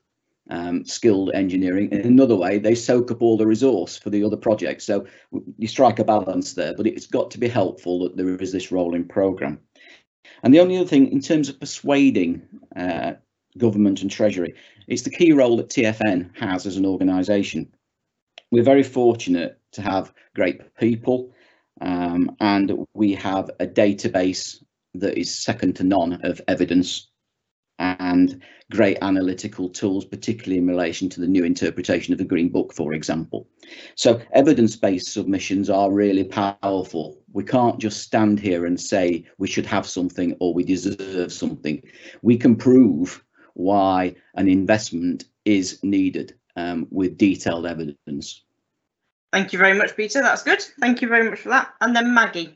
um, 0.50 0.84
skilled 0.84 1.30
engineering. 1.34 1.90
In 1.90 2.00
another 2.00 2.36
way, 2.36 2.58
they 2.58 2.74
soak 2.74 3.10
up 3.10 3.22
all 3.22 3.36
the 3.36 3.46
resource 3.46 3.96
for 3.96 4.10
the 4.10 4.22
other 4.24 4.36
projects. 4.36 4.84
So 4.84 5.06
you 5.58 5.68
strike 5.68 5.98
a 5.98 6.04
balance 6.04 6.54
there, 6.54 6.74
but 6.74 6.86
it's 6.86 7.06
got 7.06 7.30
to 7.32 7.38
be 7.38 7.48
helpful 7.48 8.00
that 8.00 8.16
there 8.16 8.28
is 8.36 8.52
this 8.52 8.70
rolling 8.72 9.06
programme. 9.06 9.58
And 10.42 10.52
the 10.52 10.60
only 10.60 10.76
other 10.76 10.88
thing, 10.88 11.10
in 11.10 11.20
terms 11.20 11.48
of 11.48 11.58
persuading 11.58 12.42
uh, 12.76 13.14
government 13.58 14.02
and 14.02 14.10
treasury, 14.10 14.54
it's 14.86 15.02
the 15.02 15.10
key 15.10 15.32
role 15.32 15.56
that 15.56 15.70
TFN 15.70 16.36
has 16.36 16.66
as 16.66 16.76
an 16.76 16.86
organisation. 16.86 17.72
We're 18.52 18.62
very 18.62 18.82
fortunate 18.82 19.58
to 19.72 19.82
have 19.82 20.12
great 20.34 20.74
people 20.76 21.32
um, 21.80 22.36
and 22.40 22.86
we 22.94 23.14
have 23.14 23.50
a 23.60 23.66
database 23.66 24.62
that 24.94 25.18
is 25.18 25.42
second 25.42 25.76
to 25.76 25.84
none 25.84 26.14
of 26.24 26.40
evidence 26.48 27.08
and 27.78 28.42
great 28.70 28.98
analytical 29.02 29.68
tools, 29.68 30.04
particularly 30.04 30.58
in 30.58 30.66
relation 30.66 31.08
to 31.08 31.20
the 31.20 31.26
new 31.26 31.44
interpretation 31.44 32.12
of 32.12 32.18
the 32.18 32.24
Green 32.24 32.48
Book, 32.48 32.72
for 32.72 32.94
example. 32.94 33.48
So 33.94 34.20
evidence-based 34.32 35.12
submissions 35.12 35.70
are 35.70 35.92
really 35.92 36.24
powerful. 36.24 37.22
We 37.32 37.44
can't 37.44 37.78
just 37.78 38.02
stand 38.02 38.40
here 38.40 38.66
and 38.66 38.80
say 38.80 39.24
we 39.38 39.48
should 39.48 39.66
have 39.66 39.86
something 39.86 40.36
or 40.40 40.52
we 40.52 40.64
deserve 40.64 41.32
something. 41.32 41.82
We 42.22 42.36
can 42.36 42.56
prove 42.56 43.22
why 43.54 44.14
an 44.34 44.48
investment 44.48 45.24
is 45.44 45.78
needed 45.82 46.34
um, 46.56 46.86
with 46.90 47.16
detailed 47.16 47.66
evidence. 47.66 48.42
Thank 49.32 49.52
you 49.52 49.58
very 49.58 49.76
much, 49.76 49.96
Peter. 49.96 50.22
That's 50.22 50.42
good. 50.42 50.62
Thank 50.80 51.02
you 51.02 51.08
very 51.08 51.28
much 51.28 51.40
for 51.40 51.50
that. 51.50 51.74
And 51.80 51.94
then 51.94 52.14
Maggie. 52.14 52.55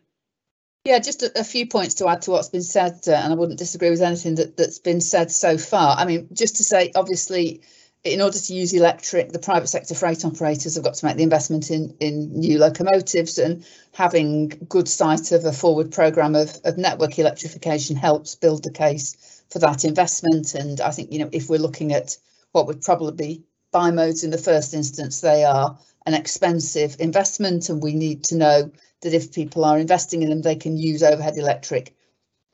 Yeah, 0.85 0.99
just 0.99 1.23
a, 1.23 1.41
a 1.41 1.45
few 1.45 1.67
points 1.67 1.95
to 1.97 2.09
add 2.09 2.23
to 2.23 2.31
what's 2.31 2.49
been 2.49 2.63
said, 2.63 3.01
uh, 3.07 3.13
and 3.13 3.33
I 3.33 3.37
wouldn't 3.37 3.59
disagree 3.59 3.91
with 3.91 4.01
anything 4.01 4.37
that, 4.37 4.57
that's 4.57 4.79
been 4.79 5.03
said 5.03 5.31
so 5.31 5.59
far. 5.59 5.97
I 5.99 6.07
mean, 6.07 6.29
just 6.33 6.57
to 6.57 6.65
say, 6.65 6.91
obviously, 6.95 7.61
in 8.03 8.23
order 8.23 8.39
to 8.39 8.55
use 8.55 8.73
electric, 8.73 9.31
the 9.31 9.39
private 9.39 9.67
sector 9.67 9.95
freight 9.95 10.25
operators 10.25 10.77
have 10.77 10.85
got 10.85 10.95
to 10.95 11.05
make 11.05 11.19
the 11.19 11.23
investment 11.23 11.71
in, 11.71 11.95
in 12.01 12.33
new 12.33 12.59
locomotives 12.59 13.37
and 13.37 13.63
having 13.93 14.49
good 14.71 14.89
sight 14.89 15.33
of 15.33 15.45
a 15.45 15.53
forward 15.53 15.93
programme 15.93 16.35
of, 16.35 16.57
of 16.65 16.79
network 16.79 17.19
electrification 17.19 17.95
helps 17.95 18.35
build 18.35 18.65
the 18.65 18.73
case 18.73 19.43
for 19.51 19.59
that 19.59 19.85
investment. 19.85 20.55
And 20.55 20.81
I 20.81 20.93
think, 20.93 21.13
you 21.13 21.19
know, 21.19 21.29
if 21.31 21.51
we're 21.51 21.59
looking 21.59 21.93
at 21.93 22.17
what 22.53 22.67
would 22.67 22.81
probably 22.81 23.13
be 23.13 23.45
bi-modes 23.71 24.25
in 24.25 24.31
the 24.31 24.39
first 24.39 24.73
instance, 24.73 25.21
they 25.21 25.45
are 25.45 25.79
an 26.07 26.15
expensive 26.15 26.97
investment 26.99 27.69
and 27.69 27.83
we 27.83 27.93
need 27.93 28.25
to 28.25 28.37
know 28.37 28.73
that 29.03 29.15
if 29.15 29.33
people 29.33 29.65
are 29.65 29.79
investing 29.79 30.23
in 30.23 30.31
them, 30.31 30.43
they 30.43 30.57
can 30.57 30.77
use 30.77 31.03
overhead 31.03 31.37
electric 31.37 31.95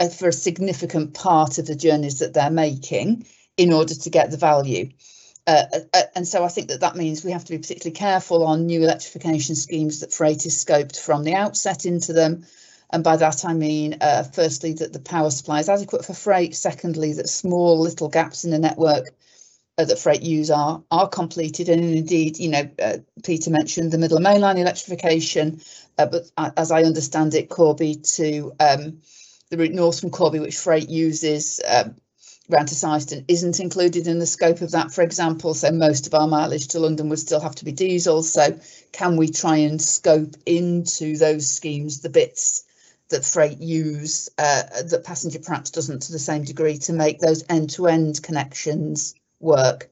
uh, 0.00 0.08
for 0.08 0.28
a 0.28 0.32
significant 0.32 1.14
part 1.14 1.58
of 1.58 1.66
the 1.66 1.74
journeys 1.74 2.20
that 2.20 2.34
they're 2.34 2.50
making 2.50 3.26
in 3.56 3.72
order 3.72 3.94
to 3.94 4.10
get 4.10 4.30
the 4.30 4.36
value. 4.36 4.90
Uh, 5.46 5.64
uh, 5.94 6.02
and 6.14 6.26
so 6.26 6.44
I 6.44 6.48
think 6.48 6.68
that 6.68 6.80
that 6.80 6.96
means 6.96 7.24
we 7.24 7.30
have 7.30 7.44
to 7.44 7.52
be 7.52 7.58
particularly 7.58 7.94
careful 7.94 8.44
on 8.44 8.66
new 8.66 8.82
electrification 8.82 9.54
schemes 9.54 10.00
that 10.00 10.12
freight 10.12 10.44
is 10.44 10.62
scoped 10.62 10.98
from 10.98 11.22
the 11.22 11.34
outset 11.34 11.86
into 11.86 12.12
them 12.12 12.46
and 12.90 13.02
by 13.02 13.16
that 13.16 13.44
I 13.44 13.52
mean, 13.52 13.96
uh, 14.00 14.22
firstly, 14.22 14.72
that 14.74 14.92
the 14.92 15.00
power 15.00 15.30
supply 15.30 15.60
is 15.60 15.68
adequate 15.68 16.04
for 16.04 16.14
freight. 16.14 16.54
Secondly, 16.54 17.14
that 17.14 17.28
small 17.28 17.80
little 17.80 18.08
gaps 18.08 18.44
in 18.44 18.50
the 18.50 18.58
network 18.58 19.08
uh, 19.08 19.10
that 19.84 19.98
freight 19.98 20.22
use 20.22 20.50
are 20.50 20.82
are 20.90 21.08
completed. 21.08 21.68
And 21.68 21.96
indeed, 21.96 22.38
you 22.38 22.48
know, 22.48 22.68
uh, 22.82 22.98
Peter 23.22 23.50
mentioned 23.50 23.92
the 23.92 23.98
Midland 23.98 24.24
Main 24.24 24.40
Line 24.40 24.58
electrification, 24.58 25.60
uh, 25.98 26.06
but 26.06 26.30
as 26.56 26.70
I 26.70 26.82
understand 26.82 27.34
it, 27.34 27.50
Corby 27.50 27.96
to 28.16 28.52
um, 28.58 29.00
the 29.50 29.58
route 29.58 29.72
north 29.72 30.00
from 30.00 30.10
Corby, 30.10 30.40
which 30.40 30.56
freight 30.56 30.88
uses 30.88 31.60
um, 31.68 31.94
round 32.48 32.68
to 32.68 32.74
Syston 32.74 33.24
isn't 33.28 33.60
included 33.60 34.06
in 34.06 34.18
the 34.18 34.26
scope 34.26 34.62
of 34.62 34.70
that, 34.70 34.92
for 34.92 35.02
example. 35.02 35.52
So 35.52 35.70
most 35.72 36.06
of 36.06 36.14
our 36.14 36.26
mileage 36.26 36.68
to 36.68 36.78
London 36.78 37.10
would 37.10 37.18
still 37.18 37.40
have 37.40 37.56
to 37.56 37.64
be 37.64 37.72
diesel. 37.72 38.22
So 38.22 38.58
can 38.92 39.16
we 39.16 39.28
try 39.28 39.58
and 39.58 39.80
scope 39.80 40.34
into 40.46 41.16
those 41.16 41.50
schemes 41.50 42.00
the 42.00 42.08
bits 42.08 42.64
that 43.10 43.24
freight 43.24 43.58
use 43.58 44.30
uh, 44.38 44.62
that 44.84 45.04
passenger 45.04 45.38
perhaps 45.38 45.70
doesn't 45.70 46.02
to 46.02 46.12
the 46.12 46.18
same 46.18 46.42
degree 46.44 46.78
to 46.78 46.92
make 46.92 47.20
those 47.20 47.44
end-to-end 47.48 48.22
connections 48.22 49.14
work. 49.40 49.90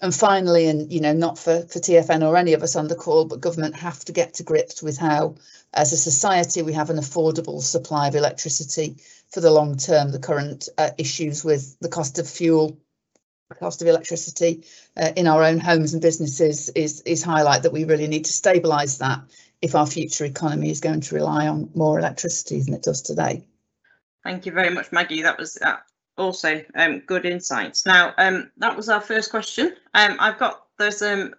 And 0.00 0.12
finally, 0.12 0.66
and 0.66 0.92
you 0.92 1.00
know, 1.00 1.12
not 1.12 1.38
for, 1.38 1.62
for 1.62 1.78
TFN 1.78 2.26
or 2.26 2.36
any 2.36 2.54
of 2.54 2.62
us 2.62 2.74
on 2.74 2.88
the 2.88 2.96
call, 2.96 3.24
but 3.24 3.40
government 3.40 3.76
have 3.76 4.04
to 4.06 4.12
get 4.12 4.34
to 4.34 4.42
grips 4.42 4.82
with 4.82 4.98
how, 4.98 5.36
as 5.72 5.92
a 5.92 5.96
society, 5.96 6.62
we 6.62 6.72
have 6.72 6.90
an 6.90 6.96
affordable 6.96 7.62
supply 7.62 8.08
of 8.08 8.16
electricity 8.16 8.96
for 9.30 9.40
the 9.40 9.50
long 9.52 9.76
term. 9.76 10.10
The 10.10 10.18
current 10.18 10.68
uh, 10.76 10.90
issues 10.98 11.44
with 11.44 11.76
the 11.80 11.88
cost 11.88 12.18
of 12.18 12.28
fuel, 12.28 12.76
the 13.48 13.54
cost 13.54 13.80
of 13.80 13.86
electricity 13.86 14.64
uh, 14.96 15.12
in 15.14 15.28
our 15.28 15.44
own 15.44 15.60
homes 15.60 15.92
and 15.92 16.02
businesses 16.02 16.68
is 16.70 17.00
is 17.02 17.22
highlight 17.22 17.62
that 17.62 17.72
we 17.72 17.84
really 17.84 18.08
need 18.08 18.24
to 18.24 18.32
stabilise 18.32 18.98
that 18.98 19.20
if 19.60 19.76
our 19.76 19.86
future 19.86 20.24
economy 20.24 20.70
is 20.70 20.80
going 20.80 21.00
to 21.00 21.14
rely 21.14 21.46
on 21.46 21.70
more 21.74 21.98
electricity 21.98 22.60
than 22.60 22.74
it 22.74 22.82
does 22.82 23.02
today. 23.02 23.44
Thank 24.24 24.46
you 24.46 24.52
very 24.52 24.70
much, 24.70 24.90
Maggie. 24.90 25.22
That 25.22 25.38
was 25.38 25.56
uh, 25.58 25.76
also 26.18 26.62
um, 26.74 27.00
good 27.00 27.24
insights. 27.24 27.86
Now, 27.86 28.14
um, 28.18 28.50
that 28.58 28.76
was 28.76 28.88
our 28.88 29.00
first 29.00 29.30
question. 29.30 29.76
Um, 29.94 30.16
I've 30.18 30.38
got 30.38 30.66
there's 30.78 31.02
um 31.02 31.34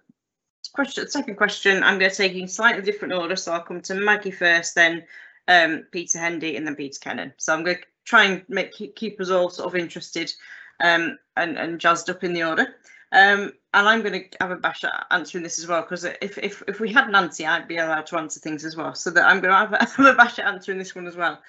question, 0.72 1.08
second 1.08 1.36
question. 1.36 1.82
I'm 1.82 1.98
going 1.98 2.10
to 2.10 2.16
take 2.16 2.34
in 2.34 2.48
slightly 2.48 2.82
different 2.82 3.14
order, 3.14 3.36
so 3.36 3.52
I'll 3.52 3.62
come 3.62 3.80
to 3.82 3.94
Maggie 3.94 4.30
first, 4.30 4.74
then 4.74 5.04
um, 5.48 5.86
Peter 5.92 6.18
Hendy, 6.18 6.56
and 6.56 6.66
then 6.66 6.76
Peter 6.76 6.98
Kennan. 7.00 7.32
So 7.36 7.54
I'm 7.54 7.64
going 7.64 7.76
to 7.76 7.82
try 8.04 8.24
and 8.24 8.42
make 8.48 8.72
keep, 8.72 8.96
keep 8.96 9.20
us 9.20 9.30
all 9.30 9.50
sort 9.50 9.68
of 9.68 9.80
interested 9.80 10.32
um, 10.80 11.18
and 11.36 11.56
and 11.56 11.80
jazzed 11.80 12.10
up 12.10 12.24
in 12.24 12.32
the 12.32 12.44
order. 12.44 12.74
Um, 13.12 13.52
and 13.72 13.88
I'm 13.88 14.02
going 14.02 14.28
to 14.28 14.36
have 14.40 14.50
a 14.50 14.56
bash 14.56 14.82
at 14.82 15.06
answering 15.10 15.44
this 15.44 15.60
as 15.60 15.68
well 15.68 15.82
because 15.82 16.04
if, 16.04 16.36
if 16.38 16.62
if 16.66 16.80
we 16.80 16.92
had 16.92 17.10
Nancy, 17.10 17.46
I'd 17.46 17.68
be 17.68 17.76
allowed 17.76 18.06
to 18.06 18.18
answer 18.18 18.40
things 18.40 18.64
as 18.64 18.76
well. 18.76 18.94
So 18.94 19.10
that 19.10 19.26
I'm 19.26 19.40
going 19.40 19.52
to 19.52 19.58
have 19.58 19.72
a, 19.72 19.84
have 20.02 20.14
a 20.14 20.16
bash 20.16 20.38
at 20.38 20.46
answering 20.46 20.78
this 20.78 20.94
one 20.94 21.06
as 21.06 21.16
well. 21.16 21.40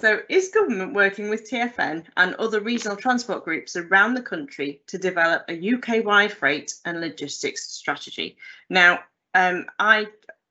So, 0.00 0.20
is 0.28 0.48
government 0.48 0.92
working 0.92 1.30
with 1.30 1.48
TFN 1.48 2.04
and 2.16 2.34
other 2.34 2.60
regional 2.60 2.96
transport 2.96 3.44
groups 3.44 3.76
around 3.76 4.14
the 4.14 4.22
country 4.22 4.82
to 4.88 4.98
develop 4.98 5.44
a 5.48 5.74
UK-wide 5.74 6.32
freight 6.32 6.74
and 6.84 7.00
logistics 7.00 7.70
strategy? 7.70 8.36
Now, 8.68 9.00
um, 9.34 9.66
I 9.78 10.08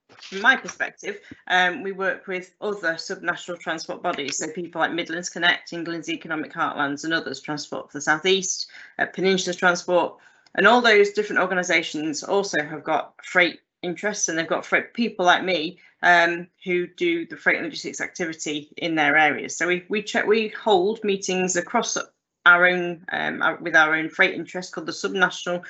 from 0.09 0.41
my 0.41 0.55
perspective, 0.55 1.19
um, 1.47 1.83
we 1.83 1.91
work 1.91 2.27
with 2.27 2.53
other 2.61 2.93
subnational 2.93 3.59
transport 3.59 4.01
bodies, 4.01 4.37
so 4.37 4.47
people 4.51 4.79
like 4.79 4.93
Midlands 4.93 5.29
Connect, 5.29 5.73
England's 5.73 6.09
Economic 6.09 6.53
Heartlands, 6.53 7.03
and 7.03 7.13
others, 7.13 7.41
Transport 7.41 7.91
for 7.91 7.97
the 7.97 8.01
South 8.01 8.25
East, 8.25 8.69
uh, 8.99 9.05
Peninsula 9.05 9.53
Transport, 9.53 10.17
and 10.55 10.67
all 10.67 10.81
those 10.81 11.11
different 11.11 11.41
organisations 11.41 12.23
also 12.23 12.63
have 12.63 12.83
got 12.83 13.15
freight 13.23 13.59
interests, 13.83 14.29
and 14.29 14.37
they've 14.37 14.47
got 14.47 14.67
people 14.93 15.25
like 15.25 15.43
me 15.43 15.79
um, 16.01 16.47
who 16.63 16.87
do 16.87 17.25
the 17.27 17.37
freight 17.37 17.57
and 17.57 17.65
logistics 17.65 18.01
activity 18.01 18.69
in 18.77 18.95
their 18.95 19.17
areas. 19.17 19.57
So 19.57 19.67
we 19.67 19.85
we 19.89 20.01
check 20.01 20.25
we 20.25 20.49
hold 20.49 21.03
meetings 21.03 21.55
across 21.55 21.97
our 22.45 22.65
own 22.67 23.05
um, 23.11 23.41
our, 23.41 23.57
with 23.57 23.75
our 23.75 23.95
own 23.95 24.09
freight 24.09 24.33
interest 24.33 24.73
called 24.73 24.87
the 24.87 24.91
subnational 24.91 25.63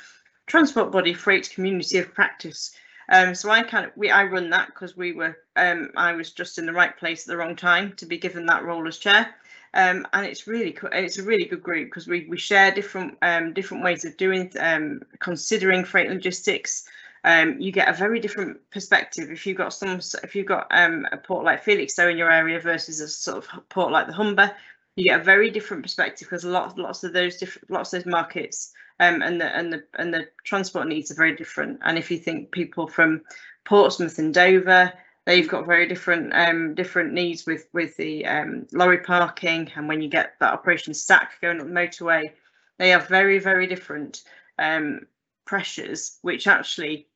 transport 0.45 0.91
body 0.91 1.13
freight 1.13 1.49
community 1.49 1.97
of 1.97 2.13
practice 2.13 2.75
um, 3.09 3.35
so 3.35 3.49
I 3.49 3.63
kind 3.63 3.85
of 3.85 3.91
we 3.95 4.09
I 4.09 4.23
run 4.23 4.49
that 4.51 4.67
because 4.67 4.95
we 4.95 5.13
were 5.13 5.37
um, 5.55 5.91
I 5.95 6.13
was 6.13 6.31
just 6.31 6.57
in 6.57 6.65
the 6.65 6.73
right 6.73 6.95
place 6.97 7.27
at 7.27 7.31
the 7.31 7.37
wrong 7.37 7.55
time 7.55 7.93
to 7.97 8.05
be 8.05 8.17
given 8.17 8.45
that 8.47 8.63
role 8.63 8.87
as 8.87 8.97
chair. 8.97 9.33
Um, 9.75 10.05
and 10.13 10.25
it's 10.25 10.47
really 10.47 10.77
it's 10.91 11.17
a 11.17 11.23
really 11.23 11.45
good 11.45 11.63
group 11.63 11.87
because 11.87 12.07
we 12.07 12.27
we 12.29 12.37
share 12.37 12.71
different 12.71 13.17
um, 13.21 13.53
different 13.53 13.83
ways 13.83 14.05
of 14.05 14.15
doing 14.17 14.51
um, 14.59 15.01
considering 15.19 15.83
freight 15.83 16.09
logistics. 16.09 16.87
Um, 17.25 17.59
you 17.59 17.71
get 17.71 17.87
a 17.87 17.93
very 17.93 18.19
different 18.19 18.69
perspective 18.69 19.31
if 19.31 19.45
you've 19.45 19.57
got 19.57 19.73
some 19.73 19.99
if 20.23 20.35
you've 20.35 20.45
got 20.45 20.67
um, 20.71 21.07
a 21.11 21.17
port 21.17 21.45
like 21.45 21.63
Felixstowe 21.63 22.11
in 22.11 22.17
your 22.17 22.31
area 22.31 22.59
versus 22.59 22.99
a 22.99 23.07
sort 23.07 23.37
of 23.37 23.69
port 23.69 23.91
like 23.91 24.07
the 24.07 24.13
Humber. 24.13 24.51
You 24.95 25.05
get 25.05 25.21
a 25.21 25.23
very 25.23 25.49
different 25.49 25.83
perspective 25.83 26.27
because 26.27 26.43
a 26.43 26.49
lot 26.49 26.77
lots 26.77 27.03
of 27.03 27.13
those 27.13 27.37
different 27.37 27.71
lots 27.71 27.93
of 27.93 28.03
those 28.03 28.11
markets 28.11 28.73
um, 28.99 29.21
and 29.21 29.39
the 29.39 29.45
and 29.45 29.73
the 29.73 29.83
and 29.95 30.13
the 30.13 30.27
transport 30.43 30.87
needs 30.87 31.11
are 31.11 31.15
very 31.15 31.35
different. 31.35 31.79
And 31.83 31.97
if 31.97 32.11
you 32.11 32.17
think 32.17 32.51
people 32.51 32.87
from 32.87 33.21
Portsmouth 33.65 34.19
and 34.19 34.33
Dover, 34.33 34.93
they've 35.25 35.47
got 35.47 35.65
very 35.65 35.87
different 35.87 36.33
um, 36.33 36.75
different 36.75 37.13
needs 37.13 37.45
with 37.45 37.67
with 37.73 37.95
the 37.97 38.25
um, 38.25 38.67
lorry 38.71 38.99
parking, 38.99 39.71
and 39.75 39.87
when 39.87 40.01
you 40.01 40.09
get 40.09 40.35
that 40.39 40.53
operation 40.53 40.93
stack 40.93 41.41
going 41.41 41.59
up 41.59 41.67
the 41.67 41.73
motorway, 41.73 42.31
they 42.77 42.89
have 42.89 43.07
very 43.07 43.39
very 43.39 43.67
different 43.67 44.23
um, 44.59 45.07
pressures, 45.45 46.19
which 46.21 46.47
actually 46.47 47.07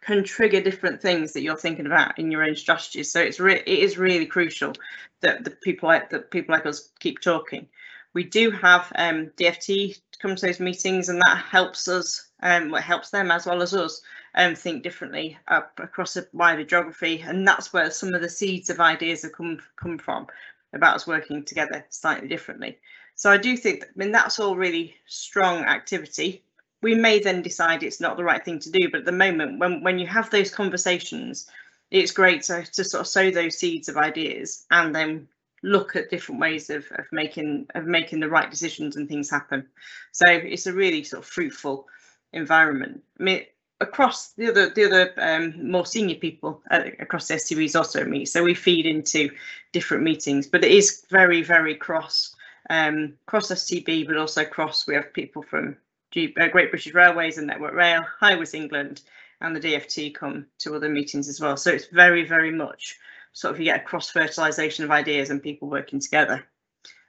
can 0.00 0.24
trigger 0.24 0.60
different 0.60 1.00
things 1.00 1.32
that 1.32 1.42
you're 1.42 1.56
thinking 1.56 1.86
about 1.86 2.18
in 2.18 2.30
your 2.30 2.42
own 2.42 2.56
strategies. 2.56 3.12
So 3.12 3.20
it's 3.20 3.38
re- 3.38 3.62
it 3.66 3.78
is 3.78 3.98
really 3.98 4.26
crucial 4.26 4.72
that 5.20 5.44
the 5.44 5.50
people 5.50 5.88
like 5.88 6.10
that 6.10 6.30
people 6.30 6.54
like 6.54 6.66
us 6.66 6.90
keep 6.98 7.20
talking. 7.20 7.68
We 8.14 8.24
do 8.24 8.50
have 8.50 8.92
um, 8.96 9.30
DFT 9.36 10.00
come 10.20 10.36
to 10.36 10.46
those 10.46 10.60
meetings, 10.60 11.08
and 11.08 11.20
that 11.20 11.38
helps 11.38 11.88
us. 11.88 12.28
Um, 12.42 12.74
it 12.74 12.82
helps 12.82 13.10
them 13.10 13.30
as 13.30 13.46
well 13.46 13.62
as 13.62 13.74
us 13.74 14.02
um, 14.34 14.54
think 14.54 14.82
differently 14.82 15.38
up 15.48 15.78
across 15.78 16.16
a 16.16 16.26
wider 16.32 16.64
geography, 16.64 17.22
and 17.26 17.46
that's 17.46 17.72
where 17.72 17.90
some 17.90 18.12
of 18.14 18.20
the 18.20 18.28
seeds 18.28 18.70
of 18.70 18.80
ideas 18.80 19.22
have 19.22 19.32
come 19.32 19.60
come 19.76 19.98
from 19.98 20.26
about 20.74 20.96
us 20.96 21.06
working 21.06 21.44
together 21.44 21.84
slightly 21.90 22.28
differently. 22.28 22.78
So 23.14 23.30
I 23.30 23.36
do 23.36 23.56
think, 23.56 23.80
that, 23.80 23.90
I 23.90 23.92
mean, 23.96 24.12
that's 24.12 24.40
all 24.40 24.56
really 24.56 24.96
strong 25.06 25.64
activity. 25.64 26.44
We 26.82 26.94
may 26.94 27.20
then 27.20 27.42
decide 27.42 27.82
it's 27.82 28.00
not 28.00 28.16
the 28.16 28.24
right 28.24 28.44
thing 28.44 28.58
to 28.60 28.70
do, 28.70 28.90
but 28.90 29.00
at 29.00 29.06
the 29.06 29.12
moment, 29.12 29.58
when 29.58 29.82
when 29.82 29.98
you 29.98 30.06
have 30.06 30.30
those 30.30 30.50
conversations, 30.50 31.48
it's 31.90 32.12
great 32.12 32.42
to, 32.44 32.64
to 32.64 32.84
sort 32.84 33.02
of 33.02 33.06
sow 33.06 33.30
those 33.30 33.58
seeds 33.58 33.88
of 33.88 33.96
ideas 33.96 34.66
and 34.70 34.94
then 34.94 35.28
look 35.62 35.94
at 35.94 36.10
different 36.10 36.40
ways 36.40 36.70
of, 36.70 36.84
of 36.92 37.06
making 37.12 37.66
of 37.74 37.86
making 37.86 38.20
the 38.20 38.28
right 38.28 38.50
decisions 38.50 38.96
and 38.96 39.08
things 39.08 39.30
happen. 39.30 39.66
So 40.10 40.24
it's 40.28 40.66
a 40.66 40.72
really 40.72 41.04
sort 41.04 41.22
of 41.22 41.28
fruitful 41.28 41.86
environment. 42.32 43.02
I 43.20 43.22
mean, 43.22 43.44
across 43.80 44.32
the 44.32 44.48
other 44.48 44.70
the 44.70 44.84
other 44.84 45.12
um, 45.18 45.70
more 45.70 45.86
senior 45.86 46.16
people 46.16 46.62
uh, 46.70 46.82
across 46.98 47.28
the 47.28 47.34
STBs 47.34 47.76
also 47.76 48.04
meet, 48.04 48.26
so 48.26 48.42
we 48.42 48.54
feed 48.54 48.86
into 48.86 49.30
different 49.72 50.02
meetings, 50.02 50.46
but 50.46 50.64
it 50.64 50.72
is 50.72 51.04
very 51.10 51.42
very 51.42 51.74
cross 51.74 52.34
um, 52.70 53.14
cross 53.26 53.48
STB, 53.50 54.06
but 54.06 54.16
also 54.16 54.44
cross. 54.44 54.86
We 54.86 54.94
have 54.94 55.12
people 55.12 55.42
from 55.42 55.76
Uh, 56.16 56.48
Great 56.48 56.70
British 56.70 56.94
Railways 56.94 57.38
and 57.38 57.46
Network 57.46 57.74
Rail, 57.74 58.04
Highways 58.20 58.54
England, 58.54 59.02
and 59.40 59.56
the 59.56 59.60
DFT 59.60 60.14
come 60.14 60.46
to 60.58 60.76
other 60.76 60.88
meetings 60.88 61.28
as 61.28 61.40
well. 61.40 61.56
So 61.56 61.70
it's 61.70 61.86
very 61.86 62.24
very 62.24 62.50
much 62.50 62.96
sort 63.32 63.54
of 63.54 63.60
you 63.60 63.66
get 63.66 63.80
a 63.80 63.84
cross 63.84 64.10
fertilization 64.10 64.84
of 64.84 64.90
ideas 64.90 65.30
and 65.30 65.42
people 65.42 65.68
working 65.68 66.00
together. 66.00 66.44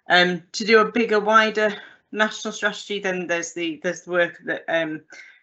Um, 0.09 0.43
to 0.53 0.65
do 0.65 0.79
a 0.79 0.91
bigger, 0.91 1.19
wider 1.19 1.75
national 2.11 2.53
strategy, 2.53 2.99
then 2.99 3.27
there's 3.27 3.53
the 3.53 3.79
there's 3.83 4.01
the 4.01 4.11
work 4.11 4.39
that 4.45 4.63
um, 4.67 5.01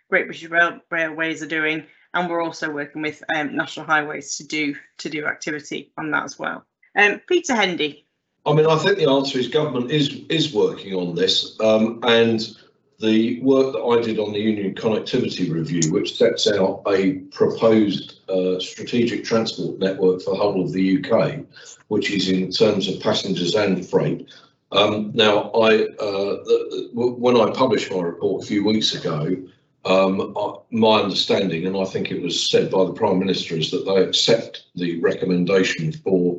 Great 0.08 0.26
British 0.26 0.48
Rail, 0.48 0.80
Railways 0.90 1.42
are 1.42 1.46
doing, 1.46 1.84
and 2.14 2.28
we're 2.28 2.42
also 2.42 2.70
working 2.70 3.02
with 3.02 3.22
um, 3.34 3.56
National 3.56 3.86
Highways 3.86 4.36
to 4.36 4.46
do 4.46 4.74
to 4.98 5.10
do 5.10 5.26
activity 5.26 5.92
on 5.98 6.10
that 6.10 6.24
as 6.24 6.38
well. 6.38 6.64
Um, 6.96 7.20
Peter 7.26 7.54
Hendy. 7.54 8.06
I 8.46 8.54
mean, 8.54 8.66
I 8.66 8.76
think 8.76 8.96
the 8.96 9.08
answer 9.08 9.38
is 9.38 9.48
government 9.48 9.90
is 9.90 10.22
is 10.28 10.54
working 10.54 10.94
on 10.94 11.14
this, 11.14 11.58
um, 11.60 12.00
and 12.04 12.40
the 13.00 13.40
work 13.40 13.72
that 13.72 13.82
I 13.82 14.02
did 14.02 14.18
on 14.18 14.32
the 14.32 14.38
Union 14.38 14.74
Connectivity 14.74 15.50
Review, 15.50 15.90
which 15.90 16.18
sets 16.18 16.46
out 16.46 16.82
a 16.86 17.14
proposed 17.32 18.20
uh, 18.28 18.60
strategic 18.60 19.24
transport 19.24 19.78
network 19.78 20.20
for 20.20 20.34
the 20.34 20.36
whole 20.36 20.62
of 20.62 20.72
the 20.72 21.02
UK, 21.02 21.40
which 21.88 22.10
is 22.10 22.28
in 22.28 22.50
terms 22.50 22.88
of 22.88 23.00
passengers 23.00 23.54
and 23.54 23.86
freight. 23.86 24.30
Um, 24.72 25.12
now, 25.14 25.50
I 25.52 25.84
uh, 25.98 26.44
the, 26.44 26.90
when 26.94 27.40
I 27.40 27.50
published 27.50 27.90
my 27.90 28.02
report 28.02 28.44
a 28.44 28.46
few 28.46 28.64
weeks 28.64 28.94
ago, 28.94 29.34
um, 29.86 30.36
uh, 30.36 30.58
my 30.70 31.00
understanding, 31.00 31.66
and 31.66 31.76
I 31.76 31.84
think 31.84 32.10
it 32.10 32.22
was 32.22 32.50
said 32.50 32.70
by 32.70 32.84
the 32.84 32.92
Prime 32.92 33.18
Minister, 33.18 33.56
is 33.56 33.70
that 33.70 33.86
they 33.86 33.96
accept 33.96 34.64
the 34.74 35.00
recommendation 35.00 35.90
for 35.92 36.38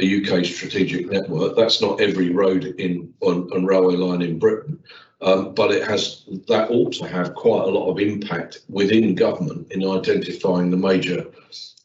a 0.00 0.20
UK 0.20 0.46
strategic 0.46 1.10
network. 1.10 1.56
That's 1.56 1.82
not 1.82 2.00
every 2.00 2.30
road 2.30 2.64
in 2.64 3.12
on, 3.20 3.52
on 3.52 3.66
railway 3.66 3.96
line 3.96 4.22
in 4.22 4.38
Britain, 4.38 4.82
um, 5.22 5.54
but 5.54 5.70
it 5.70 5.86
has 5.86 6.24
that 6.48 6.70
ought 6.70 6.92
to 6.94 7.06
have 7.06 7.34
quite 7.34 7.64
a 7.64 7.70
lot 7.70 7.90
of 7.90 7.98
impact 7.98 8.60
within 8.68 9.14
government 9.14 9.70
in 9.70 9.86
identifying 9.86 10.70
the 10.70 10.76
major 10.76 11.26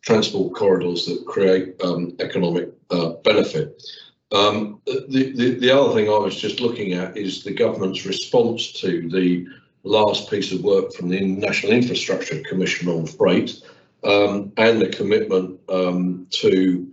transport 0.01 0.53
corridors 0.55 1.05
that 1.05 1.25
create 1.25 1.81
um, 1.83 2.15
economic 2.19 2.69
uh, 2.91 3.09
benefit. 3.23 3.83
Um, 4.31 4.81
the, 4.86 5.33
the, 5.36 5.59
the 5.59 5.71
other 5.71 5.93
thing 5.93 6.07
I 6.07 6.17
was 6.17 6.39
just 6.39 6.59
looking 6.59 6.93
at 6.93 7.17
is 7.17 7.43
the 7.43 7.53
government's 7.53 8.05
response 8.05 8.71
to 8.73 9.09
the 9.09 9.47
last 9.83 10.29
piece 10.29 10.51
of 10.51 10.63
work 10.63 10.93
from 10.93 11.09
the 11.09 11.21
National 11.21 11.71
Infrastructure 11.71 12.41
Commission 12.41 12.88
on 12.89 13.05
freight 13.05 13.61
um, 14.03 14.51
and 14.57 14.81
the 14.81 14.89
commitment 14.89 15.59
um, 15.69 16.27
to 16.31 16.91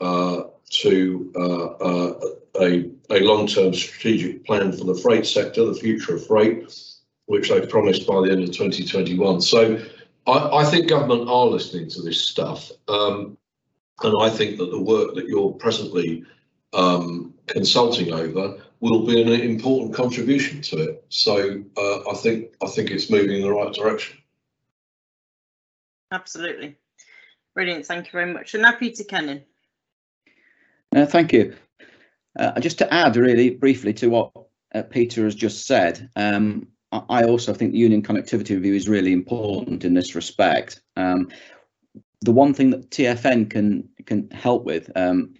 uh, 0.00 0.44
to 0.70 1.32
uh, 1.36 1.64
uh, 1.64 2.20
a, 2.60 2.90
a 3.10 3.20
long-term 3.20 3.74
strategic 3.74 4.44
plan 4.44 4.72
for 4.72 4.84
the 4.84 4.94
freight 4.94 5.26
sector, 5.26 5.64
the 5.64 5.74
future 5.74 6.16
of 6.16 6.26
freight, 6.26 6.72
which 7.26 7.48
they 7.48 7.64
promised 7.66 8.06
by 8.06 8.20
the 8.22 8.32
end 8.32 8.42
of 8.42 8.52
2021. 8.52 9.40
So 9.40 9.82
I, 10.26 10.58
I 10.58 10.64
think 10.64 10.88
government 10.88 11.28
are 11.28 11.46
listening 11.46 11.88
to 11.90 12.02
this 12.02 12.20
stuff. 12.20 12.70
Um, 12.88 13.36
and 14.02 14.14
I 14.20 14.30
think 14.30 14.58
that 14.58 14.70
the 14.70 14.80
work 14.80 15.14
that 15.14 15.28
you're 15.28 15.52
presently 15.52 16.24
um, 16.72 17.34
consulting 17.46 18.12
over 18.12 18.60
will 18.80 19.06
be 19.06 19.22
an 19.22 19.28
important 19.28 19.94
contribution 19.94 20.60
to 20.62 20.78
it. 20.78 21.04
So 21.08 21.62
uh, 21.76 22.10
I 22.10 22.14
think 22.14 22.54
I 22.62 22.66
think 22.66 22.90
it's 22.90 23.10
moving 23.10 23.36
in 23.36 23.42
the 23.42 23.52
right 23.52 23.72
direction. 23.72 24.18
Absolutely. 26.10 26.76
Brilliant. 27.54 27.86
Thank 27.86 28.06
you 28.06 28.12
very 28.12 28.32
much. 28.32 28.54
And 28.54 28.62
now 28.62 28.72
Peter 28.72 29.04
Kennan. 29.04 29.42
Uh, 30.94 31.06
thank 31.06 31.32
you. 31.32 31.54
Uh, 32.38 32.58
just 32.60 32.78
to 32.78 32.92
add 32.92 33.16
really 33.16 33.50
briefly 33.50 33.92
to 33.92 34.08
what 34.08 34.32
uh, 34.74 34.82
Peter 34.82 35.24
has 35.24 35.34
just 35.34 35.66
said, 35.66 36.08
um, 36.16 36.66
I 36.92 37.24
also 37.24 37.54
think 37.54 37.72
the 37.72 37.78
Union 37.78 38.02
Connectivity 38.02 38.50
Review 38.50 38.74
is 38.74 38.88
really 38.88 39.12
important 39.12 39.84
in 39.84 39.94
this 39.94 40.14
respect. 40.14 40.82
Um, 40.96 41.28
the 42.20 42.32
one 42.32 42.52
thing 42.52 42.70
that 42.70 42.90
TFN 42.90 43.50
can 43.50 43.88
can 44.06 44.30
help 44.30 44.64
with 44.64 44.90
um, 44.94 45.34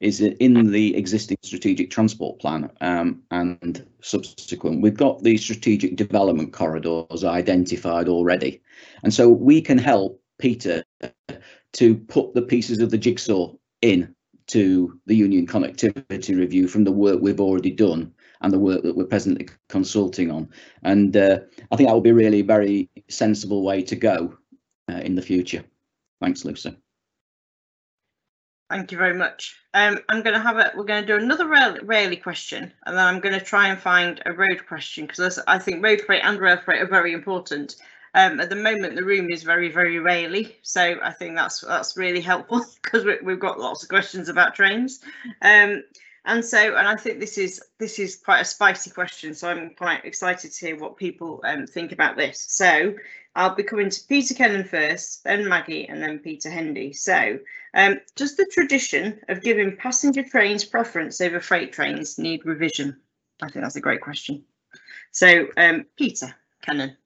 is 0.00 0.20
in 0.20 0.70
the 0.70 0.96
existing 0.96 1.38
strategic 1.42 1.90
transport 1.90 2.38
plan 2.40 2.70
um, 2.80 3.22
and 3.30 3.86
subsequent. 4.02 4.82
We've 4.82 4.96
got 4.96 5.22
the 5.22 5.36
strategic 5.38 5.96
development 5.96 6.52
corridors 6.52 7.24
identified 7.24 8.08
already, 8.08 8.60
and 9.02 9.12
so 9.12 9.28
we 9.28 9.62
can 9.62 9.78
help 9.78 10.20
Peter 10.38 10.84
to 11.72 11.96
put 11.96 12.34
the 12.34 12.42
pieces 12.42 12.80
of 12.80 12.90
the 12.90 12.98
jigsaw 12.98 13.54
in 13.82 14.14
to 14.48 14.98
the 15.06 15.14
union 15.14 15.46
connectivity 15.46 16.36
review 16.36 16.68
from 16.68 16.84
the 16.84 16.92
work 16.92 17.20
we've 17.20 17.40
already 17.40 17.70
done 17.70 18.12
and 18.40 18.52
the 18.52 18.58
work 18.58 18.82
that 18.82 18.96
we're 18.96 19.04
presently 19.04 19.48
consulting 19.68 20.30
on. 20.30 20.48
And 20.82 21.16
uh, 21.16 21.40
I 21.70 21.76
think 21.76 21.88
that 21.88 21.94
will 21.94 22.00
be 22.00 22.12
really 22.12 22.40
a 22.40 22.44
very 22.44 22.88
sensible 23.08 23.62
way 23.62 23.82
to 23.82 23.96
go 23.96 24.36
uh, 24.90 24.98
in 24.98 25.14
the 25.14 25.22
future. 25.22 25.64
Thanks, 26.20 26.44
Lucy. 26.44 26.76
Thank 28.70 28.92
you 28.92 28.98
very 28.98 29.14
much. 29.14 29.56
Um, 29.72 29.98
I'm 30.08 30.22
going 30.22 30.34
to 30.34 30.42
have 30.42 30.58
a, 30.58 30.72
we're 30.76 30.84
going 30.84 31.02
to 31.02 31.06
do 31.06 31.22
another 31.22 31.48
rail, 31.48 32.16
question, 32.16 32.72
and 32.84 32.96
then 32.96 33.04
I'm 33.04 33.20
going 33.20 33.38
to 33.38 33.44
try 33.44 33.68
and 33.68 33.78
find 33.78 34.20
a 34.26 34.32
road 34.32 34.66
question 34.66 35.06
because 35.06 35.38
I 35.46 35.58
think 35.58 35.82
road 35.82 36.02
freight 36.02 36.22
and 36.22 36.38
rail 36.38 36.58
freight 36.58 36.82
are 36.82 36.86
very 36.86 37.12
important. 37.12 37.76
Um, 38.14 38.40
at 38.40 38.50
the 38.50 38.56
moment, 38.56 38.96
the 38.96 39.04
room 39.04 39.30
is 39.30 39.42
very, 39.42 39.70
very 39.70 39.98
raily, 39.98 40.56
so 40.62 40.98
I 41.02 41.12
think 41.12 41.36
that's 41.36 41.60
that's 41.60 41.96
really 41.96 42.20
helpful 42.20 42.64
because 42.82 43.04
we, 43.04 43.18
we've 43.22 43.40
got 43.40 43.60
lots 43.60 43.82
of 43.82 43.88
questions 43.88 44.28
about 44.28 44.54
trains. 44.54 45.00
Um, 45.42 45.82
and 46.24 46.44
so, 46.44 46.76
and 46.76 46.86
I 46.86 46.96
think 46.96 47.20
this 47.20 47.38
is 47.38 47.62
this 47.78 47.98
is 47.98 48.16
quite 48.16 48.40
a 48.40 48.44
spicy 48.44 48.90
question, 48.90 49.34
so 49.34 49.48
I'm 49.48 49.70
quite 49.70 50.04
excited 50.04 50.52
to 50.52 50.66
hear 50.66 50.76
what 50.76 50.96
people 50.96 51.40
um, 51.44 51.66
think 51.66 51.92
about 51.92 52.16
this. 52.16 52.44
So, 52.48 52.94
I'll 53.34 53.54
be 53.54 53.62
coming 53.62 53.88
to 53.88 54.00
Peter 54.08 54.34
Kennan 54.34 54.64
first, 54.64 55.24
then 55.24 55.48
Maggie, 55.48 55.88
and 55.88 56.02
then 56.02 56.18
Peter 56.18 56.50
Hendy. 56.50 56.92
So, 56.92 57.38
um, 57.72 58.00
does 58.16 58.36
the 58.36 58.46
tradition 58.52 59.20
of 59.28 59.42
giving 59.42 59.76
passenger 59.76 60.22
trains 60.22 60.64
preference 60.64 61.20
over 61.20 61.40
freight 61.40 61.72
trains 61.72 62.18
need 62.18 62.44
revision? 62.44 63.00
I 63.40 63.48
think 63.48 63.64
that's 63.64 63.76
a 63.76 63.80
great 63.80 64.00
question. 64.00 64.44
So, 65.12 65.46
um, 65.56 65.86
Peter 65.96 66.34
Kennan. 66.62 66.96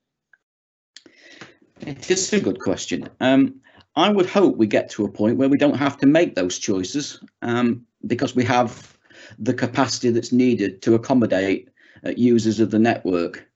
It 1.87 2.11
is 2.11 2.33
a 2.33 2.41
good 2.41 2.61
question. 2.61 3.09
Um, 3.21 3.61
I 3.97 4.09
would 4.09 4.27
hope 4.27 4.57
we 4.57 4.67
get 4.67 4.89
to 4.91 5.05
a 5.05 5.11
point 5.11 5.37
where 5.37 5.49
we 5.49 5.59
don't 5.59 5.77
have 5.77 5.99
to 5.99 6.07
make 6.07 6.35
those 6.35 6.59
choices 6.59 7.23
um, 7.43 7.85
because 8.07 8.37
we 8.37 8.45
have 8.45 8.97
the 9.39 9.53
capacity 9.53 10.11
that's 10.11 10.33
needed 10.33 10.81
to 10.83 10.95
accommodate 10.95 11.69
uh, 12.07 12.11
users 12.17 12.61
of 12.61 12.71
the 12.71 12.79
network. 12.79 13.47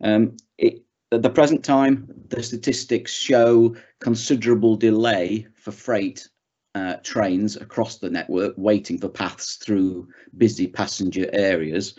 Um, 0.00 0.36
it, 0.58 0.82
at 1.12 1.22
the 1.22 1.30
present 1.30 1.64
time, 1.64 2.08
the 2.28 2.42
statistics 2.42 3.12
show 3.12 3.76
considerable 4.00 4.76
delay 4.76 5.46
for 5.54 5.70
freight 5.70 6.28
uh, 6.74 6.96
trains 7.04 7.56
across 7.56 7.98
the 7.98 8.10
network 8.10 8.54
waiting 8.56 8.98
for 8.98 9.08
paths 9.08 9.56
through 9.56 10.08
busy 10.36 10.66
passenger 10.66 11.30
areas. 11.32 11.94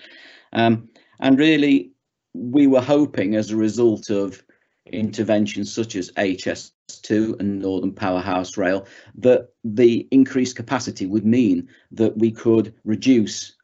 Um, 0.52 0.90
and 1.22 1.40
really, 1.40 1.94
we 2.34 2.68
were 2.68 2.82
hoping 2.82 3.36
as 3.36 3.52
a 3.52 3.58
result 3.58 4.10
of 4.10 4.44
interventions 4.92 5.74
such 5.74 5.96
as 5.96 6.12
HS2 6.12 7.40
and 7.40 7.60
Northern 7.60 7.94
Powerhouse 7.94 8.58
Rail 8.58 8.86
that 9.16 9.50
the 9.64 10.08
increased 10.12 10.56
capacity 10.56 11.06
would 11.06 11.26
mean 11.26 11.68
that 11.92 12.18
we 12.18 12.32
could 12.32 12.74
reduce 12.84 13.56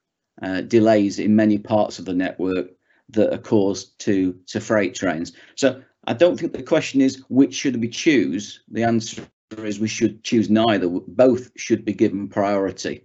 uh, 0.41 0.61
delays 0.61 1.19
in 1.19 1.35
many 1.35 1.57
parts 1.57 1.99
of 1.99 2.05
the 2.05 2.13
network 2.13 2.67
that 3.09 3.33
are 3.33 3.41
caused 3.41 3.97
to, 3.99 4.33
to 4.47 4.59
freight 4.59 4.95
trains. 4.95 5.33
So 5.55 5.81
I 6.05 6.13
don't 6.13 6.39
think 6.39 6.53
the 6.53 6.63
question 6.63 7.01
is 7.01 7.23
which 7.29 7.53
should 7.53 7.79
we 7.79 7.87
choose. 7.87 8.61
The 8.69 8.83
answer 8.83 9.27
is 9.57 9.79
we 9.79 9.87
should 9.87 10.23
choose 10.23 10.49
neither. 10.49 10.87
Both 10.89 11.51
should 11.55 11.85
be 11.85 11.93
given 11.93 12.27
priority 12.27 13.03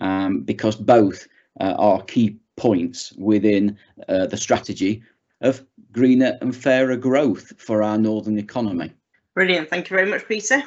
um, 0.00 0.42
because 0.42 0.76
both 0.76 1.26
uh, 1.60 1.74
are 1.78 2.02
key 2.02 2.38
points 2.56 3.12
within 3.18 3.76
uh, 4.08 4.26
the 4.26 4.36
strategy 4.36 5.02
of 5.42 5.64
greener 5.92 6.38
and 6.40 6.54
fairer 6.54 6.96
growth 6.96 7.60
for 7.60 7.82
our 7.82 7.98
northern 7.98 8.38
economy. 8.38 8.92
Brilliant. 9.34 9.68
Thank 9.70 9.90
you 9.90 9.96
very 9.96 10.10
much, 10.10 10.26
Peter. 10.26 10.62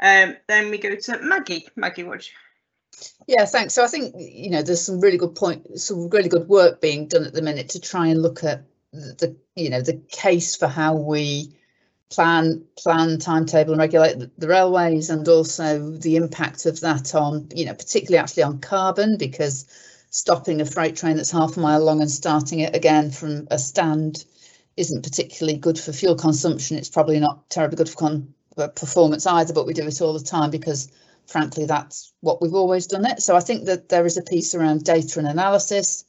Um, 0.00 0.36
then 0.48 0.70
we 0.70 0.78
go 0.78 0.94
to 0.94 1.18
Maggie. 1.20 1.66
Maggie, 1.76 2.04
what? 2.04 2.28
Yeah, 3.26 3.44
thanks. 3.44 3.74
So 3.74 3.84
I 3.84 3.86
think 3.86 4.14
you 4.18 4.50
know 4.50 4.62
there's 4.62 4.82
some 4.82 5.00
really 5.00 5.18
good 5.18 5.34
point, 5.34 5.78
some 5.78 6.08
really 6.08 6.28
good 6.28 6.48
work 6.48 6.80
being 6.80 7.06
done 7.08 7.24
at 7.24 7.32
the 7.32 7.42
minute 7.42 7.70
to 7.70 7.80
try 7.80 8.08
and 8.08 8.22
look 8.22 8.42
at 8.44 8.64
the 8.92 9.36
you 9.54 9.70
know 9.70 9.80
the 9.80 10.00
case 10.10 10.56
for 10.56 10.66
how 10.66 10.94
we 10.94 11.54
plan 12.10 12.64
plan 12.76 13.18
timetable 13.18 13.72
and 13.72 13.80
regulate 13.80 14.18
the, 14.18 14.30
the 14.38 14.48
railways 14.48 15.10
and 15.10 15.28
also 15.28 15.90
the 15.90 16.16
impact 16.16 16.66
of 16.66 16.80
that 16.80 17.14
on 17.14 17.48
you 17.54 17.64
know 17.64 17.74
particularly 17.74 18.18
actually 18.18 18.42
on 18.42 18.58
carbon 18.58 19.16
because 19.16 19.66
stopping 20.10 20.60
a 20.60 20.66
freight 20.66 20.96
train 20.96 21.16
that's 21.16 21.30
half 21.30 21.56
a 21.56 21.60
mile 21.60 21.82
long 21.82 22.00
and 22.00 22.10
starting 22.10 22.60
it 22.60 22.74
again 22.76 23.10
from 23.10 23.46
a 23.50 23.58
stand 23.58 24.24
isn't 24.76 25.02
particularly 25.02 25.58
good 25.58 25.78
for 25.78 25.92
fuel 25.92 26.16
consumption. 26.16 26.76
It's 26.76 26.88
probably 26.88 27.20
not 27.20 27.48
terribly 27.48 27.76
good 27.76 27.88
for 27.88 28.22
uh, 28.58 28.68
performance 28.68 29.26
either, 29.26 29.54
but 29.54 29.66
we 29.66 29.72
do 29.72 29.86
it 29.86 30.00
all 30.00 30.12
the 30.12 30.24
time 30.24 30.50
because 30.50 30.90
frankly, 31.30 31.64
that's 31.64 32.12
what 32.20 32.42
we've 32.42 32.54
always 32.54 32.86
done 32.86 33.06
it. 33.06 33.22
So 33.22 33.36
I 33.36 33.40
think 33.40 33.66
that 33.66 33.88
there 33.88 34.04
is 34.04 34.16
a 34.16 34.22
piece 34.22 34.54
around 34.54 34.84
data 34.84 35.18
and 35.18 35.28
analysis. 35.28 36.04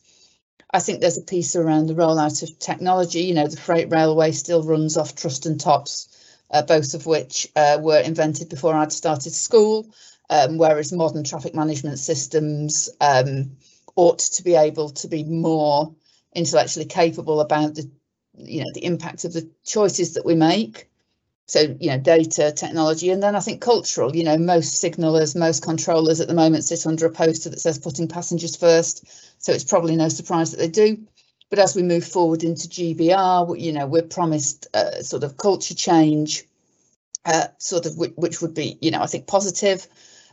I 0.73 0.79
think 0.79 0.99
there's 0.99 1.17
a 1.17 1.23
piece 1.23 1.55
around 1.55 1.87
the 1.87 1.93
rollout 1.93 2.41
of 2.43 2.57
technology. 2.59 3.21
You 3.21 3.35
know, 3.35 3.47
the 3.47 3.57
freight 3.57 3.91
railway 3.91 4.31
still 4.31 4.63
runs 4.63 4.97
off 4.97 5.15
trust 5.15 5.45
and 5.45 5.59
tops, 5.59 6.07
uh, 6.49 6.63
both 6.63 6.93
of 6.93 7.05
which 7.05 7.47
uh, 7.55 7.77
were 7.81 7.99
invented 7.99 8.49
before 8.49 8.73
I'd 8.73 8.91
started 8.91 9.33
school, 9.33 9.93
um, 10.29 10.57
whereas 10.57 10.91
modern 10.91 11.23
traffic 11.23 11.53
management 11.53 11.99
systems 11.99 12.89
um, 12.99 13.57
ought 13.95 14.19
to 14.19 14.43
be 14.43 14.55
able 14.55 14.89
to 14.89 15.07
be 15.07 15.23
more 15.23 15.93
intellectually 16.33 16.85
capable 16.85 17.41
about 17.41 17.75
the, 17.75 17.89
you 18.37 18.61
know, 18.63 18.71
the 18.73 18.85
impact 18.85 19.25
of 19.25 19.33
the 19.33 19.49
choices 19.65 20.13
that 20.13 20.25
we 20.25 20.35
make. 20.35 20.89
So 21.47 21.75
you 21.81 21.89
know 21.89 21.97
data 21.97 22.53
technology 22.53 23.09
and 23.09 23.21
then 23.21 23.35
i 23.35 23.41
think 23.41 23.59
cultural 23.59 24.15
you 24.15 24.23
know 24.23 24.37
most 24.37 24.81
signalers 24.81 25.35
most 25.35 25.61
controllers 25.61 26.21
at 26.21 26.29
the 26.29 26.33
moment 26.33 26.63
sit 26.63 26.87
under 26.87 27.05
a 27.05 27.11
poster 27.11 27.49
that 27.49 27.59
says 27.59 27.77
putting 27.77 28.07
passengers 28.07 28.55
first. 28.55 29.05
So 29.43 29.51
it's 29.51 29.65
probably 29.65 29.97
no 29.97 30.07
surprise 30.07 30.51
that 30.51 30.59
they 30.59 30.69
do. 30.69 31.05
But 31.49 31.59
as 31.59 31.75
we 31.75 31.83
move 31.83 32.05
forward 32.05 32.45
into 32.45 32.69
gbr 32.69 33.59
you 33.59 33.73
know 33.73 33.85
we're 33.85 34.03
promised 34.03 34.67
a 34.73 35.03
sort 35.03 35.25
of 35.25 35.35
culture 35.35 35.75
change 35.75 36.45
uh, 37.25 37.47
sort 37.57 37.85
of 37.85 37.97
which, 37.97 38.13
which 38.15 38.41
would 38.41 38.53
be 38.53 38.77
you 38.79 38.91
know 38.91 39.01
i 39.01 39.07
think 39.07 39.27
positive. 39.27 39.85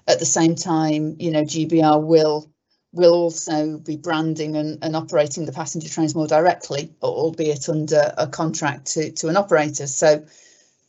At 0.06 0.20
the 0.20 0.26
same 0.26 0.54
time 0.54 1.16
you 1.18 1.32
know 1.32 1.42
gbr 1.42 2.00
will 2.00 2.48
will 2.92 3.12
also 3.12 3.76
be 3.78 3.96
branding 3.96 4.56
and, 4.56 4.82
and 4.82 4.96
operating 4.96 5.44
the 5.44 5.52
passenger 5.52 5.88
trains 5.88 6.14
more 6.14 6.26
directly 6.26 6.90
albeit 7.02 7.68
under 7.68 8.14
a 8.16 8.26
contract 8.26 8.86
to 8.86 9.10
to 9.12 9.28
an 9.28 9.36
operator 9.36 9.86
so 9.86 10.24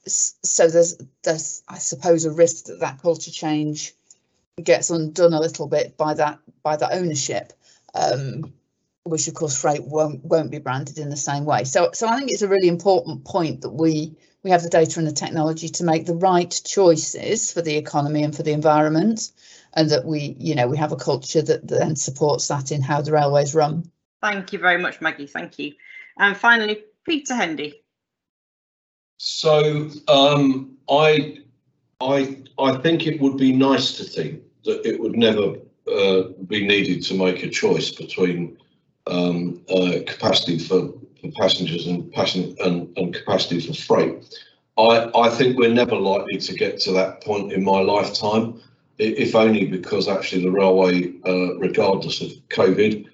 so 0.09 0.67
there's 0.67 0.97
there's 1.23 1.63
I 1.67 1.77
suppose 1.77 2.25
a 2.25 2.31
risk 2.31 2.65
that 2.65 2.79
that 2.79 3.01
culture 3.01 3.31
change 3.31 3.93
gets 4.63 4.89
undone 4.89 5.33
a 5.33 5.39
little 5.39 5.67
bit 5.67 5.97
by 5.97 6.13
that 6.15 6.39
by 6.63 6.75
that 6.75 6.93
ownership, 6.93 7.53
um, 7.93 8.53
which 9.03 9.27
of 9.27 9.33
course 9.33 9.59
freight 9.59 9.83
won't 9.83 10.23
won't 10.23 10.51
be 10.51 10.59
branded 10.59 10.97
in 10.97 11.09
the 11.09 11.17
same 11.17 11.45
way. 11.45 11.63
So 11.63 11.91
so 11.93 12.07
I 12.07 12.17
think 12.17 12.31
it's 12.31 12.41
a 12.41 12.47
really 12.47 12.67
important 12.67 13.25
point 13.25 13.61
that 13.61 13.71
we 13.71 14.15
we 14.43 14.51
have 14.51 14.63
the 14.63 14.69
data 14.69 14.99
and 14.99 15.07
the 15.07 15.13
technology 15.13 15.69
to 15.69 15.83
make 15.83 16.05
the 16.05 16.15
right 16.15 16.61
choices 16.65 17.51
for 17.51 17.61
the 17.61 17.75
economy 17.75 18.23
and 18.23 18.35
for 18.35 18.43
the 18.43 18.53
environment, 18.53 19.31
and 19.73 19.89
that 19.89 20.05
we 20.05 20.35
you 20.39 20.55
know 20.55 20.67
we 20.67 20.77
have 20.77 20.91
a 20.91 20.97
culture 20.97 21.41
that, 21.41 21.67
that 21.67 21.79
then 21.79 21.95
supports 21.95 22.47
that 22.47 22.71
in 22.71 22.81
how 22.81 23.01
the 23.01 23.11
railways 23.11 23.55
run. 23.55 23.89
Thank 24.21 24.53
you 24.53 24.59
very 24.59 24.81
much, 24.81 25.01
Maggie. 25.01 25.27
Thank 25.27 25.59
you. 25.59 25.73
And 26.17 26.35
finally, 26.35 26.83
Peter 27.05 27.33
Hendy. 27.33 27.81
So 29.17 29.89
um, 30.07 30.77
I, 30.89 31.39
I, 32.01 32.37
I 32.57 32.77
think 32.77 33.05
it 33.05 33.19
would 33.19 33.37
be 33.37 33.51
nice 33.51 33.97
to 33.97 34.03
think 34.03 34.41
that 34.63 34.85
it 34.87 34.99
would 34.99 35.17
never 35.17 35.55
uh, 35.91 36.29
be 36.47 36.65
needed 36.65 37.03
to 37.03 37.13
make 37.15 37.43
a 37.43 37.49
choice 37.49 37.91
between 37.91 38.57
um, 39.07 39.61
uh, 39.69 39.99
capacity 40.05 40.59
for, 40.59 40.93
for, 41.19 41.31
passengers 41.39 41.87
and, 41.87 42.11
passen 42.13 42.55
and, 42.63 42.95
and 42.97 43.13
capacity 43.13 43.59
for 43.59 43.73
freight. 43.73 44.39
I, 44.77 45.09
I 45.13 45.29
think 45.29 45.57
we're 45.57 45.73
never 45.73 45.95
likely 45.95 46.37
to 46.37 46.53
get 46.53 46.79
to 46.81 46.93
that 46.93 47.21
point 47.21 47.51
in 47.51 47.63
my 47.63 47.79
lifetime, 47.79 48.61
if 48.99 49.33
only 49.33 49.65
because 49.65 50.07
actually 50.07 50.43
the 50.43 50.51
railway, 50.51 51.13
uh, 51.25 51.55
regardless 51.57 52.21
of 52.21 52.31
COVID, 52.49 53.07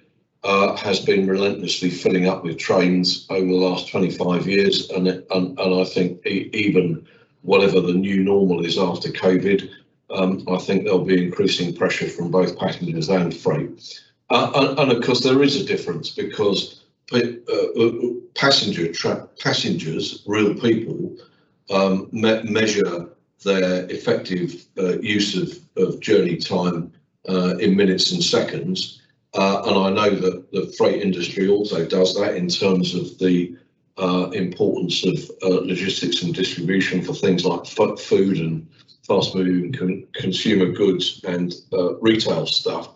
uh, 0.44 0.76
has 0.76 1.00
been 1.00 1.26
relentlessly 1.26 1.90
filling 1.90 2.28
up 2.28 2.44
with 2.44 2.58
trains 2.58 3.26
over 3.30 3.46
the 3.46 3.52
last 3.52 3.88
25 3.88 4.46
years, 4.46 4.90
and 4.90 5.08
and, 5.08 5.58
and 5.58 5.80
I 5.80 5.84
think 5.84 6.24
even 6.26 7.06
whatever 7.42 7.80
the 7.80 7.94
new 7.94 8.22
normal 8.22 8.64
is 8.64 8.78
after 8.78 9.08
COVID, 9.10 9.70
um, 10.10 10.44
I 10.48 10.58
think 10.58 10.84
there'll 10.84 11.04
be 11.04 11.24
increasing 11.24 11.74
pressure 11.74 12.08
from 12.08 12.30
both 12.30 12.58
passengers 12.58 13.08
and 13.08 13.34
freight. 13.34 14.00
Uh, 14.30 14.50
and, 14.56 14.78
and, 14.78 14.92
of 14.92 15.04
course, 15.04 15.22
there 15.22 15.42
is 15.42 15.60
a 15.60 15.64
difference 15.64 16.10
because 16.10 16.82
uh, 17.12 17.20
uh 17.48 17.90
passenger 18.34 18.92
passengers, 19.38 20.22
real 20.26 20.54
people, 20.54 21.16
um, 21.70 22.08
me 22.10 22.42
measure 22.42 23.08
their 23.44 23.86
effective 23.90 24.66
uh, 24.78 24.98
use 24.98 25.36
of, 25.36 25.58
of 25.76 26.00
journey 26.00 26.36
time 26.36 26.92
uh, 27.28 27.56
in 27.58 27.76
minutes 27.76 28.12
and 28.12 28.22
seconds. 28.22 29.02
Uh, 29.34 29.62
and 29.66 29.78
I 29.78 29.90
know 29.90 30.14
that 30.14 30.50
the 30.52 30.72
freight 30.78 31.02
industry 31.02 31.48
also 31.48 31.86
does 31.86 32.14
that 32.14 32.36
in 32.36 32.48
terms 32.48 32.94
of 32.94 33.18
the 33.18 33.56
uh, 33.98 34.30
importance 34.30 35.04
of 35.04 35.30
uh, 35.42 35.60
logistics 35.60 36.22
and 36.22 36.34
distribution 36.34 37.02
for 37.02 37.14
things 37.14 37.44
like 37.44 37.66
food 37.66 38.38
and 38.38 38.66
fast 39.06 39.34
moving 39.34 39.72
con 39.72 40.06
consumer 40.14 40.66
goods 40.72 41.20
and 41.24 41.54
uh, 41.72 41.94
retail 41.96 42.46
stuff. 42.46 42.90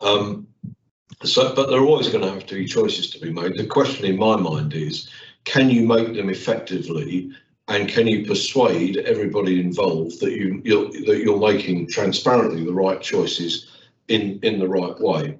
Um, 0.00 0.46
so, 1.22 1.54
but 1.54 1.70
there 1.70 1.80
are 1.80 1.86
always 1.86 2.08
going 2.08 2.24
to 2.24 2.30
have 2.30 2.46
to 2.46 2.54
be 2.54 2.66
choices 2.66 3.10
to 3.10 3.20
be 3.20 3.32
made. 3.32 3.56
The 3.56 3.66
question 3.66 4.04
in 4.04 4.18
my 4.18 4.36
mind 4.36 4.74
is, 4.74 5.08
can 5.44 5.70
you 5.70 5.86
make 5.86 6.14
them 6.14 6.28
effectively 6.28 7.30
and 7.68 7.88
can 7.88 8.06
you 8.06 8.26
persuade 8.26 8.98
everybody 8.98 9.60
involved 9.60 10.20
that 10.20 10.32
you 10.32 10.60
you're, 10.64 10.90
that 11.06 11.22
you're 11.24 11.40
making 11.40 11.88
transparently 11.88 12.64
the 12.64 12.72
right 12.72 13.00
choices 13.00 13.70
in 14.08 14.38
in 14.42 14.58
the 14.58 14.68
right 14.68 14.98
way? 15.00 15.38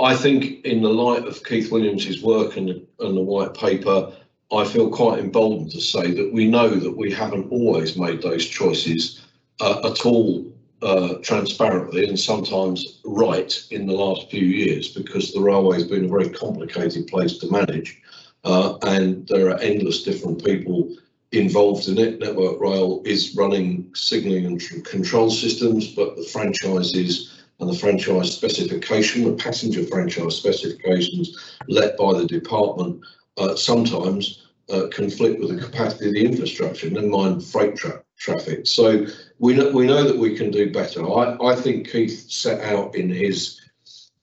I 0.00 0.16
think 0.16 0.64
in 0.64 0.80
the 0.80 0.88
light 0.88 1.26
of 1.26 1.44
Keith 1.44 1.70
Williams's 1.70 2.22
work 2.22 2.56
and 2.56 2.68
the, 2.68 2.86
and 3.00 3.14
the 3.14 3.20
white 3.20 3.52
paper, 3.52 4.10
I 4.50 4.64
feel 4.64 4.88
quite 4.88 5.18
emboldened 5.18 5.70
to 5.72 5.80
say 5.82 6.12
that 6.12 6.32
we 6.32 6.46
know 6.46 6.70
that 6.70 6.96
we 6.96 7.12
haven't 7.12 7.50
always 7.50 7.98
made 7.98 8.22
those 8.22 8.46
choices 8.46 9.26
uh, 9.60 9.90
at 9.90 10.06
all 10.06 10.50
uh, 10.82 11.14
transparently 11.22 12.08
and 12.08 12.18
sometimes 12.18 13.00
right 13.04 13.66
in 13.70 13.86
the 13.86 13.92
last 13.92 14.30
few 14.30 14.44
years 14.44 14.88
because 14.88 15.32
the 15.32 15.40
railway 15.40 15.76
has 15.76 15.86
been 15.86 16.04
a 16.04 16.08
very 16.08 16.28
complicated 16.30 17.06
place 17.06 17.38
to 17.38 17.50
manage 17.50 18.00
uh, 18.44 18.76
and 18.82 19.26
there 19.28 19.48
are 19.48 19.58
endless 19.60 20.02
different 20.02 20.44
people 20.44 20.94
involved 21.32 21.88
in 21.88 21.98
it. 21.98 22.20
Network 22.20 22.60
Rail 22.60 23.02
is 23.04 23.34
running 23.36 23.90
signalling 23.94 24.46
and 24.46 24.84
control 24.84 25.30
systems, 25.30 25.94
but 25.94 26.16
the 26.16 26.24
franchises 26.24 27.42
and 27.58 27.68
the 27.68 27.78
franchise 27.78 28.34
specification, 28.34 29.24
the 29.24 29.32
passenger 29.32 29.84
franchise 29.84 30.36
specifications 30.36 31.56
let 31.68 31.96
by 31.96 32.12
the 32.12 32.26
department 32.26 33.00
uh, 33.38 33.54
sometimes 33.56 34.42
uh, 34.70 34.86
conflict 34.92 35.40
with 35.40 35.54
the 35.54 35.64
capacity 35.64 36.08
of 36.08 36.14
the 36.14 36.24
infrastructure, 36.24 36.90
never 36.90 37.06
mind 37.06 37.44
freight 37.44 37.76
tra 37.76 38.02
traffic. 38.18 38.66
So 38.66 39.06
we 39.38 39.54
know, 39.54 39.70
we 39.70 39.86
know 39.86 40.04
that 40.04 40.18
we 40.18 40.36
can 40.36 40.50
do 40.50 40.72
better. 40.72 41.02
I, 41.08 41.36
I 41.40 41.54
think 41.54 41.90
Keith 41.90 42.30
set 42.30 42.60
out 42.60 42.94
in 42.94 43.08
his 43.10 43.60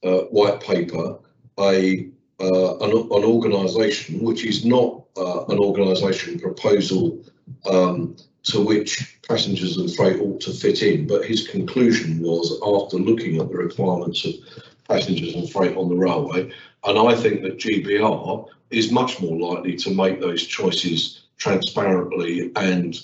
uh, 0.03 0.21
white 0.31 0.59
paper 0.59 1.19
a 1.59 2.09
uh, 2.39 2.77
an, 2.79 2.91
an 2.91 3.23
organisation 3.23 4.19
which 4.23 4.45
is 4.45 4.65
not 4.65 5.03
uh, 5.17 5.45
an 5.45 5.59
organisation 5.59 6.39
proposal 6.39 7.23
um, 7.69 8.15
to 8.43 8.61
which 8.61 9.19
passengers 9.27 9.77
and 9.77 9.93
freight 9.95 10.19
ought 10.19 10.41
to 10.41 10.51
fit 10.51 10.81
in, 10.81 11.07
but 11.07 11.25
his 11.25 11.47
conclusion 11.47 12.21
was 12.21 12.59
after 12.65 12.97
looking 12.97 13.39
at 13.39 13.49
the 13.49 13.57
requirements 13.57 14.25
of 14.25 14.33
passengers 14.87 15.35
and 15.35 15.49
freight 15.49 15.77
on 15.77 15.89
the 15.89 15.95
railway, 15.95 16.51
and 16.83 16.99
I 16.99 17.15
think 17.15 17.43
that 17.43 17.57
GBR 17.57 18.47
is 18.69 18.91
much 18.91 19.21
more 19.21 19.55
likely 19.55 19.75
to 19.77 19.93
make 19.93 20.19
those 20.19 20.45
choices 20.45 21.23
transparently 21.37 22.51
and 22.55 22.99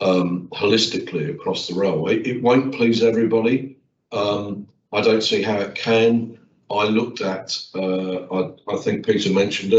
um, 0.00 0.48
holistically 0.52 1.30
across 1.30 1.68
the 1.68 1.74
railway. 1.74 2.18
It 2.18 2.42
won't 2.42 2.74
please 2.74 3.02
everybody. 3.02 3.76
Um, 4.10 4.68
I 4.92 5.00
don't 5.00 5.22
see 5.22 5.42
how 5.42 5.58
it 5.58 5.74
can. 5.74 6.38
I 6.72 6.84
looked 6.84 7.20
at, 7.20 7.58
uh, 7.74 8.24
I, 8.34 8.52
I, 8.68 8.76
think 8.78 9.06
Peter 9.06 9.30
mentioned 9.30 9.74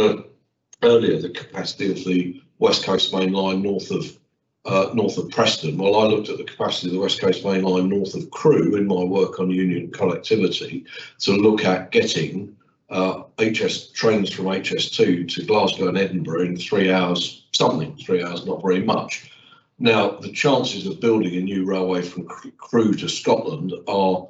earlier 0.83 1.17
the 1.19 1.29
capacity 1.29 1.91
of 1.91 2.03
the 2.05 2.41
West 2.59 2.83
Coast 2.83 3.13
Main 3.13 3.33
Line 3.33 3.61
north 3.61 3.91
of 3.91 4.17
uh, 4.65 4.91
north 4.93 5.17
of 5.17 5.29
Preston. 5.29 5.77
Well, 5.77 5.95
I 5.95 6.05
looked 6.05 6.29
at 6.29 6.37
the 6.37 6.43
capacity 6.43 6.87
of 6.87 6.93
the 6.93 6.99
West 6.99 7.19
Coast 7.19 7.43
Main 7.43 7.63
Line 7.63 7.89
north 7.89 8.15
of 8.15 8.31
Crewe 8.31 8.75
in 8.75 8.87
my 8.87 9.03
work 9.03 9.39
on 9.39 9.51
union 9.51 9.91
connectivity 9.91 10.85
to 11.19 11.33
look 11.33 11.65
at 11.65 11.91
getting 11.91 12.55
uh, 12.89 13.23
HS 13.39 13.89
trains 13.89 14.31
from 14.31 14.45
HS2 14.45 15.27
to 15.33 15.45
Glasgow 15.45 15.89
and 15.89 15.97
Edinburgh 15.97 16.41
in 16.41 16.57
three 16.57 16.91
hours, 16.91 17.45
something, 17.51 17.97
three 17.97 18.23
hours, 18.23 18.45
not 18.45 18.61
very 18.61 18.81
much. 18.81 19.31
Now, 19.79 20.11
the 20.11 20.31
chances 20.31 20.85
of 20.85 21.01
building 21.01 21.35
a 21.35 21.41
new 21.41 21.65
railway 21.65 22.03
from 22.03 22.27
Crewe 22.57 22.93
to 22.93 23.09
Scotland 23.09 23.73
are, 23.87 24.27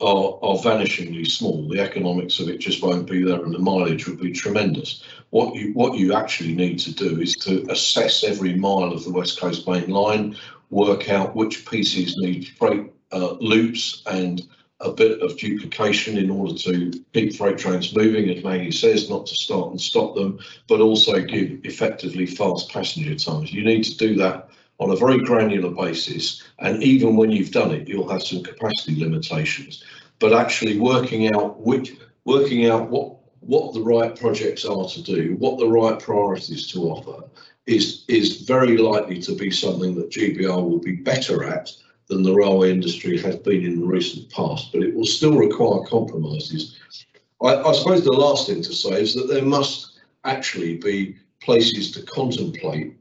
are, 0.00 0.38
are 0.42 0.56
vanishingly 0.56 1.26
small. 1.26 1.68
The 1.68 1.80
economics 1.80 2.38
of 2.40 2.48
it 2.48 2.58
just 2.58 2.82
won't 2.82 3.08
be 3.08 3.22
there, 3.22 3.42
and 3.44 3.54
the 3.54 3.58
mileage 3.58 4.06
would 4.06 4.20
be 4.20 4.32
tremendous. 4.32 5.02
What 5.30 5.54
you 5.54 5.72
what 5.74 5.98
you 5.98 6.14
actually 6.14 6.54
need 6.54 6.78
to 6.80 6.94
do 6.94 7.20
is 7.20 7.34
to 7.36 7.66
assess 7.70 8.24
every 8.24 8.54
mile 8.54 8.92
of 8.92 9.04
the 9.04 9.12
West 9.12 9.38
Coast 9.38 9.68
Main 9.68 9.90
Line, 9.90 10.36
work 10.70 11.08
out 11.08 11.36
which 11.36 11.68
pieces 11.68 12.16
need 12.16 12.48
freight 12.58 12.92
uh, 13.12 13.32
loops 13.40 14.02
and 14.06 14.42
a 14.80 14.90
bit 14.90 15.20
of 15.20 15.36
duplication 15.36 16.16
in 16.16 16.30
order 16.30 16.54
to 16.54 16.90
keep 17.12 17.34
freight 17.34 17.58
trains 17.58 17.94
moving, 17.94 18.30
as 18.30 18.42
Maggie 18.42 18.70
says, 18.70 19.10
not 19.10 19.26
to 19.26 19.34
start 19.34 19.70
and 19.70 19.80
stop 19.80 20.14
them, 20.14 20.38
but 20.68 20.80
also 20.80 21.20
give 21.20 21.60
effectively 21.64 22.24
fast 22.24 22.70
passenger 22.70 23.14
times. 23.14 23.52
You 23.52 23.62
need 23.62 23.84
to 23.84 23.96
do 23.96 24.16
that 24.16 24.48
on 24.80 24.90
a 24.90 24.96
very 24.96 25.18
granular 25.18 25.70
basis. 25.70 26.42
And 26.58 26.82
even 26.82 27.16
when 27.16 27.30
you've 27.30 27.52
done 27.52 27.70
it, 27.70 27.86
you'll 27.86 28.08
have 28.08 28.22
some 28.22 28.42
capacity 28.42 28.98
limitations. 28.98 29.84
But 30.18 30.32
actually 30.32 30.78
working 30.78 31.32
out 31.34 31.60
which, 31.60 31.92
working 32.24 32.66
out 32.66 32.90
what 32.90 33.16
what 33.40 33.72
the 33.72 33.80
right 33.80 34.14
projects 34.18 34.66
are 34.66 34.86
to 34.86 35.02
do, 35.02 35.34
what 35.38 35.58
the 35.58 35.66
right 35.66 35.98
priorities 35.98 36.66
to 36.72 36.80
offer, 36.90 37.24
is 37.66 38.04
is 38.08 38.42
very 38.42 38.76
likely 38.76 39.20
to 39.22 39.34
be 39.34 39.50
something 39.50 39.94
that 39.94 40.10
GBR 40.10 40.62
will 40.68 40.80
be 40.80 40.96
better 40.96 41.44
at 41.44 41.70
than 42.08 42.22
the 42.22 42.34
railway 42.34 42.70
industry 42.70 43.18
has 43.18 43.36
been 43.36 43.64
in 43.64 43.80
the 43.80 43.86
recent 43.86 44.28
past. 44.30 44.72
But 44.72 44.82
it 44.82 44.94
will 44.94 45.06
still 45.06 45.36
require 45.36 45.86
compromises. 45.86 46.76
I, 47.42 47.54
I 47.56 47.72
suppose 47.72 48.04
the 48.04 48.12
last 48.12 48.48
thing 48.48 48.62
to 48.62 48.74
say 48.74 49.00
is 49.00 49.14
that 49.14 49.28
there 49.28 49.44
must 49.44 50.00
actually 50.24 50.76
be 50.76 51.16
places 51.40 51.90
to 51.92 52.02
contemplate 52.02 52.94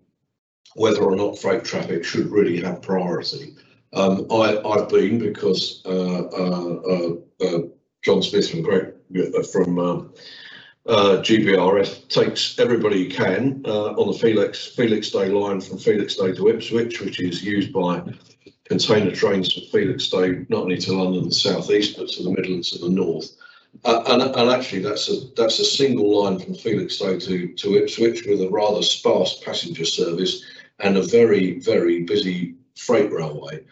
whether 0.76 1.02
or 1.02 1.16
not 1.16 1.40
freight 1.40 1.64
traffic 1.64 2.04
should 2.04 2.32
really 2.32 2.62
have 2.62 2.82
priority. 2.82 3.56
Um, 3.94 4.28
I, 4.32 4.62
have 4.78 4.90
been 4.90 5.18
because 5.18 5.82
uh, 5.86 5.90
uh, 5.90 6.76
uh, 6.88 7.46
uh, 7.46 7.60
John 8.04 8.22
Smith 8.22 8.50
from 8.50 8.62
Greg 8.62 8.94
from 9.52 10.14
GBRF 10.86 12.08
takes 12.08 12.60
everybody 12.60 13.06
he 13.06 13.10
can 13.10 13.66
on 13.66 14.08
the 14.08 14.18
Felix 14.18 14.68
Felixstowe 14.76 15.34
line 15.34 15.60
from 15.60 15.78
Felixstowe 15.80 16.36
to 16.36 16.50
Ipswich, 16.50 17.02
which 17.02 17.20
is 17.20 17.44
used 17.44 17.74
by 17.74 18.04
container 18.66 19.12
trains 19.12 19.52
from 19.52 19.64
Felixstowe 19.64 20.46
not 20.50 20.64
only 20.64 20.78
to 20.78 20.94
London 20.94 21.24
and 21.24 21.32
the 21.32 21.36
southeast 21.36 21.98
but 21.98 22.08
to 22.10 22.24
the 22.24 22.30
Midlands 22.30 22.74
and 22.74 22.84
the 22.84 22.90
north. 22.90 23.32
Uh, 23.86 24.04
and, 24.08 24.22
and, 24.22 24.50
actually, 24.50 24.82
that's 24.82 25.10
a 25.10 25.16
that's 25.38 25.60
a 25.60 25.66
single 25.66 26.24
line 26.24 26.38
from 26.40 26.54
Felixstowe 26.54 27.18
to 27.26 27.54
to 27.54 27.76
Ipswich 27.76 28.26
with 28.26 28.42
a 28.42 28.50
rather 28.50 28.82
sparse 28.82 29.42
passenger 29.44 29.86
service 29.86 30.44
and 30.80 30.98
a 30.98 31.04
very, 31.04 31.60
very 31.60 32.04
busy 32.04 32.56
freight 32.76 33.12
railway. 33.12 33.64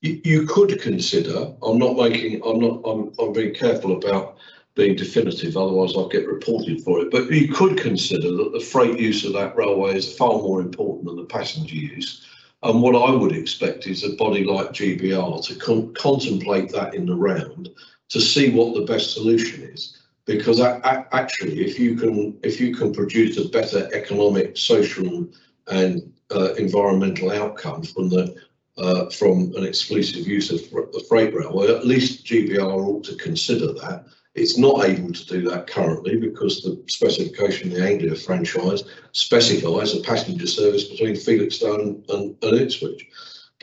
You, 0.00 0.20
you 0.24 0.46
could 0.46 0.80
consider, 0.80 1.52
I'm 1.62 1.78
not 1.78 1.96
making, 1.96 2.42
I'm 2.44 2.60
not, 2.60 2.82
I'm, 2.84 3.12
I'm 3.18 3.32
being 3.32 3.54
careful 3.54 3.96
about 3.96 4.36
being 4.74 4.96
definitive, 4.96 5.56
otherwise 5.56 5.94
I'll 5.96 6.08
get 6.08 6.26
reported 6.26 6.82
for 6.82 7.00
it, 7.00 7.10
but 7.10 7.30
you 7.30 7.52
could 7.52 7.78
consider 7.78 8.32
that 8.32 8.52
the 8.52 8.60
freight 8.60 8.98
use 8.98 9.24
of 9.24 9.32
that 9.34 9.56
railway 9.56 9.96
is 9.96 10.16
far 10.16 10.32
more 10.32 10.60
important 10.60 11.06
than 11.06 11.16
the 11.16 11.24
passenger 11.24 11.76
use. 11.76 12.26
And 12.62 12.82
what 12.82 12.96
I 12.96 13.14
would 13.14 13.32
expect 13.32 13.86
is 13.86 14.04
a 14.04 14.16
body 14.16 14.42
like 14.44 14.70
GBR 14.70 15.44
to 15.46 15.54
con 15.56 15.92
contemplate 15.94 16.70
that 16.72 16.94
in 16.94 17.06
the 17.06 17.14
round 17.14 17.70
to 18.14 18.20
see 18.20 18.50
what 18.50 18.74
the 18.74 18.92
best 18.92 19.12
solution 19.12 19.64
is. 19.64 19.98
Because 20.24 20.60
actually, 20.60 21.66
if 21.66 21.78
you 21.78 21.96
can 21.96 22.38
if 22.42 22.58
you 22.58 22.74
can 22.74 22.94
produce 22.94 23.36
a 23.36 23.48
better 23.48 23.90
economic, 23.92 24.56
social, 24.56 25.26
and 25.66 26.12
uh, 26.34 26.54
environmental 26.54 27.30
outcome 27.30 27.82
from 27.82 28.08
the 28.08 28.34
uh, 28.78 29.10
from 29.10 29.52
an 29.56 29.64
exclusive 29.64 30.26
use 30.26 30.50
of 30.50 30.60
the 30.70 31.04
freight 31.08 31.34
railway, 31.34 31.66
at 31.68 31.86
least 31.86 32.24
GBR 32.24 32.72
ought 32.88 33.04
to 33.04 33.16
consider 33.16 33.72
that. 33.74 34.06
It's 34.34 34.56
not 34.56 34.84
able 34.84 35.12
to 35.12 35.26
do 35.26 35.42
that 35.50 35.66
currently 35.66 36.16
because 36.16 36.62
the 36.62 36.82
specification 36.86 37.70
of 37.70 37.76
the 37.76 37.84
Anglia 37.84 38.14
franchise 38.14 38.82
specifies 39.12 39.94
a 39.94 40.00
passenger 40.00 40.46
service 40.46 40.84
between 40.84 41.14
Felixstowe 41.14 41.80
and, 41.80 42.10
and, 42.10 42.36
and 42.42 42.60
Ipswich. 42.60 43.06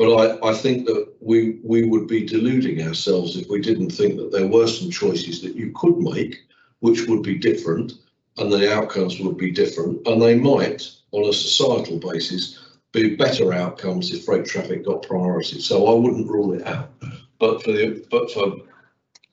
But 0.01 0.41
I, 0.41 0.49
I 0.49 0.53
think 0.55 0.87
that 0.87 1.13
we 1.19 1.59
we 1.61 1.83
would 1.83 2.07
be 2.07 2.25
deluding 2.25 2.81
ourselves 2.81 3.37
if 3.37 3.47
we 3.49 3.61
didn't 3.61 3.91
think 3.91 4.15
that 4.15 4.31
there 4.31 4.47
were 4.47 4.65
some 4.65 4.89
choices 4.89 5.43
that 5.43 5.55
you 5.55 5.71
could 5.75 5.95
make, 5.99 6.39
which 6.79 7.05
would 7.07 7.21
be 7.21 7.37
different, 7.37 7.93
and 8.39 8.51
the 8.51 8.73
outcomes 8.73 9.19
would 9.19 9.37
be 9.37 9.51
different, 9.51 10.01
and 10.07 10.19
they 10.19 10.33
might 10.33 10.89
on 11.11 11.29
a 11.29 11.33
societal 11.33 11.99
basis 11.99 12.57
be 12.91 13.15
better 13.15 13.53
outcomes 13.53 14.11
if 14.11 14.25
freight 14.25 14.45
traffic 14.45 14.85
got 14.85 15.03
priority. 15.03 15.61
So 15.61 15.85
I 15.85 15.93
wouldn't 15.93 16.31
rule 16.31 16.53
it 16.53 16.65
out. 16.65 16.89
But 17.37 17.61
for 17.61 17.71
the 17.71 18.03
but 18.09 18.31
for 18.31 18.57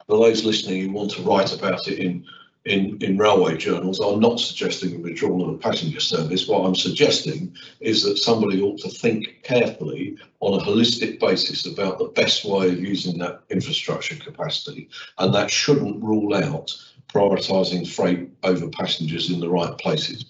for 0.07 0.19
those 0.19 0.45
listening 0.45 0.83
who 0.83 0.91
want 0.93 1.13
to 1.13 1.23
write 1.23 1.55
about 1.59 1.89
it 1.89 1.99
in 1.99 2.27
in, 2.65 2.99
in 3.01 3.17
railway 3.17 3.57
journals, 3.57 4.01
I'm 4.01 4.21
not 4.21 4.41
suggesting 4.41 4.97
a 4.97 4.99
withdrawal 4.99 5.49
of 5.49 5.61
passenger 5.61 6.01
service. 6.01 6.47
What 6.47 6.67
I'm 6.67 6.75
suggesting 6.75 7.55
is 7.81 8.03
that 8.03 8.19
somebody 8.19 8.61
ought 8.61 8.79
to 8.81 8.91
think 8.91 9.43
carefully 9.43 10.17
on 10.41 10.61
a 10.61 10.65
holistic 10.65 11.21
basis 11.21 11.67
about 11.67 11.99
the 11.99 12.09
best 12.09 12.45
way 12.45 12.69
of 12.69 12.81
using 12.81 13.19
that 13.19 13.43
infrastructure 13.51 14.17
capacity, 14.17 14.89
and 15.19 15.35
that 15.35 15.51
shouldn't 15.51 16.03
rule 16.03 16.35
out 16.35 16.75
prioritising 17.09 17.89
freight 17.89 18.31
over 18.43 18.69
passengers 18.69 19.31
in 19.31 19.41
the 19.41 19.49
right 19.49 19.77
places. 19.79 20.27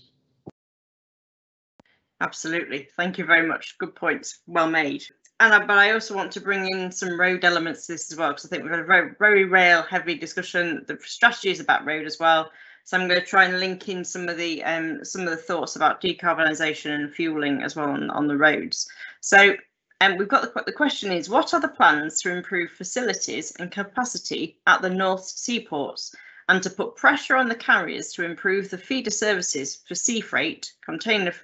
Absolutely. 2.21 2.89
Thank 2.97 3.19
you 3.19 3.25
very 3.25 3.47
much. 3.47 3.77
Good 3.79 3.95
points. 3.95 4.41
Well 4.47 4.71
made. 4.71 5.05
And 5.41 5.55
I, 5.55 5.65
but 5.65 5.79
I 5.79 5.93
also 5.93 6.17
want 6.17 6.33
to 6.33 6.41
bring 6.41 6.69
in 6.69 6.91
some 6.91 7.19
road 7.19 7.45
elements 7.45 7.87
to 7.87 7.93
this 7.93 8.11
as 8.11 8.19
well, 8.19 8.31
because 8.31 8.47
I 8.47 8.49
think 8.49 8.65
we've 8.65 8.73
had 8.73 8.81
a 8.81 8.85
very, 8.85 9.15
very 9.19 9.45
rail 9.45 9.83
heavy 9.83 10.17
discussion. 10.17 10.85
The 10.87 10.99
strategy 11.05 11.51
is 11.51 11.61
about 11.61 11.87
road 11.87 12.07
as 12.07 12.19
well. 12.19 12.51
So 12.85 12.97
I'm 12.97 13.07
going 13.07 13.21
to 13.21 13.27
try 13.27 13.45
and 13.45 13.61
link 13.61 13.89
in 13.89 14.05
some 14.05 14.29
of 14.29 14.37
the 14.37 14.65
um, 14.65 15.05
some 15.05 15.23
of 15.23 15.31
the 15.31 15.37
thoughts 15.37 15.77
about 15.77 16.01
decarbonisation 16.01 16.91
and 16.91 17.13
fueling 17.13 17.63
as 17.63 17.77
well 17.77 17.91
on, 17.91 18.11
on 18.11 18.27
the 18.27 18.37
roads. 18.37 18.89
So 19.21 19.55
um, 20.01 20.17
we've 20.17 20.29
got 20.29 20.43
the, 20.43 20.63
the 20.63 20.73
question 20.73 21.13
is, 21.13 21.29
what 21.29 21.55
are 21.55 21.61
the 21.61 21.69
plans 21.69 22.21
to 22.23 22.35
improve 22.35 22.71
facilities 22.71 23.53
and 23.57 23.71
capacity 23.71 24.59
at 24.67 24.83
the 24.83 24.91
North 24.91 25.25
Seaports? 25.25 26.15
and 26.49 26.63
to 26.63 26.71
put 26.71 26.97
pressure 26.97 27.37
on 27.37 27.49
the 27.49 27.55
carriers 27.55 28.13
to 28.13 28.25
improve 28.25 28.71
the 28.71 28.79
feeder 28.79 29.11
services 29.11 29.83
for 29.87 29.95
sea 29.95 30.21
freight, 30.21 30.73
container, 30.83 31.35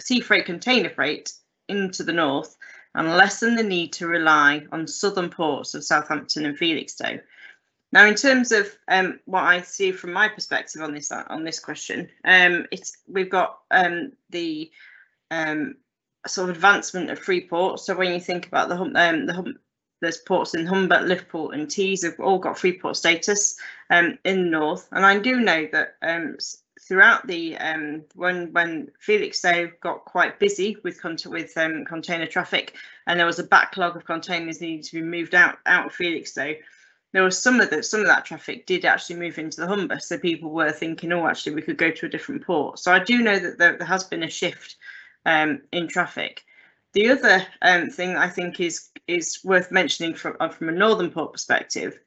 sea 0.00 0.20
freight 0.20 0.46
container 0.46 0.90
freight 0.90 1.32
into 1.68 2.02
the 2.02 2.12
north 2.12 2.56
and 2.98 3.16
lessen 3.16 3.54
the 3.54 3.62
need 3.62 3.92
to 3.92 4.08
rely 4.08 4.66
on 4.72 4.86
southern 4.88 5.30
ports 5.30 5.74
of 5.74 5.84
Southampton 5.84 6.44
and 6.44 6.58
Felixstowe. 6.58 7.20
Now, 7.92 8.04
in 8.06 8.16
terms 8.16 8.50
of 8.50 8.76
um, 8.88 9.20
what 9.24 9.44
I 9.44 9.62
see 9.62 9.92
from 9.92 10.12
my 10.12 10.28
perspective 10.28 10.82
on 10.82 10.92
this 10.92 11.12
on 11.12 11.44
this 11.44 11.60
question, 11.60 12.08
um, 12.24 12.66
it's 12.72 12.98
we've 13.06 13.30
got 13.30 13.60
um, 13.70 14.12
the 14.30 14.70
um, 15.30 15.76
sort 16.26 16.50
of 16.50 16.56
advancement 16.56 17.08
of 17.10 17.20
free 17.20 17.46
ports. 17.46 17.86
So 17.86 17.96
when 17.96 18.12
you 18.12 18.20
think 18.20 18.48
about 18.48 18.68
the 18.68 18.76
um, 18.76 19.26
the 19.26 19.54
there's 20.00 20.18
ports 20.18 20.54
in 20.54 20.66
Humber, 20.66 21.00
Liverpool, 21.00 21.52
and 21.52 21.70
Tees 21.70 22.04
have 22.04 22.18
all 22.20 22.38
got 22.38 22.58
free 22.58 22.78
port 22.78 22.96
status 22.96 23.56
um, 23.90 24.18
in 24.24 24.44
the 24.44 24.50
north, 24.50 24.88
and 24.90 25.06
I 25.06 25.18
do 25.18 25.40
know 25.40 25.68
that 25.70 25.96
throughout 26.80 27.26
the 27.26 27.56
um, 27.58 28.04
when 28.14 28.52
when 28.52 28.90
Felixstowe 29.00 29.72
got 29.80 30.04
quite 30.04 30.38
busy 30.38 30.76
with 30.82 31.00
with 31.26 31.56
um, 31.56 31.84
container 31.84 32.26
traffic, 32.26 32.74
and 33.06 33.18
there 33.18 33.26
was 33.26 33.38
a 33.38 33.44
backlog 33.44 33.96
of 33.96 34.04
containers 34.04 34.60
needing 34.60 34.82
to 34.82 34.92
be 34.92 35.02
moved 35.02 35.34
out 35.34 35.58
out 35.66 35.86
of 35.86 35.92
Felixstowe. 35.92 36.56
There 37.12 37.22
was 37.22 37.40
some 37.40 37.60
of 37.60 37.70
that 37.70 37.84
some 37.84 38.00
of 38.00 38.06
that 38.06 38.24
traffic 38.24 38.66
did 38.66 38.84
actually 38.84 39.16
move 39.16 39.38
into 39.38 39.60
the 39.60 39.66
Humber, 39.66 39.98
so 40.00 40.18
people 40.18 40.50
were 40.50 40.72
thinking, 40.72 41.12
oh, 41.12 41.26
actually 41.26 41.54
we 41.54 41.62
could 41.62 41.78
go 41.78 41.90
to 41.90 42.06
a 42.06 42.10
different 42.10 42.44
port. 42.44 42.78
So 42.78 42.92
I 42.92 43.02
do 43.02 43.18
know 43.18 43.38
that 43.38 43.58
there, 43.58 43.76
there 43.76 43.86
has 43.86 44.04
been 44.04 44.22
a 44.22 44.30
shift 44.30 44.76
um, 45.26 45.62
in 45.72 45.88
traffic. 45.88 46.44
The 46.92 47.10
other 47.10 47.46
um, 47.62 47.90
thing 47.90 48.16
I 48.16 48.28
think 48.28 48.60
is 48.60 48.88
is 49.06 49.40
worth 49.44 49.70
mentioning 49.70 50.14
from 50.14 50.36
uh, 50.40 50.48
from 50.48 50.68
a 50.68 50.72
northern 50.72 51.10
port 51.10 51.32
perspective 51.32 51.98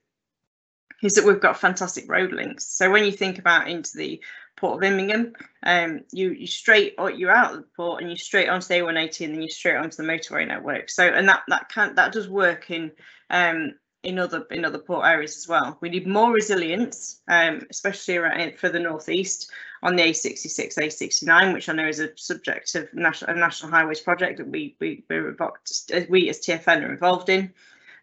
is 1.02 1.14
that 1.14 1.26
we've 1.26 1.40
got 1.42 1.60
fantastic 1.60 2.10
road 2.10 2.32
links. 2.32 2.66
So 2.66 2.92
when 2.92 3.06
you 3.06 3.12
think 3.12 3.40
about 3.40 3.68
into 3.68 3.98
the 3.98 4.22
Port 4.62 4.78
of 4.78 4.84
Immingham, 4.84 5.34
um, 5.64 6.02
you 6.12 6.30
you 6.32 6.46
straight 6.46 6.94
or 7.00 7.10
you're 7.10 7.36
out 7.36 7.56
of 7.56 7.58
the 7.58 7.68
port 7.76 8.02
and 8.02 8.12
you 8.12 8.16
straight 8.16 8.48
onto 8.48 8.68
the 8.68 8.76
A180 8.76 9.26
and 9.26 9.34
then 9.34 9.42
you 9.42 9.50
straight 9.50 9.76
onto 9.76 9.98
the 9.98 10.04
motorway 10.04 10.48
network. 10.48 10.92
So 10.92 11.04
and 11.08 11.28
that 11.28 11.42
that 11.48 11.70
can 11.70 11.96
that 11.96 12.14
does 12.14 12.30
work 12.30 12.70
in 12.70 12.92
um, 13.32 13.74
in 14.04 14.20
other 14.20 14.46
in 14.52 14.64
other 14.64 14.78
port 14.78 15.08
areas 15.08 15.36
as 15.36 15.48
well. 15.48 15.80
We 15.82 15.90
need 15.90 16.06
more 16.06 16.32
resilience, 16.32 17.22
um, 17.28 17.66
especially 17.72 18.18
around 18.18 18.60
for 18.60 18.70
the 18.70 18.80
northeast 18.80 19.52
on 19.82 19.96
the 19.96 20.04
A66, 20.04 20.78
A69, 20.78 21.54
which 21.54 21.68
I 21.68 21.74
know 21.74 21.88
is 21.88 22.00
a 22.00 22.16
subject 22.16 22.76
of 22.76 22.94
national 22.94 23.36
a 23.36 23.40
national 23.40 23.72
highways 23.72 24.00
project 24.00 24.38
that 24.38 24.48
we 24.48 24.76
we 24.80 25.04
we 25.10 26.30
as 26.30 26.40
TFN 26.40 26.88
are 26.88 26.92
involved 26.92 27.30
in, 27.30 27.52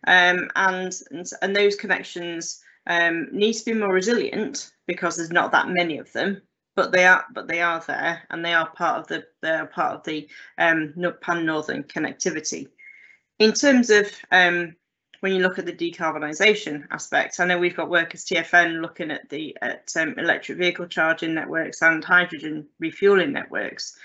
um, 0.09 0.51
and, 0.57 0.93
and 1.13 1.31
and 1.41 1.55
those 1.55 1.77
connections 1.77 2.65
um, 2.89 3.29
need 3.31 3.53
to 3.53 3.65
be 3.65 3.75
more 3.75 3.93
resilient 3.93 4.73
because 4.87 5.17
there's 5.17 5.31
not 5.31 5.53
that 5.53 5.69
many 5.69 5.99
of 5.99 6.11
them, 6.13 6.41
but 6.79 6.93
they 6.93 7.05
are 7.05 7.24
but 7.33 7.49
they 7.49 7.61
are 7.61 7.83
there 7.89 8.22
and 8.31 8.45
they 8.45 8.55
are 8.55 8.70
part 8.70 9.01
of 9.01 9.09
the 9.09 9.26
they 9.43 9.51
are 9.51 9.66
part 9.66 9.97
of 9.97 10.05
the 10.05 10.29
um, 10.59 10.95
pan 11.20 11.45
northern 11.45 11.83
connectivity. 11.83 12.68
In 13.41 13.53
terms 13.53 13.91
of 13.91 14.09
um, 14.31 14.76
when 15.18 15.33
you 15.33 15.41
look 15.41 15.59
at 15.59 15.66
the 15.66 15.72
decarbonisation 15.72 16.87
aspect, 16.93 17.41
I 17.41 17.47
know 17.47 17.59
we've 17.59 17.74
got 17.74 17.91
work 17.91 18.14
as 18.14 18.24
TFN 18.24 18.81
looking 18.81 19.11
at 19.11 19.29
the 19.29 19.59
at 19.61 19.93
um, 19.97 20.14
electric 20.18 20.59
vehicle 20.59 20.87
charging 20.87 21.35
networks 21.35 21.83
and 21.83 22.05
hydrogen 22.05 22.68
refueling 22.79 23.33
networks. 23.33 23.99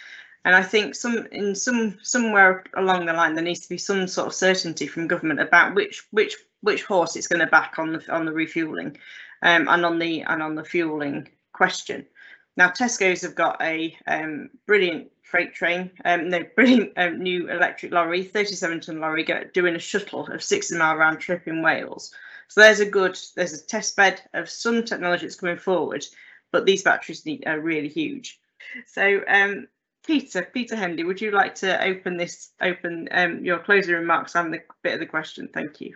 And 0.44 0.56
I 0.56 0.64
think 0.64 0.96
some 0.96 1.28
in 1.32 1.54
some 1.54 2.00
somewhere 2.02 2.64
along 2.76 3.06
the 3.06 3.14
line 3.14 3.36
there 3.36 3.44
needs 3.44 3.60
to 3.60 3.70
be 3.70 3.78
some 3.78 4.08
sort 4.08 4.30
of 4.30 4.34
certainty 4.34 4.88
from 4.88 5.08
government 5.08 5.42
about 5.42 5.76
which 5.76 6.08
which 6.10 6.36
which 6.62 6.82
horse 6.82 7.16
it's 7.16 7.28
going 7.28 7.46
to 7.46 7.46
back 7.46 7.78
on 7.78 7.94
the 7.94 8.12
on 8.12 8.26
the 8.26 8.34
refueling 8.34 8.98
um, 9.44 9.68
and 9.68 9.86
on 9.86 10.00
the 10.00 10.22
and 10.24 10.42
on 10.42 10.56
the 10.56 10.64
fueling 10.64 11.30
question. 11.52 12.08
Now 12.56 12.70
Tesco's 12.70 13.22
have 13.22 13.36
got 13.36 13.62
a 13.62 13.98
um, 14.06 14.50
brilliant 14.68 15.12
freight 15.24 15.54
train, 15.54 15.92
um, 16.06 16.30
no, 16.30 16.44
brilliant 16.56 16.94
um, 16.98 17.20
new 17.22 17.50
electric 17.50 17.92
lorry, 17.92 18.24
37 18.24 18.82
ton 18.82 19.00
lorry, 19.00 19.24
go, 19.24 19.44
doing 19.54 19.76
a 19.76 19.80
shuttle 19.80 20.28
of 20.28 20.44
60 20.44 20.78
mile 20.78 20.96
round 20.96 21.20
trip 21.20 21.48
in 21.48 21.62
Wales. 21.64 22.14
So 22.48 22.62
there's 22.62 22.80
a 22.80 22.86
good, 22.86 23.18
there's 23.36 23.54
a 23.54 23.66
test 23.66 23.96
bed 23.96 24.22
of 24.34 24.50
some 24.50 24.84
technology 24.84 25.26
that's 25.26 25.36
coming 25.36 25.58
forward, 25.58 26.06
but 26.52 26.66
these 26.66 26.84
batteries 26.84 27.26
need, 27.26 27.44
are 27.48 27.60
really 27.60 27.90
huge. 27.90 28.40
So 28.86 29.22
um, 29.28 29.68
Peter, 30.06 30.48
Peter 30.54 30.76
Hendy, 30.76 31.04
would 31.04 31.22
you 31.22 31.32
like 31.32 31.56
to 31.56 31.84
open 31.84 32.18
this, 32.18 32.52
open 32.62 33.08
um, 33.12 33.44
your 33.44 33.60
closing 33.60 33.96
remarks 33.96 34.36
and 34.36 34.54
the 34.54 34.62
bit 34.84 34.94
of 34.94 35.00
the 35.00 35.06
question? 35.06 35.50
Thank 35.52 35.82
you. 35.82 35.96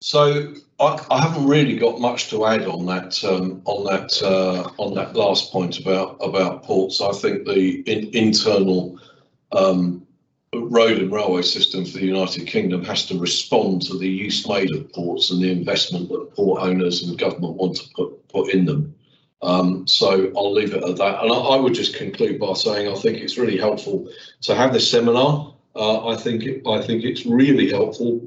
So 0.00 0.52
I, 0.78 1.06
I, 1.10 1.22
haven't 1.22 1.46
really 1.46 1.76
got 1.76 2.00
much 2.00 2.28
to 2.28 2.44
add 2.44 2.66
on 2.66 2.84
that 2.86 3.24
um, 3.24 3.62
on 3.64 3.84
that 3.84 4.22
uh, 4.22 4.68
on 4.76 4.94
that 4.94 5.16
last 5.16 5.50
point 5.50 5.78
about 5.78 6.18
about 6.20 6.62
ports. 6.64 7.00
I 7.00 7.12
think 7.12 7.46
the 7.46 7.80
in, 7.80 8.14
internal 8.14 9.00
um, 9.52 10.06
road 10.54 10.98
and 10.98 11.10
railway 11.10 11.42
system 11.42 11.86
for 11.86 11.98
the 11.98 12.06
United 12.06 12.46
Kingdom 12.46 12.84
has 12.84 13.06
to 13.06 13.18
respond 13.18 13.82
to 13.82 13.98
the 13.98 14.08
use 14.08 14.46
made 14.46 14.74
of 14.74 14.92
ports 14.92 15.30
and 15.30 15.42
the 15.42 15.50
investment 15.50 16.10
that 16.10 16.34
port 16.34 16.62
owners 16.62 17.02
and 17.02 17.18
government 17.18 17.54
want 17.54 17.76
to 17.76 17.88
put 17.94 18.28
put 18.28 18.52
in 18.52 18.66
them. 18.66 18.94
Um, 19.40 19.86
so 19.86 20.30
I'll 20.36 20.52
leave 20.52 20.74
it 20.74 20.84
at 20.84 20.96
that. 20.96 21.22
And 21.22 21.32
I, 21.32 21.36
I, 21.36 21.56
would 21.56 21.74
just 21.74 21.94
conclude 21.94 22.40
by 22.40 22.54
saying 22.54 22.88
I 22.88 22.94
think 22.94 23.18
it's 23.18 23.38
really 23.38 23.58
helpful 23.58 24.08
to 24.42 24.54
have 24.54 24.72
this 24.72 24.90
seminar. 24.90 25.54
Uh, 25.74 26.08
I 26.08 26.16
think 26.16 26.44
it, 26.44 26.66
I 26.66 26.80
think 26.80 27.04
it's 27.04 27.26
really 27.26 27.70
helpful 27.70 28.26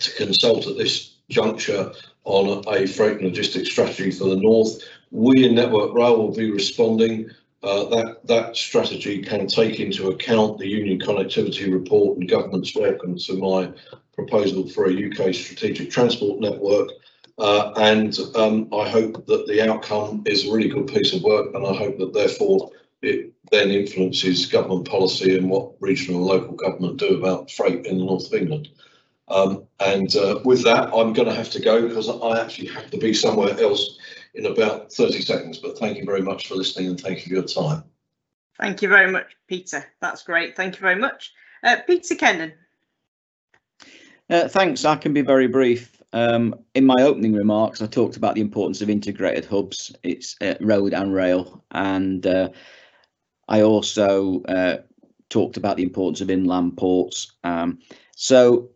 to 0.00 0.12
consult 0.12 0.66
at 0.66 0.76
this 0.76 1.16
juncture 1.28 1.92
on 2.24 2.64
a 2.68 2.86
freight 2.86 3.18
and 3.18 3.26
logistics 3.26 3.70
strategy 3.70 4.10
for 4.10 4.24
the 4.24 4.36
north. 4.36 4.82
We 5.10 5.46
in 5.46 5.54
Network 5.54 5.94
Rail 5.94 6.18
will 6.18 6.34
be 6.34 6.50
responding. 6.50 7.30
Uh, 7.60 7.88
that 7.88 8.24
that 8.24 8.56
strategy 8.56 9.20
can 9.20 9.48
take 9.48 9.80
into 9.80 10.10
account 10.10 10.58
the 10.58 10.68
Union 10.68 11.00
Connectivity 11.00 11.72
Report 11.72 12.16
and 12.16 12.28
government's 12.28 12.74
welcome 12.76 13.18
to 13.18 13.36
my 13.36 13.72
proposal 14.14 14.68
for 14.68 14.88
a 14.88 14.92
UK 14.92 15.34
strategic 15.34 15.90
transport 15.90 16.40
network. 16.40 16.88
Uh, 17.36 17.72
and 17.76 18.18
um, 18.36 18.68
I 18.72 18.88
hope 18.88 19.26
that 19.26 19.46
the 19.46 19.68
outcome 19.68 20.22
is 20.26 20.46
a 20.46 20.52
really 20.52 20.68
good 20.68 20.86
piece 20.86 21.12
of 21.12 21.22
work, 21.22 21.54
and 21.54 21.66
I 21.66 21.72
hope 21.72 21.98
that 21.98 22.12
therefore 22.12 22.70
it 23.02 23.32
then 23.50 23.70
influences 23.70 24.46
government 24.46 24.88
policy 24.88 25.36
and 25.36 25.48
what 25.48 25.72
regional 25.80 26.20
and 26.20 26.26
local 26.26 26.56
government 26.56 26.98
do 26.98 27.16
about 27.16 27.50
freight 27.50 27.86
in 27.86 27.98
the 27.98 28.04
north 28.04 28.26
of 28.26 28.34
England. 28.34 28.68
Um, 29.30 29.64
and 29.80 30.14
uh, 30.16 30.40
with 30.44 30.64
that, 30.64 30.88
I'm 30.94 31.12
going 31.12 31.28
to 31.28 31.34
have 31.34 31.50
to 31.50 31.60
go 31.60 31.86
because 31.86 32.08
I 32.08 32.40
actually 32.40 32.68
have 32.68 32.90
to 32.90 32.98
be 32.98 33.12
somewhere 33.12 33.58
else 33.60 33.98
in 34.34 34.46
about 34.46 34.92
30 34.92 35.20
seconds. 35.22 35.58
But 35.58 35.78
thank 35.78 35.98
you 35.98 36.04
very 36.04 36.22
much 36.22 36.48
for 36.48 36.54
listening 36.54 36.88
and 36.88 37.00
thank 37.00 37.18
you 37.18 37.24
for 37.24 37.34
your 37.34 37.42
time. 37.42 37.84
Thank 38.58 38.82
you 38.82 38.88
very 38.88 39.10
much, 39.10 39.36
Peter. 39.46 39.84
That's 40.00 40.22
great. 40.22 40.56
Thank 40.56 40.76
you 40.76 40.80
very 40.80 40.96
much. 40.96 41.32
Uh, 41.62 41.76
Peter 41.86 42.14
Kennan. 42.14 42.52
Uh, 44.30 44.48
thanks. 44.48 44.84
I 44.84 44.96
can 44.96 45.12
be 45.12 45.22
very 45.22 45.46
brief. 45.46 46.02
Um, 46.12 46.54
in 46.74 46.86
my 46.86 47.02
opening 47.02 47.34
remarks, 47.34 47.82
I 47.82 47.86
talked 47.86 48.16
about 48.16 48.34
the 48.34 48.40
importance 48.40 48.80
of 48.80 48.90
integrated 48.90 49.44
hubs. 49.44 49.94
It's 50.02 50.36
uh, 50.40 50.54
road 50.60 50.94
and 50.94 51.12
rail, 51.12 51.62
and 51.70 52.26
uh, 52.26 52.48
I 53.48 53.62
also 53.62 54.42
uh, 54.44 54.78
talked 55.28 55.56
about 55.56 55.76
the 55.76 55.82
importance 55.82 56.20
of 56.20 56.30
inland 56.30 56.76
ports. 56.76 57.32
Um, 57.44 57.78
so 58.16 58.70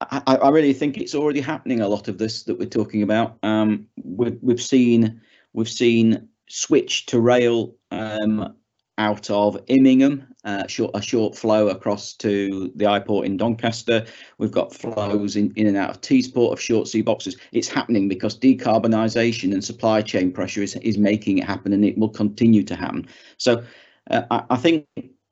I, 0.00 0.36
I, 0.36 0.48
really 0.50 0.74
think 0.74 0.98
it's 0.98 1.14
already 1.14 1.40
happening. 1.40 1.80
A 1.80 1.88
lot 1.88 2.08
of 2.08 2.18
this 2.18 2.42
that 2.44 2.58
we're 2.58 2.68
talking 2.68 3.02
about. 3.02 3.38
Um, 3.42 3.86
we've 4.04 4.38
we've 4.42 4.60
seen 4.60 5.20
we've 5.54 5.68
seen 5.68 6.28
switch 6.48 7.06
to 7.06 7.20
rail 7.20 7.74
um, 7.90 8.54
out 8.98 9.30
of 9.30 9.58
Immingham, 9.68 10.26
uh, 10.44 10.66
short, 10.66 10.90
a 10.94 11.02
short 11.02 11.36
flow 11.36 11.68
across 11.68 12.14
to 12.14 12.72
the 12.76 12.84
iPort 12.84 13.24
in 13.26 13.36
Doncaster. 13.36 14.06
We've 14.38 14.50
got 14.50 14.74
flows 14.74 15.36
in, 15.36 15.52
in 15.56 15.66
and 15.66 15.76
out 15.76 15.90
of 15.90 16.00
Teesport 16.00 16.52
of 16.52 16.60
short 16.60 16.88
sea 16.88 17.02
boxes. 17.02 17.36
It's 17.52 17.68
happening 17.68 18.08
because 18.08 18.38
decarbonisation 18.38 19.52
and 19.52 19.64
supply 19.64 20.02
chain 20.02 20.32
pressure 20.32 20.62
is, 20.62 20.76
is 20.76 20.98
making 20.98 21.38
it 21.38 21.44
happen 21.44 21.72
and 21.72 21.84
it 21.84 21.98
will 21.98 22.08
continue 22.08 22.62
to 22.64 22.76
happen. 22.76 23.06
So 23.36 23.64
uh, 24.10 24.22
I, 24.30 24.44
I 24.50 24.56
think 24.56 24.86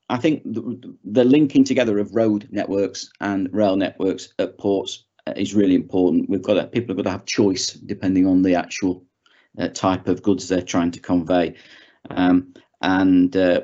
I 0.08 0.18
think 0.18 0.42
the, 0.44 0.96
the, 1.04 1.24
linking 1.24 1.64
together 1.64 1.98
of 1.98 2.14
road 2.14 2.48
networks 2.50 3.10
and 3.20 3.48
rail 3.52 3.76
networks 3.76 4.34
at 4.38 4.58
ports 4.58 5.04
uh, 5.26 5.32
is 5.36 5.54
really 5.54 5.74
important. 5.74 6.28
We've 6.28 6.42
got 6.42 6.54
to, 6.54 6.66
people 6.66 6.94
have 6.94 6.98
got 6.98 7.10
to 7.10 7.16
have 7.16 7.24
choice 7.24 7.72
depending 7.72 8.26
on 8.26 8.42
the 8.42 8.54
actual 8.54 9.04
uh, 9.58 9.68
type 9.68 10.06
of 10.08 10.22
goods 10.22 10.48
they're 10.48 10.62
trying 10.62 10.90
to 10.90 11.00
convey. 11.00 11.54
Um, 12.10 12.52
and 12.82 13.34
uh, 13.34 13.62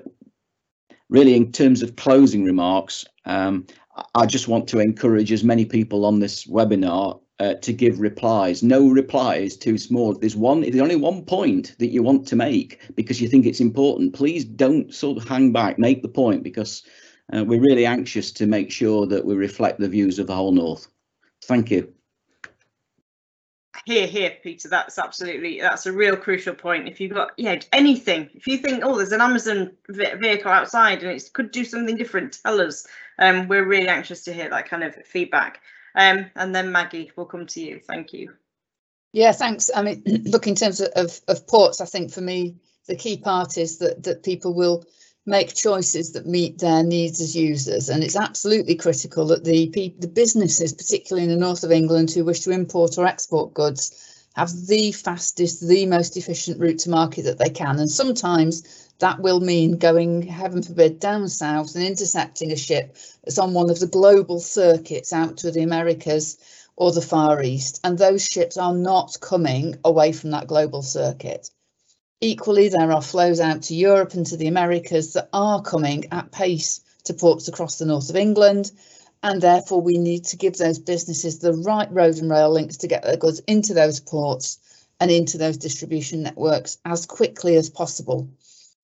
really, 1.10 1.34
in 1.34 1.52
terms 1.52 1.82
of 1.82 1.96
closing 1.96 2.44
remarks, 2.44 3.04
um, 3.26 3.66
I 4.14 4.24
just 4.24 4.48
want 4.48 4.66
to 4.68 4.78
encourage 4.78 5.32
as 5.32 5.44
many 5.44 5.66
people 5.66 6.06
on 6.06 6.20
this 6.20 6.46
webinar 6.46 7.20
uh, 7.40 7.54
to 7.54 7.72
give 7.72 7.98
replies. 7.98 8.62
No 8.62 8.88
reply 8.88 9.36
is 9.36 9.56
too 9.56 9.78
small. 9.78 10.14
There's 10.14 10.36
one, 10.36 10.60
there's 10.60 10.80
only 10.80 10.96
one 10.96 11.24
point 11.24 11.74
that 11.78 11.88
you 11.88 12.02
want 12.02 12.28
to 12.28 12.36
make 12.36 12.80
because 12.94 13.20
you 13.20 13.28
think 13.28 13.46
it's 13.46 13.60
important. 13.60 14.14
Please 14.14 14.44
don't 14.44 14.94
sort 14.94 15.16
of 15.16 15.26
hang 15.26 15.50
back, 15.50 15.78
make 15.78 16.02
the 16.02 16.08
point 16.08 16.42
because 16.42 16.82
uh, 17.32 17.42
we're 17.42 17.60
really 17.60 17.86
anxious 17.86 18.30
to 18.32 18.46
make 18.46 18.70
sure 18.70 19.06
that 19.06 19.24
we 19.24 19.34
reflect 19.34 19.80
the 19.80 19.88
views 19.88 20.18
of 20.18 20.26
the 20.26 20.34
whole 20.34 20.52
North. 20.52 20.86
Thank 21.44 21.70
you. 21.70 21.90
here, 23.86 24.06
here, 24.06 24.36
Peter. 24.42 24.68
That's 24.68 24.98
absolutely 24.98 25.62
that's 25.62 25.86
a 25.86 25.92
real 25.92 26.16
crucial 26.16 26.54
point. 26.54 26.88
If 26.88 27.00
you've 27.00 27.14
got 27.14 27.30
yeah 27.38 27.58
anything, 27.72 28.28
if 28.34 28.46
you 28.46 28.58
think 28.58 28.82
oh 28.84 28.96
there's 28.96 29.12
an 29.12 29.22
Amazon 29.22 29.72
vehicle 29.88 30.50
outside 30.50 31.02
and 31.02 31.12
it 31.12 31.30
could 31.32 31.50
do 31.50 31.64
something 31.64 31.96
different, 31.96 32.38
tell 32.42 32.60
us. 32.60 32.86
Um, 33.18 33.48
we're 33.48 33.64
really 33.64 33.88
anxious 33.88 34.24
to 34.24 34.34
hear 34.34 34.50
that 34.50 34.68
kind 34.68 34.82
of 34.82 34.94
feedback. 35.06 35.60
Um, 35.94 36.30
and 36.36 36.54
then 36.54 36.72
Maggie, 36.72 37.10
we'll 37.16 37.26
come 37.26 37.46
to 37.46 37.60
you. 37.60 37.80
Thank 37.80 38.12
you. 38.12 38.32
Yeah, 39.12 39.32
thanks. 39.32 39.70
I 39.74 39.82
mean, 39.82 40.02
look 40.24 40.46
in 40.46 40.54
terms 40.54 40.80
of, 40.80 40.88
of, 40.96 41.20
of 41.28 41.46
ports, 41.46 41.80
I 41.80 41.86
think 41.86 42.12
for 42.12 42.20
me 42.20 42.56
the 42.86 42.96
key 42.96 43.16
part 43.16 43.58
is 43.58 43.78
that 43.78 44.02
that 44.02 44.22
people 44.22 44.54
will 44.54 44.84
make 45.26 45.54
choices 45.54 46.12
that 46.12 46.26
meet 46.26 46.58
their 46.58 46.82
needs 46.82 47.20
as 47.20 47.36
users. 47.36 47.88
And 47.88 48.02
it's 48.02 48.16
absolutely 48.16 48.74
critical 48.74 49.26
that 49.26 49.44
the, 49.44 49.68
the 49.98 50.08
businesses, 50.08 50.72
particularly 50.72 51.24
in 51.24 51.30
the 51.30 51.36
north 51.36 51.62
of 51.62 51.70
England, 51.70 52.10
who 52.10 52.24
wish 52.24 52.40
to 52.40 52.50
import 52.50 52.98
or 52.98 53.06
export 53.06 53.54
goods, 53.54 54.09
have 54.34 54.50
the 54.66 54.92
fastest, 54.92 55.66
the 55.66 55.86
most 55.86 56.16
efficient 56.16 56.60
route 56.60 56.78
to 56.80 56.90
market 56.90 57.22
that 57.22 57.38
they 57.38 57.50
can. 57.50 57.78
And 57.78 57.90
sometimes 57.90 58.88
that 59.00 59.20
will 59.20 59.40
mean 59.40 59.78
going, 59.78 60.22
heaven 60.22 60.62
forbid, 60.62 61.00
down 61.00 61.28
south 61.28 61.74
and 61.74 61.84
intercepting 61.84 62.52
a 62.52 62.56
ship 62.56 62.96
that's 63.24 63.38
on 63.38 63.54
one 63.54 63.70
of 63.70 63.80
the 63.80 63.86
global 63.86 64.40
circuits 64.40 65.12
out 65.12 65.38
to 65.38 65.50
the 65.50 65.62
Americas 65.62 66.38
or 66.76 66.92
the 66.92 67.02
Far 67.02 67.42
East. 67.42 67.80
And 67.82 67.98
those 67.98 68.24
ships 68.24 68.56
are 68.56 68.74
not 68.74 69.18
coming 69.20 69.76
away 69.84 70.12
from 70.12 70.30
that 70.30 70.46
global 70.46 70.82
circuit. 70.82 71.50
Equally, 72.20 72.68
there 72.68 72.92
are 72.92 73.02
flows 73.02 73.40
out 73.40 73.62
to 73.62 73.74
Europe 73.74 74.14
and 74.14 74.26
to 74.26 74.36
the 74.36 74.48
Americas 74.48 75.14
that 75.14 75.30
are 75.32 75.62
coming 75.62 76.04
at 76.12 76.30
pace 76.30 76.80
to 77.04 77.14
ports 77.14 77.48
across 77.48 77.78
the 77.78 77.86
north 77.86 78.10
of 78.10 78.16
England. 78.16 78.70
And 79.22 79.42
therefore, 79.42 79.82
we 79.82 79.98
need 79.98 80.24
to 80.26 80.36
give 80.36 80.56
those 80.56 80.78
businesses 80.78 81.38
the 81.38 81.52
right 81.52 81.90
road 81.92 82.16
and 82.16 82.30
rail 82.30 82.50
links 82.50 82.78
to 82.78 82.88
get 82.88 83.02
their 83.02 83.16
goods 83.16 83.40
into 83.46 83.74
those 83.74 84.00
ports 84.00 84.58
and 84.98 85.10
into 85.10 85.38
those 85.38 85.56
distribution 85.56 86.22
networks 86.22 86.78
as 86.84 87.06
quickly 87.06 87.56
as 87.56 87.68
possible. 87.68 88.28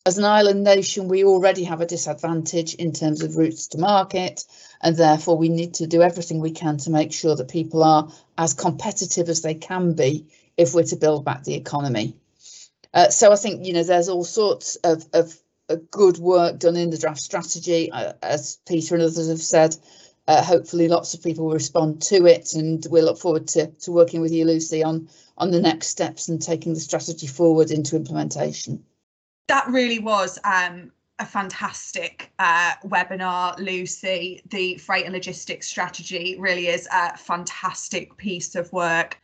As 0.07 0.19
an 0.19 0.25
island 0.25 0.63
nation, 0.63 1.09
we 1.09 1.25
already 1.25 1.65
have 1.65 1.81
a 1.81 1.87
disadvantage 1.87 2.75
in 2.75 2.93
terms 2.93 3.23
of 3.23 3.37
routes 3.37 3.67
to 3.69 3.79
market, 3.79 4.45
and 4.81 4.97
therefore 4.97 5.37
we 5.37 5.49
need 5.49 5.75
to 5.75 5.87
do 5.87 6.01
everything 6.01 6.39
we 6.39 6.53
can 6.53 6.77
to 6.79 6.91
make 6.91 7.13
sure 7.13 7.35
that 7.35 7.49
people 7.49 7.83
are 7.83 8.09
as 8.39 8.55
competitive 8.55 9.29
as 9.29 9.43
they 9.43 9.55
can 9.55 9.95
be 9.95 10.27
if 10.57 10.75
we're 10.75 10.85
to 10.85 10.97
build 10.97 11.25
back 11.25 11.43
the 11.43 11.55
economy. 11.55 12.15
Uh, 12.95 13.09
so 13.09 13.33
I 13.33 13.37
think 13.37 13.67
you 13.67 13.73
know 13.73 13.83
there's 13.83 14.09
all 14.09 14.25
sorts 14.25 14.77
of, 14.77 15.05
of, 15.13 15.37
of 15.69 15.91
good 15.91 16.19
work 16.19 16.59
done 16.61 16.77
in 16.77 16.91
the 16.91 16.99
draft 16.99 17.21
strategy, 17.21 17.91
uh, 17.91 18.13
as 18.23 18.59
Peter 18.67 18.95
and 18.95 19.03
others 19.03 19.29
have 19.29 19.43
said. 19.43 19.77
Uh, 20.29 20.43
hopefully, 20.43 20.89
lots 20.89 21.15
of 21.15 21.23
people 21.23 21.47
will 21.47 21.53
respond 21.53 22.03
to 22.03 22.27
it, 22.27 22.55
and 22.55 22.87
we 22.91 23.01
look 23.01 23.19
forward 23.19 23.47
to, 23.47 23.67
to 23.69 23.93
working 23.93 24.21
with 24.21 24.33
you, 24.33 24.45
Lucy, 24.45 24.83
on 24.83 25.09
on 25.39 25.51
the 25.51 25.61
next 25.61 25.89
steps 25.89 26.29
and 26.29 26.41
taking 26.41 26.75
the 26.75 26.81
strategy 26.81 27.27
forward 27.27 27.71
into 27.71 27.95
implementation. 27.95 28.83
That 29.49 29.69
really 29.69 29.99
was 29.99 30.39
um, 30.45 30.91
a 31.19 31.27
fantastic 31.27 32.33
uh, 32.39 32.73
webinar, 32.85 33.59
Lucy. 33.59 34.43
The 34.49 34.77
freight 34.79 35.05
and 35.05 35.15
logistics 35.15 35.67
strategy 35.67 36.37
really 36.39 36.69
is 36.69 36.89
a 36.93 37.17
fantastic 37.17 38.17
piece 38.17 38.55
of 38.55 38.73
work. 38.73 39.21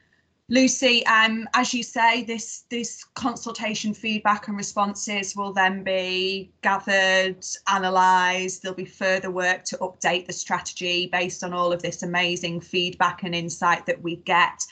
Lucy, 0.48 1.06
um, 1.06 1.48
as 1.54 1.72
you 1.72 1.82
say, 1.82 2.24
this 2.24 2.64
this 2.68 3.04
consultation 3.14 3.94
feedback 3.94 4.48
and 4.48 4.56
responses 4.56 5.36
will 5.36 5.52
then 5.52 5.82
be 5.84 6.52
gathered, 6.62 7.42
analysed. 7.68 8.62
There'll 8.62 8.76
be 8.76 8.84
further 8.84 9.30
work 9.30 9.64
to 9.64 9.78
update 9.78 10.26
the 10.26 10.32
strategy 10.32 11.06
based 11.06 11.44
on 11.44 11.54
all 11.54 11.72
of 11.72 11.80
this 11.80 12.02
amazing 12.02 12.60
feedback 12.60 13.22
and 13.22 13.34
insight 13.34 13.86
that 13.86 14.02
we 14.02 14.16
get. 14.16 14.62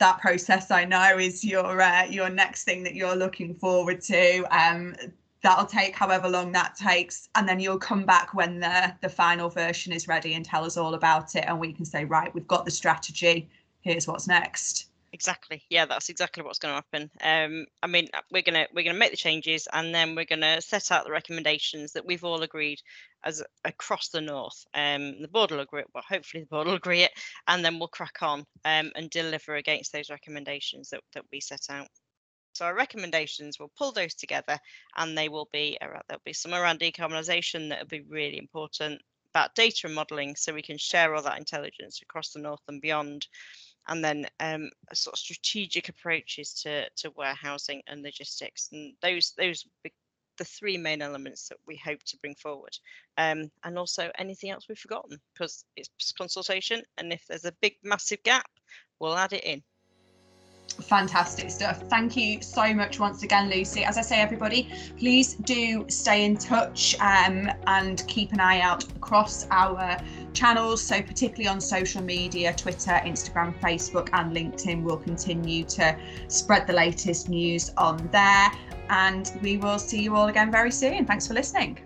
That 0.00 0.18
process, 0.18 0.70
I 0.70 0.84
know, 0.84 1.18
is 1.18 1.44
your 1.44 1.80
uh, 1.80 2.06
your 2.06 2.30
next 2.30 2.64
thing 2.64 2.82
that 2.84 2.94
you're 2.94 3.16
looking 3.16 3.54
forward 3.54 4.00
to. 4.02 4.44
Um, 4.50 4.96
that'll 5.42 5.66
take 5.66 5.94
however 5.94 6.28
long 6.28 6.52
that 6.52 6.74
takes, 6.74 7.28
and 7.34 7.48
then 7.48 7.60
you'll 7.60 7.78
come 7.78 8.04
back 8.06 8.34
when 8.34 8.60
the 8.60 8.94
the 9.02 9.08
final 9.08 9.50
version 9.50 9.92
is 9.92 10.08
ready 10.08 10.34
and 10.34 10.44
tell 10.44 10.64
us 10.64 10.76
all 10.76 10.94
about 10.94 11.36
it, 11.36 11.44
and 11.46 11.60
we 11.60 11.72
can 11.72 11.84
say, 11.84 12.04
right, 12.06 12.34
we've 12.34 12.48
got 12.48 12.64
the 12.64 12.70
strategy. 12.70 13.48
Here's 13.82 14.08
what's 14.08 14.26
next. 14.26 14.87
Exactly. 15.12 15.64
Yeah, 15.70 15.86
that's 15.86 16.10
exactly 16.10 16.42
what's 16.42 16.58
going 16.58 16.72
to 16.74 16.82
happen. 16.84 17.10
Um, 17.22 17.66
I 17.82 17.86
mean, 17.86 18.08
uh, 18.12 18.20
we're 18.30 18.42
gonna 18.42 18.66
we're 18.74 18.84
gonna 18.84 18.98
make 18.98 19.10
the 19.10 19.16
changes, 19.16 19.66
and 19.72 19.94
then 19.94 20.14
we're 20.14 20.26
gonna 20.26 20.60
set 20.60 20.92
out 20.92 21.04
the 21.06 21.10
recommendations 21.10 21.92
that 21.94 22.04
we've 22.04 22.24
all 22.24 22.42
agreed 22.42 22.82
as 23.24 23.42
across 23.64 24.08
the 24.10 24.20
north. 24.20 24.66
Um, 24.74 25.22
the 25.22 25.28
board 25.28 25.50
will 25.50 25.60
agree. 25.60 25.84
Well, 25.94 26.04
hopefully 26.06 26.42
the 26.42 26.48
board 26.48 26.66
will 26.66 26.74
agree 26.74 27.02
it, 27.04 27.12
and 27.46 27.64
then 27.64 27.78
we'll 27.78 27.88
crack 27.88 28.22
on 28.22 28.40
um, 28.66 28.92
and 28.94 29.08
deliver 29.08 29.54
against 29.56 29.92
those 29.92 30.10
recommendations 30.10 30.90
that 30.90 31.00
that 31.14 31.24
we 31.32 31.40
set 31.40 31.66
out. 31.70 31.88
So 32.54 32.66
our 32.66 32.74
recommendations, 32.74 33.58
we'll 33.58 33.72
pull 33.78 33.92
those 33.92 34.14
together, 34.14 34.58
and 34.96 35.16
they 35.16 35.30
will 35.30 35.48
be 35.52 35.78
there'll 35.80 36.22
be 36.24 36.34
some 36.34 36.52
around 36.54 36.80
decarbonisation 36.80 37.70
that 37.70 37.80
will 37.80 37.88
be 37.88 38.02
really 38.02 38.38
important 38.38 39.00
about 39.30 39.54
data 39.54 39.86
and 39.86 39.94
modelling, 39.94 40.36
so 40.36 40.52
we 40.52 40.62
can 40.62 40.78
share 40.78 41.14
all 41.14 41.22
that 41.22 41.38
intelligence 41.38 42.00
across 42.02 42.32
the 42.32 42.40
north 42.40 42.62
and 42.68 42.82
beyond 42.82 43.26
and 43.88 44.04
then 44.04 44.26
um, 44.40 44.70
sort 44.92 45.14
of 45.14 45.18
strategic 45.18 45.88
approaches 45.88 46.52
to, 46.62 46.88
to 46.96 47.10
warehousing 47.16 47.82
and 47.86 48.02
logistics. 48.02 48.68
And 48.72 48.94
those 49.02 49.32
those 49.36 49.64
the 50.38 50.44
three 50.44 50.78
main 50.78 51.02
elements 51.02 51.48
that 51.48 51.58
we 51.66 51.76
hope 51.76 52.02
to 52.04 52.16
bring 52.18 52.34
forward. 52.36 52.76
Um, 53.18 53.50
and 53.64 53.78
also 53.78 54.10
anything 54.18 54.50
else 54.50 54.66
we've 54.68 54.78
forgotten 54.78 55.18
because 55.34 55.64
it's 55.76 56.12
consultation. 56.12 56.82
And 56.96 57.12
if 57.12 57.26
there's 57.26 57.44
a 57.44 57.52
big, 57.60 57.74
massive 57.82 58.22
gap, 58.22 58.48
we'll 59.00 59.18
add 59.18 59.32
it 59.32 59.44
in. 59.44 59.62
Fantastic 60.82 61.50
stuff. 61.50 61.82
Thank 61.88 62.16
you 62.16 62.40
so 62.40 62.72
much 62.72 63.00
once 63.00 63.24
again, 63.24 63.50
Lucy. 63.50 63.84
As 63.84 63.98
I 63.98 64.02
say, 64.02 64.20
everybody, 64.20 64.70
please 64.96 65.34
do 65.34 65.84
stay 65.88 66.24
in 66.24 66.36
touch 66.36 66.94
um, 67.00 67.50
and 67.66 68.06
keep 68.06 68.32
an 68.32 68.38
eye 68.38 68.60
out 68.60 68.84
across 68.96 69.48
our 69.50 69.98
channels. 70.32 70.82
So, 70.82 71.00
particularly 71.02 71.48
on 71.48 71.60
social 71.60 72.02
media 72.02 72.54
Twitter, 72.54 73.00
Instagram, 73.04 73.58
Facebook, 73.60 74.08
and 74.12 74.34
LinkedIn, 74.34 74.82
we'll 74.82 74.98
continue 74.98 75.64
to 75.64 75.96
spread 76.28 76.66
the 76.66 76.72
latest 76.72 77.28
news 77.28 77.70
on 77.76 78.08
there. 78.12 78.50
And 78.90 79.30
we 79.42 79.56
will 79.56 79.78
see 79.78 80.02
you 80.02 80.16
all 80.16 80.28
again 80.28 80.50
very 80.50 80.70
soon. 80.70 81.04
Thanks 81.04 81.26
for 81.26 81.34
listening. 81.34 81.78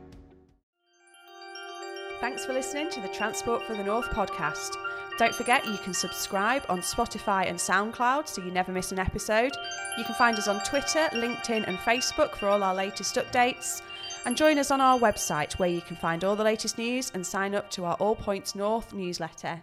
Thanks 2.21 2.45
for 2.45 2.53
listening 2.53 2.89
to 2.91 3.01
the 3.01 3.09
Transport 3.09 3.65
for 3.65 3.75
the 3.75 3.83
North 3.83 4.07
podcast. 4.11 4.77
Don't 5.19 5.35
forget 5.35 5.67
you 5.67 5.77
can 5.79 5.93
subscribe 5.93 6.63
on 6.69 6.81
Spotify 6.81 7.49
and 7.49 7.59
SoundCloud 7.59 8.29
so 8.29 8.43
you 8.43 8.51
never 8.51 8.73
miss 8.73 8.93
an 8.93 8.99
episode. 8.99 9.53
You 9.99 10.05
can 10.05 10.15
find 10.15 10.39
us 10.39 10.49
on 10.49 10.63
Twitter, 10.65 11.09
LinkedIn, 11.13 11.67
and 11.67 11.77
Facebook 11.79 12.35
for 12.37 12.49
all 12.49 12.63
our 12.63 12.75
latest 12.75 13.17
updates. 13.17 13.83
And 14.25 14.37
join 14.37 14.59
us 14.59 14.71
on 14.71 14.81
our 14.81 14.99
website 14.99 15.55
where 15.55 15.69
you 15.69 15.81
can 15.81 15.97
find 15.97 16.23
all 16.23 16.37
the 16.37 16.45
latest 16.45 16.79
news 16.79 17.11
and 17.13 17.27
sign 17.27 17.55
up 17.57 17.71
to 17.73 17.85
our 17.85 17.95
All 17.95 18.15
Points 18.15 18.55
North 18.55 18.93
newsletter. 18.93 19.61